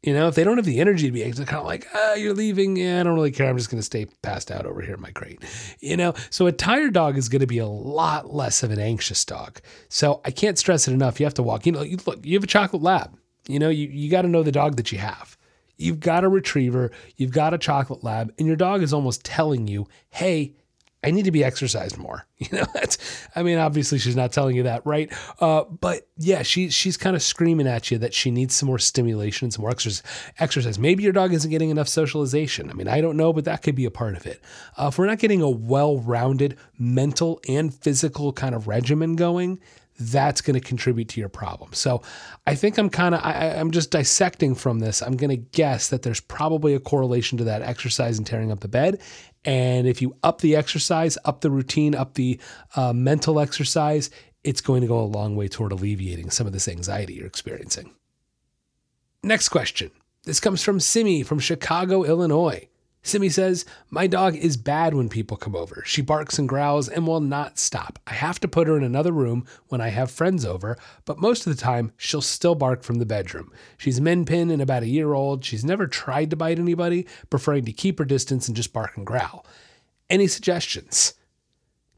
You 0.03 0.15
know, 0.15 0.29
if 0.29 0.37
they 0.37 0.45
don't 0.45 0.57
have 0.57 0.65
the 0.65 0.81
energy 0.81 1.07
to 1.07 1.13
be 1.13 1.23
anxious, 1.23 1.39
they're 1.39 1.47
kind 1.47 1.61
of 1.61 1.67
like, 1.67 1.87
ah, 1.93 2.15
you're 2.15 2.33
leaving. 2.33 2.77
Yeah, 2.77 3.01
I 3.01 3.03
don't 3.03 3.15
really 3.15 3.33
care. 3.33 3.51
I'm 3.51 3.59
just 3.59 3.71
going 3.71 3.81
to 3.81 3.85
stay 3.85 4.07
passed 4.23 4.51
out 4.51 4.65
over 4.65 4.81
here 4.81 4.95
in 4.95 5.01
my 5.01 5.11
crate. 5.11 5.43
You 5.81 5.97
know, 5.97 6.15
so 6.31 6.47
a 6.47 6.53
tired 6.53 6.95
dog 6.95 7.19
is 7.19 7.29
going 7.29 7.41
to 7.41 7.47
be 7.47 7.59
a 7.59 7.67
lot 7.67 8.33
less 8.33 8.63
of 8.63 8.71
an 8.71 8.79
anxious 8.79 9.25
dog. 9.25 9.61
So 9.89 10.21
I 10.25 10.31
can't 10.31 10.59
stress 10.59 10.89
it 10.89 10.93
enough. 10.95 11.21
You 11.21 11.27
have 11.27 11.35
to 11.35 11.43
walk. 11.43 11.67
You 11.67 11.73
know, 11.73 11.83
you, 11.83 11.99
look, 12.07 12.25
you 12.25 12.35
have 12.35 12.45
a 12.45 12.47
chocolate 12.47 12.83
lab. 12.83 13.19
You 13.49 13.59
know, 13.59 13.69
you, 13.69 13.89
you 13.89 14.11
got 14.11 14.23
to 14.23 14.29
know 14.29 14.43
the 14.43 14.53
dog 14.53 14.77
that 14.77 14.93
you 14.93 14.99
have. 14.99 15.37
You've 15.77 16.01
got 16.01 16.25
a 16.25 16.29
retriever, 16.29 16.91
you've 17.17 17.33
got 17.33 17.53
a 17.53 17.59
chocolate 17.59 18.03
lab, 18.03 18.33
and 18.39 18.47
your 18.47 18.57
dog 18.57 18.83
is 18.83 18.95
almost 18.95 19.25
telling 19.25 19.69
you, 19.69 19.87
hey, 20.09 20.55
I 21.05 21.11
need 21.11 21.27
to 21.27 21.31
be 21.31 21.45
exercised 21.45 21.99
more. 21.99 22.27
You 22.39 22.59
know, 22.59 22.67
that's, 22.75 22.99
I 23.35 23.43
mean, 23.43 23.57
obviously 23.57 23.99
she's 23.99 24.15
not 24.15 24.31
telling 24.31 24.57
you 24.57 24.65
that, 24.65 24.85
right? 24.85 25.11
Uh, 25.41 25.65
but 25.65 26.07
yeah, 26.19 26.43
she, 26.43 26.69
she's 26.69 26.99
kind 26.99 27.17
of 27.17 27.23
screaming 27.23 27.67
at 27.67 27.91
you 27.91 27.97
that 27.97 28.13
she 28.13 28.31
needs 28.31 28.55
some 28.55 28.67
more 28.67 28.79
stimulation, 28.79 29.51
some 29.51 29.63
more 29.63 29.71
exercise, 29.71 30.03
exercise. 30.39 30.79
Maybe 30.79 31.03
your 31.03 31.15
dog 31.15 31.33
isn't 31.33 31.51
getting 31.51 31.71
enough 31.71 31.89
socialization. 31.89 32.69
I 32.69 32.75
mean, 32.75 32.89
I 32.89 33.01
don't 33.01 33.17
know, 33.17 33.33
but 33.33 33.47
that 33.47 33.63
could 33.63 33.75
be 33.75 33.87
a 33.87 33.91
part 33.91 34.17
of 34.17 34.27
it. 34.27 34.43
Uh, 34.77 34.89
if 34.89 34.99
we're 34.99 35.07
not 35.07 35.19
getting 35.19 35.41
a 35.41 35.49
well 35.49 35.97
rounded 35.97 36.59
mental 36.79 37.41
and 37.49 37.73
physical 37.73 38.35
kind 38.35 38.55
of 38.55 38.69
regimen 38.69 39.17
going, 39.17 39.61
that's 39.99 40.41
going 40.41 40.55
to 40.55 40.61
contribute 40.61 41.09
to 41.09 41.21
your 41.21 41.29
problem. 41.29 41.73
So 41.73 42.03
I 42.47 42.55
think 42.55 42.79
I'm 42.79 42.91
kind 42.91 43.15
of, 43.15 43.21
I'm 43.25 43.71
just 43.71 43.91
dissecting 43.91 44.55
from 44.55 44.81
this. 44.81 45.03
I'm 45.03 45.17
going 45.17 45.31
to 45.31 45.37
guess 45.37 45.89
that 45.89 46.03
there's 46.03 46.21
probably 46.21 46.75
a 46.75 46.81
correlation 46.81 47.39
to 47.39 47.45
that 47.45 47.63
exercise 47.63 48.19
and 48.19 48.27
tearing 48.27 48.53
up 48.53 48.61
the 48.61 48.69
bed. 48.69 49.01
And 49.47 49.87
if 49.87 50.03
you 50.03 50.17
up 50.25 50.41
the 50.41 50.57
exercise, 50.57 51.17
up 51.25 51.41
the 51.41 51.51
routine, 51.51 51.95
up 51.95 52.15
the 52.15 52.39
uh, 52.75 52.93
mental 52.93 53.41
exercise, 53.41 54.11
it's 54.43 54.61
going 54.61 54.81
to 54.83 54.89
go 54.89 54.99
a 55.01 55.03
long 55.03 55.37
way 55.37 55.49
toward 55.49 55.73
alleviating 55.73 56.31
some 56.31 56.47
of 56.47 56.53
this 56.53 56.69
anxiety 56.69 57.15
you're 57.15 57.27
experiencing. 57.27 57.95
Next 59.23 59.49
question. 59.49 59.91
This 60.25 60.41
comes 60.41 60.63
from 60.63 60.81
Simi 60.81 61.23
from 61.23 61.39
Chicago, 61.39 62.03
Illinois. 62.03 62.69
Simi 63.07 63.29
says, 63.29 63.65
My 63.89 64.09
dog 64.09 64.35
is 64.35 64.57
bad 64.57 64.93
when 64.93 65.09
people 65.09 65.37
come 65.37 65.55
over. 65.55 65.85
She 65.87 66.03
barks 66.03 66.41
and 66.41 66.49
growls 66.49 66.89
and 66.89 67.07
will 67.07 67.21
not 67.21 67.57
stop. 67.57 68.01
I 68.05 68.15
have 68.15 68.41
to 68.41 68.49
put 68.49 68.67
her 68.67 68.77
in 68.77 68.83
another 68.83 69.13
room 69.13 69.47
when 69.69 69.81
I 69.81 69.91
have 69.91 70.11
friends 70.11 70.45
over, 70.45 70.77
but 71.05 71.21
most 71.21 71.47
of 71.47 71.55
the 71.55 71.63
time, 71.63 71.93
she'll 71.97 72.21
still 72.21 72.57
bark 72.57 72.83
from 72.83 72.97
the 72.97 73.07
bedroom. 73.07 73.53
She's 73.79 74.01
min 74.01 74.25
pin 74.25 74.51
and 74.51 74.61
about 74.61 74.83
a 74.83 74.89
year 74.89 75.13
old. 75.13 75.45
She's 75.45 75.65
never 75.65 75.87
tried 75.87 76.31
to 76.31 76.37
bite 76.37 76.59
anybody, 76.59 77.07
preferring 77.31 77.65
to 77.67 77.73
keep 77.73 78.01
her 78.01 78.05
distance 78.05 78.49
and 78.49 78.57
just 78.57 78.73
bark 78.73 78.97
and 78.97 79.07
growl. 79.07 79.47
Any 80.11 80.27
suggestions? 80.27 81.15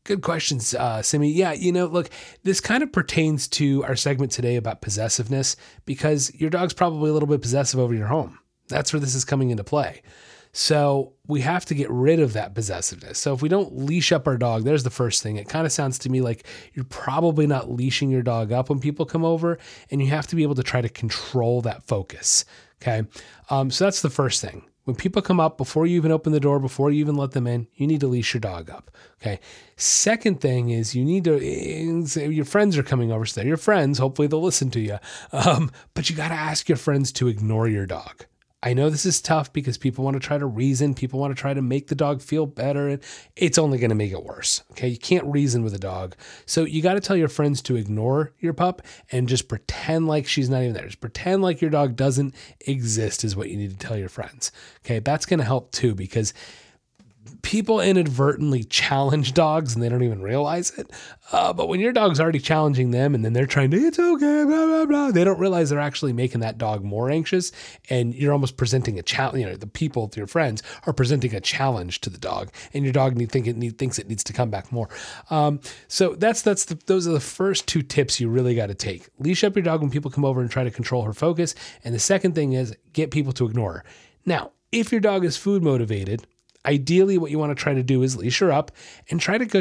Good 0.04 0.20
questions, 0.20 0.74
uh, 0.74 1.00
Simi. 1.00 1.32
Yeah, 1.32 1.52
you 1.52 1.72
know, 1.72 1.86
look, 1.86 2.11
this 2.42 2.61
kind 2.61 2.82
of 2.82 2.92
pertains 2.92 3.48
to 3.48 3.82
our 3.84 3.96
segment 3.96 4.30
today 4.30 4.56
about 4.56 4.82
possessiveness 4.82 5.56
because 5.86 6.34
your 6.34 6.50
dog's 6.50 6.74
probably 6.74 7.09
a 7.09 7.14
little 7.14 7.28
bit 7.28 7.40
possessive 7.40 7.80
over 7.80 7.94
your 7.94 8.09
home. 8.09 8.38
That's 8.68 8.92
where 8.92 9.00
this 9.00 9.14
is 9.14 9.24
coming 9.24 9.48
into 9.48 9.64
play. 9.64 10.02
So 10.53 11.12
we 11.26 11.40
have 11.42 11.64
to 11.66 11.74
get 11.74 11.90
rid 11.90 12.20
of 12.20 12.32
that 12.32 12.55
possessiveness. 12.55 13.18
So 13.18 13.34
if 13.34 13.42
we 13.42 13.49
don't 13.49 13.76
leash 13.76 14.12
up 14.12 14.26
our 14.26 14.36
dog, 14.36 14.64
there's 14.64 14.82
the 14.82 14.90
first 14.90 15.22
thing. 15.22 15.36
It 15.36 15.49
kind 15.49 15.66
of 15.66 15.72
sounds 15.72 15.99
to 16.01 16.11
me 16.11 16.20
like 16.20 16.46
you're 16.74 16.84
probably 16.84 17.46
not 17.46 17.70
leashing 17.70 18.11
your 18.11 18.22
dog 18.22 18.53
up 18.53 18.70
when 18.70 18.80
people 18.80 19.07
come 19.07 19.24
over, 19.24 19.59
and 19.90 20.01
you 20.01 20.09
have 20.09 20.26
to 20.28 20.36
be 20.36 20.42
able 20.42 20.55
to 20.55 20.62
try 20.62 20.80
to 20.80 20.88
control 20.88 21.61
that 21.62 21.82
focus. 21.84 22.44
Okay. 22.82 23.03
Um, 23.51 23.70
so 23.70 23.84
that's 23.84 24.03
the 24.03 24.11
first 24.11 24.40
thing. 24.40 24.64
When 24.84 24.96
people 24.96 25.20
come 25.20 25.38
up, 25.38 25.59
before 25.59 25.86
you 25.86 25.96
even 25.96 26.12
open 26.12 26.32
the 26.32 26.40
door, 26.40 26.59
before 26.59 26.90
you 26.90 27.01
even 27.01 27.16
let 27.16 27.32
them 27.32 27.46
in, 27.46 27.66
you 27.74 27.86
need 27.86 28.01
to 28.01 28.07
leash 28.07 28.32
your 28.32 28.40
dog 28.40 28.70
up. 28.70 28.90
Okay. 29.20 29.38
Second 29.76 30.40
thing 30.40 30.70
is 30.70 30.94
you 30.94 31.05
need 31.05 31.24
to, 31.24 31.36
eh, 31.36 32.26
your 32.26 32.46
friends 32.46 32.78
are 32.78 32.82
coming 32.82 33.12
over, 33.12 33.26
so 33.26 33.38
they're 33.40 33.49
your 33.49 33.59
friends. 33.59 33.99
Hopefully 33.99 34.28
they'll 34.28 34.40
listen 34.40 34.70
to 34.70 34.80
you. 34.80 34.99
Um, 35.30 35.70
but 35.92 36.09
you 36.09 36.16
got 36.16 36.28
to 36.28 36.34
ask 36.34 36.70
your 36.70 36.78
friends 36.78 37.12
to 37.12 37.28
ignore 37.28 37.68
your 37.68 37.84
dog. 37.84 38.24
I 38.61 38.74
know 38.74 38.90
this 38.90 39.06
is 39.06 39.20
tough 39.20 39.52
because 39.52 39.78
people 39.78 40.04
want 40.04 40.14
to 40.14 40.20
try 40.20 40.36
to 40.36 40.46
reason, 40.46 40.94
people 40.94 41.20
want 41.20 41.34
to 41.34 41.40
try 41.40 41.54
to 41.54 41.62
make 41.62 41.86
the 41.86 41.94
dog 41.94 42.20
feel 42.20 42.44
better, 42.44 42.88
and 42.88 43.00
it's 43.36 43.56
only 43.56 43.78
going 43.78 43.90
to 43.90 43.94
make 43.94 44.11
it 44.11 44.24
worse. 44.24 44.62
Okay. 44.72 44.88
You 44.88 44.98
can't 44.98 45.24
reason 45.26 45.62
with 45.62 45.74
a 45.74 45.78
dog. 45.78 46.16
So 46.44 46.64
you 46.64 46.82
got 46.82 46.94
to 46.94 47.00
tell 47.00 47.16
your 47.16 47.28
friends 47.28 47.62
to 47.62 47.76
ignore 47.76 48.32
your 48.40 48.52
pup 48.52 48.82
and 49.12 49.28
just 49.28 49.48
pretend 49.48 50.09
like 50.09 50.26
she's 50.26 50.50
not 50.50 50.62
even 50.62 50.72
there. 50.72 50.86
Just 50.86 51.00
pretend 51.00 51.40
like 51.42 51.61
your 51.61 51.70
dog 51.70 51.94
doesn't 51.94 52.34
exist, 52.61 53.24
is 53.24 53.36
what 53.36 53.48
you 53.48 53.56
need 53.56 53.70
to 53.70 53.86
tell 53.86 53.96
your 53.96 54.09
friends. 54.09 54.50
Okay. 54.84 54.98
That's 54.98 55.26
going 55.26 55.38
to 55.38 55.44
help 55.44 55.70
too 55.70 55.94
because 55.94 56.34
people 57.42 57.80
inadvertently 57.80 58.64
challenge 58.64 59.34
dogs 59.34 59.74
and 59.74 59.82
they 59.82 59.88
don't 59.88 60.02
even 60.02 60.22
realize 60.22 60.76
it. 60.78 60.90
Uh, 61.32 61.52
but 61.52 61.68
when 61.68 61.80
your 61.80 61.92
dog's 61.92 62.20
already 62.20 62.38
challenging 62.38 62.90
them 62.90 63.14
and 63.14 63.24
then 63.24 63.32
they're 63.32 63.46
trying 63.46 63.70
to, 63.70 63.76
it's 63.76 63.98
okay, 63.98 64.44
blah, 64.44 64.66
blah, 64.66 64.86
blah, 64.86 65.10
they 65.10 65.24
don't 65.24 65.38
realize 65.38 65.70
they're 65.70 65.78
actually 65.78 66.12
making 66.12 66.40
that 66.40 66.58
dog 66.58 66.82
more 66.82 67.10
anxious. 67.10 67.52
And 67.90 68.14
you're 68.14 68.32
almost 68.32 68.56
presenting 68.56 68.98
a 68.98 69.02
challenge, 69.02 69.40
you 69.40 69.46
know, 69.46 69.56
the 69.56 69.66
people, 69.66 70.10
your 70.16 70.26
friends 70.26 70.62
are 70.86 70.92
presenting 70.92 71.34
a 71.34 71.40
challenge 71.40 72.00
to 72.02 72.10
the 72.10 72.18
dog 72.18 72.50
and 72.74 72.84
your 72.84 72.92
dog 72.92 73.16
need, 73.16 73.30
think 73.30 73.46
it 73.46 73.56
need, 73.56 73.78
thinks 73.78 73.98
it 73.98 74.08
needs 74.08 74.24
to 74.24 74.32
come 74.32 74.50
back 74.50 74.72
more. 74.72 74.88
Um, 75.30 75.60
so 75.86 76.14
that's, 76.14 76.42
that's 76.42 76.66
the, 76.66 76.74
those 76.86 77.06
are 77.06 77.12
the 77.12 77.20
first 77.20 77.66
two 77.66 77.82
tips 77.82 78.20
you 78.20 78.28
really 78.28 78.54
got 78.54 78.66
to 78.66 78.74
take. 78.74 79.08
Leash 79.18 79.44
up 79.44 79.56
your 79.56 79.62
dog 79.62 79.80
when 79.80 79.90
people 79.90 80.10
come 80.10 80.24
over 80.24 80.40
and 80.40 80.50
try 80.50 80.64
to 80.64 80.70
control 80.70 81.02
her 81.02 81.12
focus. 81.12 81.54
And 81.84 81.94
the 81.94 81.98
second 81.98 82.34
thing 82.34 82.52
is 82.52 82.76
get 82.92 83.10
people 83.10 83.32
to 83.34 83.46
ignore 83.46 83.72
her. 83.74 83.84
Now, 84.24 84.52
if 84.72 84.92
your 84.92 85.00
dog 85.00 85.24
is 85.24 85.36
food 85.36 85.62
motivated, 85.62 86.26
Ideally, 86.66 87.18
what 87.18 87.30
you 87.30 87.38
want 87.38 87.56
to 87.56 87.62
try 87.62 87.74
to 87.74 87.82
do 87.82 88.02
is 88.02 88.16
leash 88.16 88.40
her 88.40 88.52
up 88.52 88.72
and 89.11 89.20
try 89.20 89.38
to 89.38 89.46
go 89.46 89.61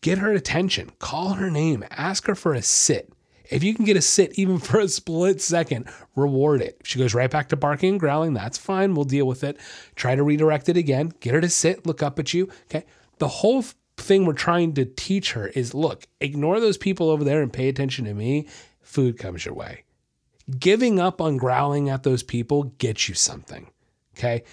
get 0.00 0.18
her 0.18 0.32
attention, 0.32 0.92
call 0.98 1.34
her 1.34 1.50
name, 1.50 1.84
ask 1.90 2.26
her 2.26 2.34
for 2.34 2.54
a 2.54 2.62
sit. 2.62 3.12
If 3.50 3.62
you 3.62 3.74
can 3.74 3.84
get 3.84 3.96
a 3.96 4.02
sit 4.02 4.38
even 4.38 4.58
for 4.60 4.80
a 4.80 4.88
split 4.88 5.40
second, 5.40 5.88
reward 6.14 6.60
it. 6.60 6.78
If 6.80 6.86
she 6.86 6.98
goes 6.98 7.14
right 7.14 7.30
back 7.30 7.48
to 7.48 7.56
barking 7.56 7.90
and 7.90 8.00
growling, 8.00 8.34
that's 8.34 8.58
fine. 8.58 8.94
We'll 8.94 9.04
deal 9.04 9.26
with 9.26 9.44
it. 9.44 9.58
Try 9.94 10.14
to 10.14 10.22
redirect 10.22 10.68
it 10.68 10.76
again. 10.76 11.12
Get 11.20 11.34
her 11.34 11.40
to 11.40 11.48
sit, 11.48 11.86
look 11.86 12.02
up 12.02 12.18
at 12.18 12.34
you. 12.34 12.48
Okay. 12.70 12.84
The 13.18 13.28
whole 13.28 13.64
thing 13.96 14.26
we're 14.26 14.34
trying 14.34 14.74
to 14.74 14.84
teach 14.84 15.32
her 15.32 15.48
is 15.48 15.74
look, 15.74 16.06
ignore 16.20 16.60
those 16.60 16.76
people 16.76 17.08
over 17.10 17.24
there 17.24 17.42
and 17.42 17.52
pay 17.52 17.68
attention 17.68 18.04
to 18.04 18.14
me. 18.14 18.46
Food 18.82 19.18
comes 19.18 19.44
your 19.44 19.54
way. 19.54 19.84
Giving 20.58 21.00
up 21.00 21.20
on 21.20 21.38
growling 21.38 21.88
at 21.88 22.04
those 22.04 22.22
people 22.22 22.64
gets 22.78 23.08
you 23.08 23.14
something. 23.14 23.68
Okay 24.16 24.44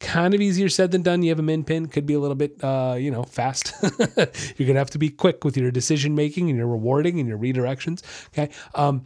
kind 0.00 0.34
of 0.34 0.40
easier 0.40 0.68
said 0.68 0.90
than 0.90 1.02
done. 1.02 1.22
You 1.22 1.30
have 1.30 1.38
a 1.38 1.42
min 1.42 1.64
pin, 1.64 1.86
could 1.86 2.06
be 2.06 2.14
a 2.14 2.20
little 2.20 2.34
bit, 2.34 2.62
uh, 2.62 2.96
you 2.98 3.10
know, 3.10 3.22
fast. 3.22 3.72
You're 4.56 4.66
gonna 4.66 4.78
have 4.78 4.90
to 4.90 4.98
be 4.98 5.10
quick 5.10 5.44
with 5.44 5.56
your 5.56 5.70
decision 5.70 6.14
making 6.14 6.48
and 6.48 6.58
your 6.58 6.68
rewarding 6.68 7.18
and 7.18 7.28
your 7.28 7.38
redirections. 7.38 8.02
Okay. 8.28 8.50
Um, 8.74 9.04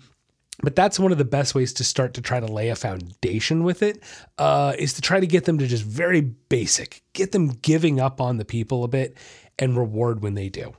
but 0.63 0.77
that's 0.77 0.99
one 0.99 1.11
of 1.11 1.19
the 1.19 1.25
best 1.25 1.55
ways 1.55 1.73
to 1.75 1.85
start 1.85 2.15
to 2.15 2.21
try 2.21 2.39
to 2.39 2.47
lay 2.47 2.69
a 2.69 2.77
foundation 2.77 3.65
with 3.65 3.83
it. 3.83 4.03
Uh, 4.37 4.75
is 4.79 4.93
to 4.95 5.01
try 5.01 5.21
to 5.21 5.27
get 5.27 5.45
them 5.45 5.59
to 5.59 5.67
just 5.67 5.85
very 5.85 6.21
basic, 6.21 7.03
get 7.13 7.33
them 7.33 7.49
giving 7.49 7.99
up 7.99 8.21
on 8.21 8.37
the 8.37 8.45
people 8.45 8.85
a 8.85 8.89
bit 8.89 9.17
and 9.59 9.77
reward 9.77 10.23
when 10.23 10.35
they 10.35 10.49
do. 10.49 10.75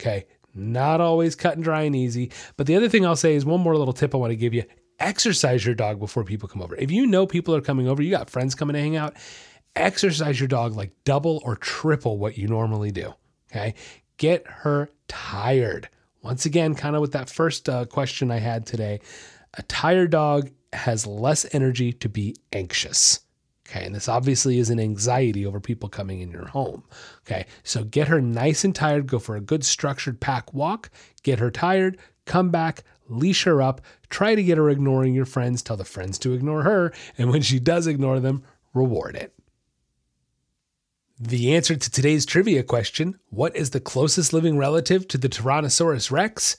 Okay. 0.00 0.26
Not 0.54 1.00
always 1.00 1.34
cut 1.34 1.54
and 1.54 1.64
dry 1.64 1.82
and 1.82 1.96
easy. 1.96 2.30
But 2.56 2.68
the 2.68 2.76
other 2.76 2.88
thing 2.88 3.04
I'll 3.04 3.16
say 3.16 3.34
is 3.34 3.44
one 3.44 3.60
more 3.60 3.76
little 3.76 3.92
tip 3.92 4.14
I 4.14 4.18
want 4.18 4.30
to 4.30 4.36
give 4.36 4.54
you 4.54 4.64
exercise 5.00 5.64
your 5.64 5.74
dog 5.74 5.98
before 5.98 6.24
people 6.24 6.48
come 6.48 6.62
over. 6.62 6.76
If 6.76 6.90
you 6.90 7.06
know 7.06 7.26
people 7.26 7.54
are 7.54 7.60
coming 7.60 7.88
over, 7.88 8.02
you 8.02 8.10
got 8.10 8.30
friends 8.30 8.54
coming 8.54 8.74
to 8.74 8.80
hang 8.80 8.96
out, 8.96 9.14
exercise 9.76 10.38
your 10.38 10.48
dog 10.48 10.74
like 10.74 10.92
double 11.04 11.42
or 11.44 11.56
triple 11.56 12.18
what 12.18 12.38
you 12.38 12.48
normally 12.48 12.90
do. 12.90 13.14
Okay. 13.50 13.74
Get 14.16 14.46
her 14.46 14.88
tired. 15.08 15.88
Once 16.22 16.46
again, 16.46 16.74
kind 16.74 16.96
of 16.96 17.02
with 17.02 17.12
that 17.12 17.28
first 17.28 17.68
uh, 17.68 17.84
question 17.84 18.30
I 18.30 18.38
had 18.38 18.66
today, 18.66 19.00
a 19.54 19.62
tired 19.62 20.10
dog 20.10 20.50
has 20.72 21.06
less 21.06 21.46
energy 21.54 21.92
to 21.92 22.08
be 22.08 22.34
anxious. 22.52 23.20
Okay. 23.68 23.84
And 23.84 23.94
this 23.94 24.08
obviously 24.08 24.58
is 24.58 24.70
an 24.70 24.80
anxiety 24.80 25.46
over 25.46 25.60
people 25.60 25.88
coming 25.88 26.20
in 26.20 26.30
your 26.30 26.46
home. 26.46 26.84
Okay. 27.26 27.46
So 27.62 27.84
get 27.84 28.08
her 28.08 28.20
nice 28.20 28.64
and 28.64 28.74
tired. 28.74 29.06
Go 29.06 29.18
for 29.18 29.36
a 29.36 29.40
good 29.40 29.64
structured 29.64 30.20
pack 30.20 30.52
walk. 30.52 30.90
Get 31.22 31.38
her 31.38 31.50
tired. 31.50 31.98
Come 32.26 32.50
back. 32.50 32.84
Leash 33.08 33.44
her 33.44 33.60
up. 33.60 33.80
Try 34.08 34.34
to 34.34 34.42
get 34.42 34.58
her 34.58 34.70
ignoring 34.70 35.14
your 35.14 35.24
friends. 35.26 35.62
Tell 35.62 35.76
the 35.76 35.84
friends 35.84 36.18
to 36.20 36.32
ignore 36.32 36.62
her. 36.62 36.92
And 37.18 37.30
when 37.30 37.42
she 37.42 37.58
does 37.58 37.86
ignore 37.86 38.20
them, 38.20 38.44
reward 38.72 39.14
it. 39.16 39.34
The 41.26 41.56
answer 41.56 41.74
to 41.74 41.90
today's 41.90 42.26
trivia 42.26 42.62
question 42.62 43.18
what 43.30 43.56
is 43.56 43.70
the 43.70 43.80
closest 43.80 44.34
living 44.34 44.58
relative 44.58 45.08
to 45.08 45.16
the 45.16 45.30
Tyrannosaurus 45.30 46.10
rex? 46.10 46.58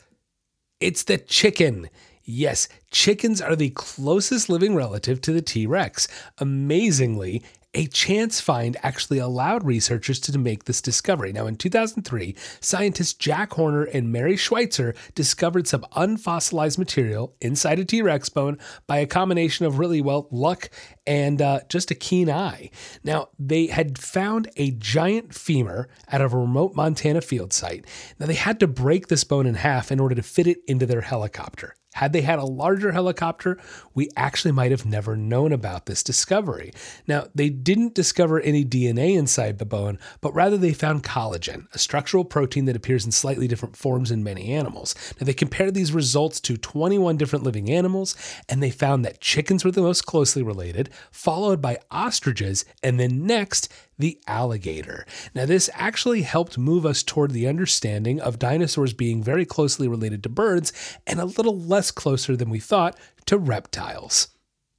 It's 0.80 1.04
the 1.04 1.20
chicken. 1.20 1.88
Yes, 2.24 2.68
chickens 2.90 3.42
are 3.42 3.56
the 3.56 3.70
closest 3.70 4.50
living 4.50 4.74
relative 4.74 5.22
to 5.22 5.32
the 5.32 5.44
T 5.44 5.68
Rex. 5.68 6.08
Amazingly, 6.40 7.44
a 7.76 7.88
chance 7.88 8.40
find 8.40 8.78
actually 8.82 9.20
allowed 9.20 9.66
researchers 9.66 10.20
to 10.22 10.40
make 10.40 10.64
this 10.64 10.82
discovery. 10.82 11.34
Now, 11.34 11.46
in 11.46 11.58
2003, 11.58 12.36
scientists 12.62 13.14
Jack 13.14 13.54
Horner 13.54 13.84
and 13.84 14.12
Mary 14.12 14.38
Schweitzer 14.38 14.96
discovered 15.14 15.68
some 15.68 15.86
unfossilized 15.96 16.78
material 16.78 17.36
inside 17.42 17.80
a 17.80 17.86
T 17.86 18.02
Rex 18.02 18.30
bone 18.30 18.58
by 18.88 19.00
a 19.00 19.06
combination 19.06 19.66
of 19.66 19.78
really, 19.78 20.02
well, 20.02 20.28
luck 20.32 20.70
and 21.06 21.42
uh, 21.42 21.60
just 21.70 21.92
a 21.92 21.96
keen 21.96 22.30
eye. 22.30 22.72
Now, 23.04 23.28
they 23.38 23.68
had 23.68 23.98
found 23.98 24.50
a 24.56 24.72
giant 24.72 25.36
femur 25.36 25.90
at 26.08 26.22
a 26.22 26.28
remote 26.28 26.76
Montana 26.76 27.22
field 27.22 27.52
site. 27.52 27.86
Now, 28.20 28.26
they 28.26 28.36
had 28.36 28.60
to 28.62 28.68
break 28.68 29.08
this 29.08 29.26
bone 29.26 29.46
in 29.46 29.56
half 29.56 29.92
in 29.92 30.00
order 30.00 30.16
to 30.16 30.24
fit 30.24 30.48
it 30.48 30.60
into 30.68 30.86
their 30.86 31.02
helicopter. 31.02 31.76
Had 31.96 32.12
they 32.12 32.22
had 32.22 32.40
a 32.40 32.46
larger 32.46 32.92
helicopter, 32.92 33.58
we 33.94 34.10
actually 34.18 34.52
might 34.52 34.72
have 34.72 34.86
never 34.86 35.16
known 35.16 35.54
about 35.54 35.86
this 35.86 36.04
discovery. 36.04 36.74
Now, 37.08 37.28
they 37.34 37.50
didn't 37.50 37.96
discover 37.96 38.42
any 38.42 38.66
DNA 38.66 39.16
inside 39.16 39.60
the 39.60 39.66
bone, 39.66 39.98
but 40.20 40.34
rather 40.34 40.58
they 40.58 40.74
found 40.74 41.04
collagen, 41.04 41.68
a 41.74 41.78
structural 41.78 42.26
protein 42.26 42.66
that 42.66 42.76
appears 42.76 43.06
in 43.06 43.14
slightly 43.14 43.48
different 43.48 43.78
forms 43.78 44.12
in 44.12 44.26
many 44.26 44.52
animals. 44.54 44.94
Now, 45.22 45.26
they 45.26 45.34
compared 45.34 45.74
these 45.74 45.94
results 45.94 46.42
to 46.42 46.58
21 46.58 47.16
different 47.16 47.46
living 47.46 47.72
animals, 47.72 48.14
and 48.50 48.62
they 48.62 48.72
found 48.72 49.06
that 49.06 49.22
chickens 49.22 49.64
were 49.64 49.72
the 49.72 49.82
most 49.82 50.06
closely 50.06 50.44
related, 50.44 50.90
followed 51.12 51.62
by 51.62 51.78
ostriches, 51.92 52.66
and 52.84 53.00
then 53.00 53.26
next, 53.26 53.72
the 53.98 54.20
alligator. 54.28 55.06
Now, 55.34 55.46
this 55.46 55.70
actually 55.74 56.24
helped 56.24 56.58
move 56.58 56.86
us 56.86 57.04
toward 57.04 57.32
the 57.32 57.48
understanding 57.48 58.20
of 58.20 58.40
dinosaurs 58.40 58.94
being 58.94 59.24
very 59.24 59.46
closely 59.46 59.88
related 59.88 60.24
to 60.24 60.30
birds 60.30 60.74
and 61.08 61.20
a 61.20 61.26
little 61.26 61.60
less 61.60 61.92
closer 61.92 62.36
than 62.36 62.50
we 62.50 62.60
thought 62.60 62.98
to 63.26 63.38
reptiles. 63.38 64.30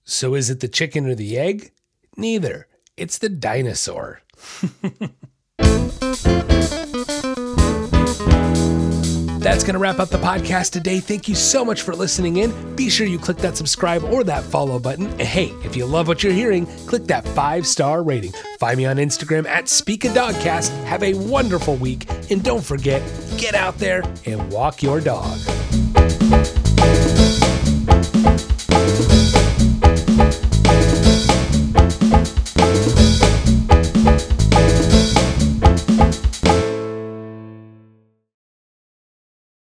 So, 0.05 0.35
is 0.35 0.51
it 0.51 0.61
the 0.61 0.69
chicken 0.69 1.07
or 1.07 1.14
the 1.14 1.39
egg? 1.39 1.73
Neither. 2.17 2.69
It's 2.97 3.19
the 3.19 3.29
dinosaur. 3.29 4.23
That's 9.47 9.62
going 9.62 9.74
to 9.74 9.78
wrap 9.78 10.01
up 10.01 10.09
the 10.09 10.18
podcast 10.18 10.72
today. 10.72 10.99
Thank 10.99 11.28
you 11.28 11.36
so 11.36 11.64
much 11.64 11.82
for 11.82 11.94
listening 11.94 12.38
in. 12.38 12.74
Be 12.74 12.90
sure 12.90 13.07
you 13.07 13.16
click 13.16 13.36
that 13.36 13.57
subscribe 13.57 14.03
or 14.03 14.24
that 14.24 14.42
follow 14.42 14.80
button. 14.80 15.07
And 15.07 15.20
hey, 15.20 15.55
if 15.62 15.76
you 15.76 15.86
love 15.86 16.09
what 16.09 16.24
you're 16.24 16.32
hearing, 16.32 16.66
click 16.86 17.05
that 17.05 17.24
five 17.28 17.64
star 17.64 18.03
rating. 18.03 18.32
Find 18.59 18.76
me 18.76 18.86
on 18.86 18.97
Instagram 18.97 19.47
at 19.47 19.68
Speak 19.68 20.01
Dogcast. 20.01 20.70
Have 20.86 21.05
a 21.05 21.14
wonderful 21.14 21.76
week. 21.76 22.11
And 22.28 22.42
don't 22.42 22.64
forget, 22.64 23.01
get 23.38 23.55
out 23.55 23.78
there 23.78 24.03
and 24.24 24.51
walk 24.51 24.82
your 24.82 25.01
dog. 25.01 25.38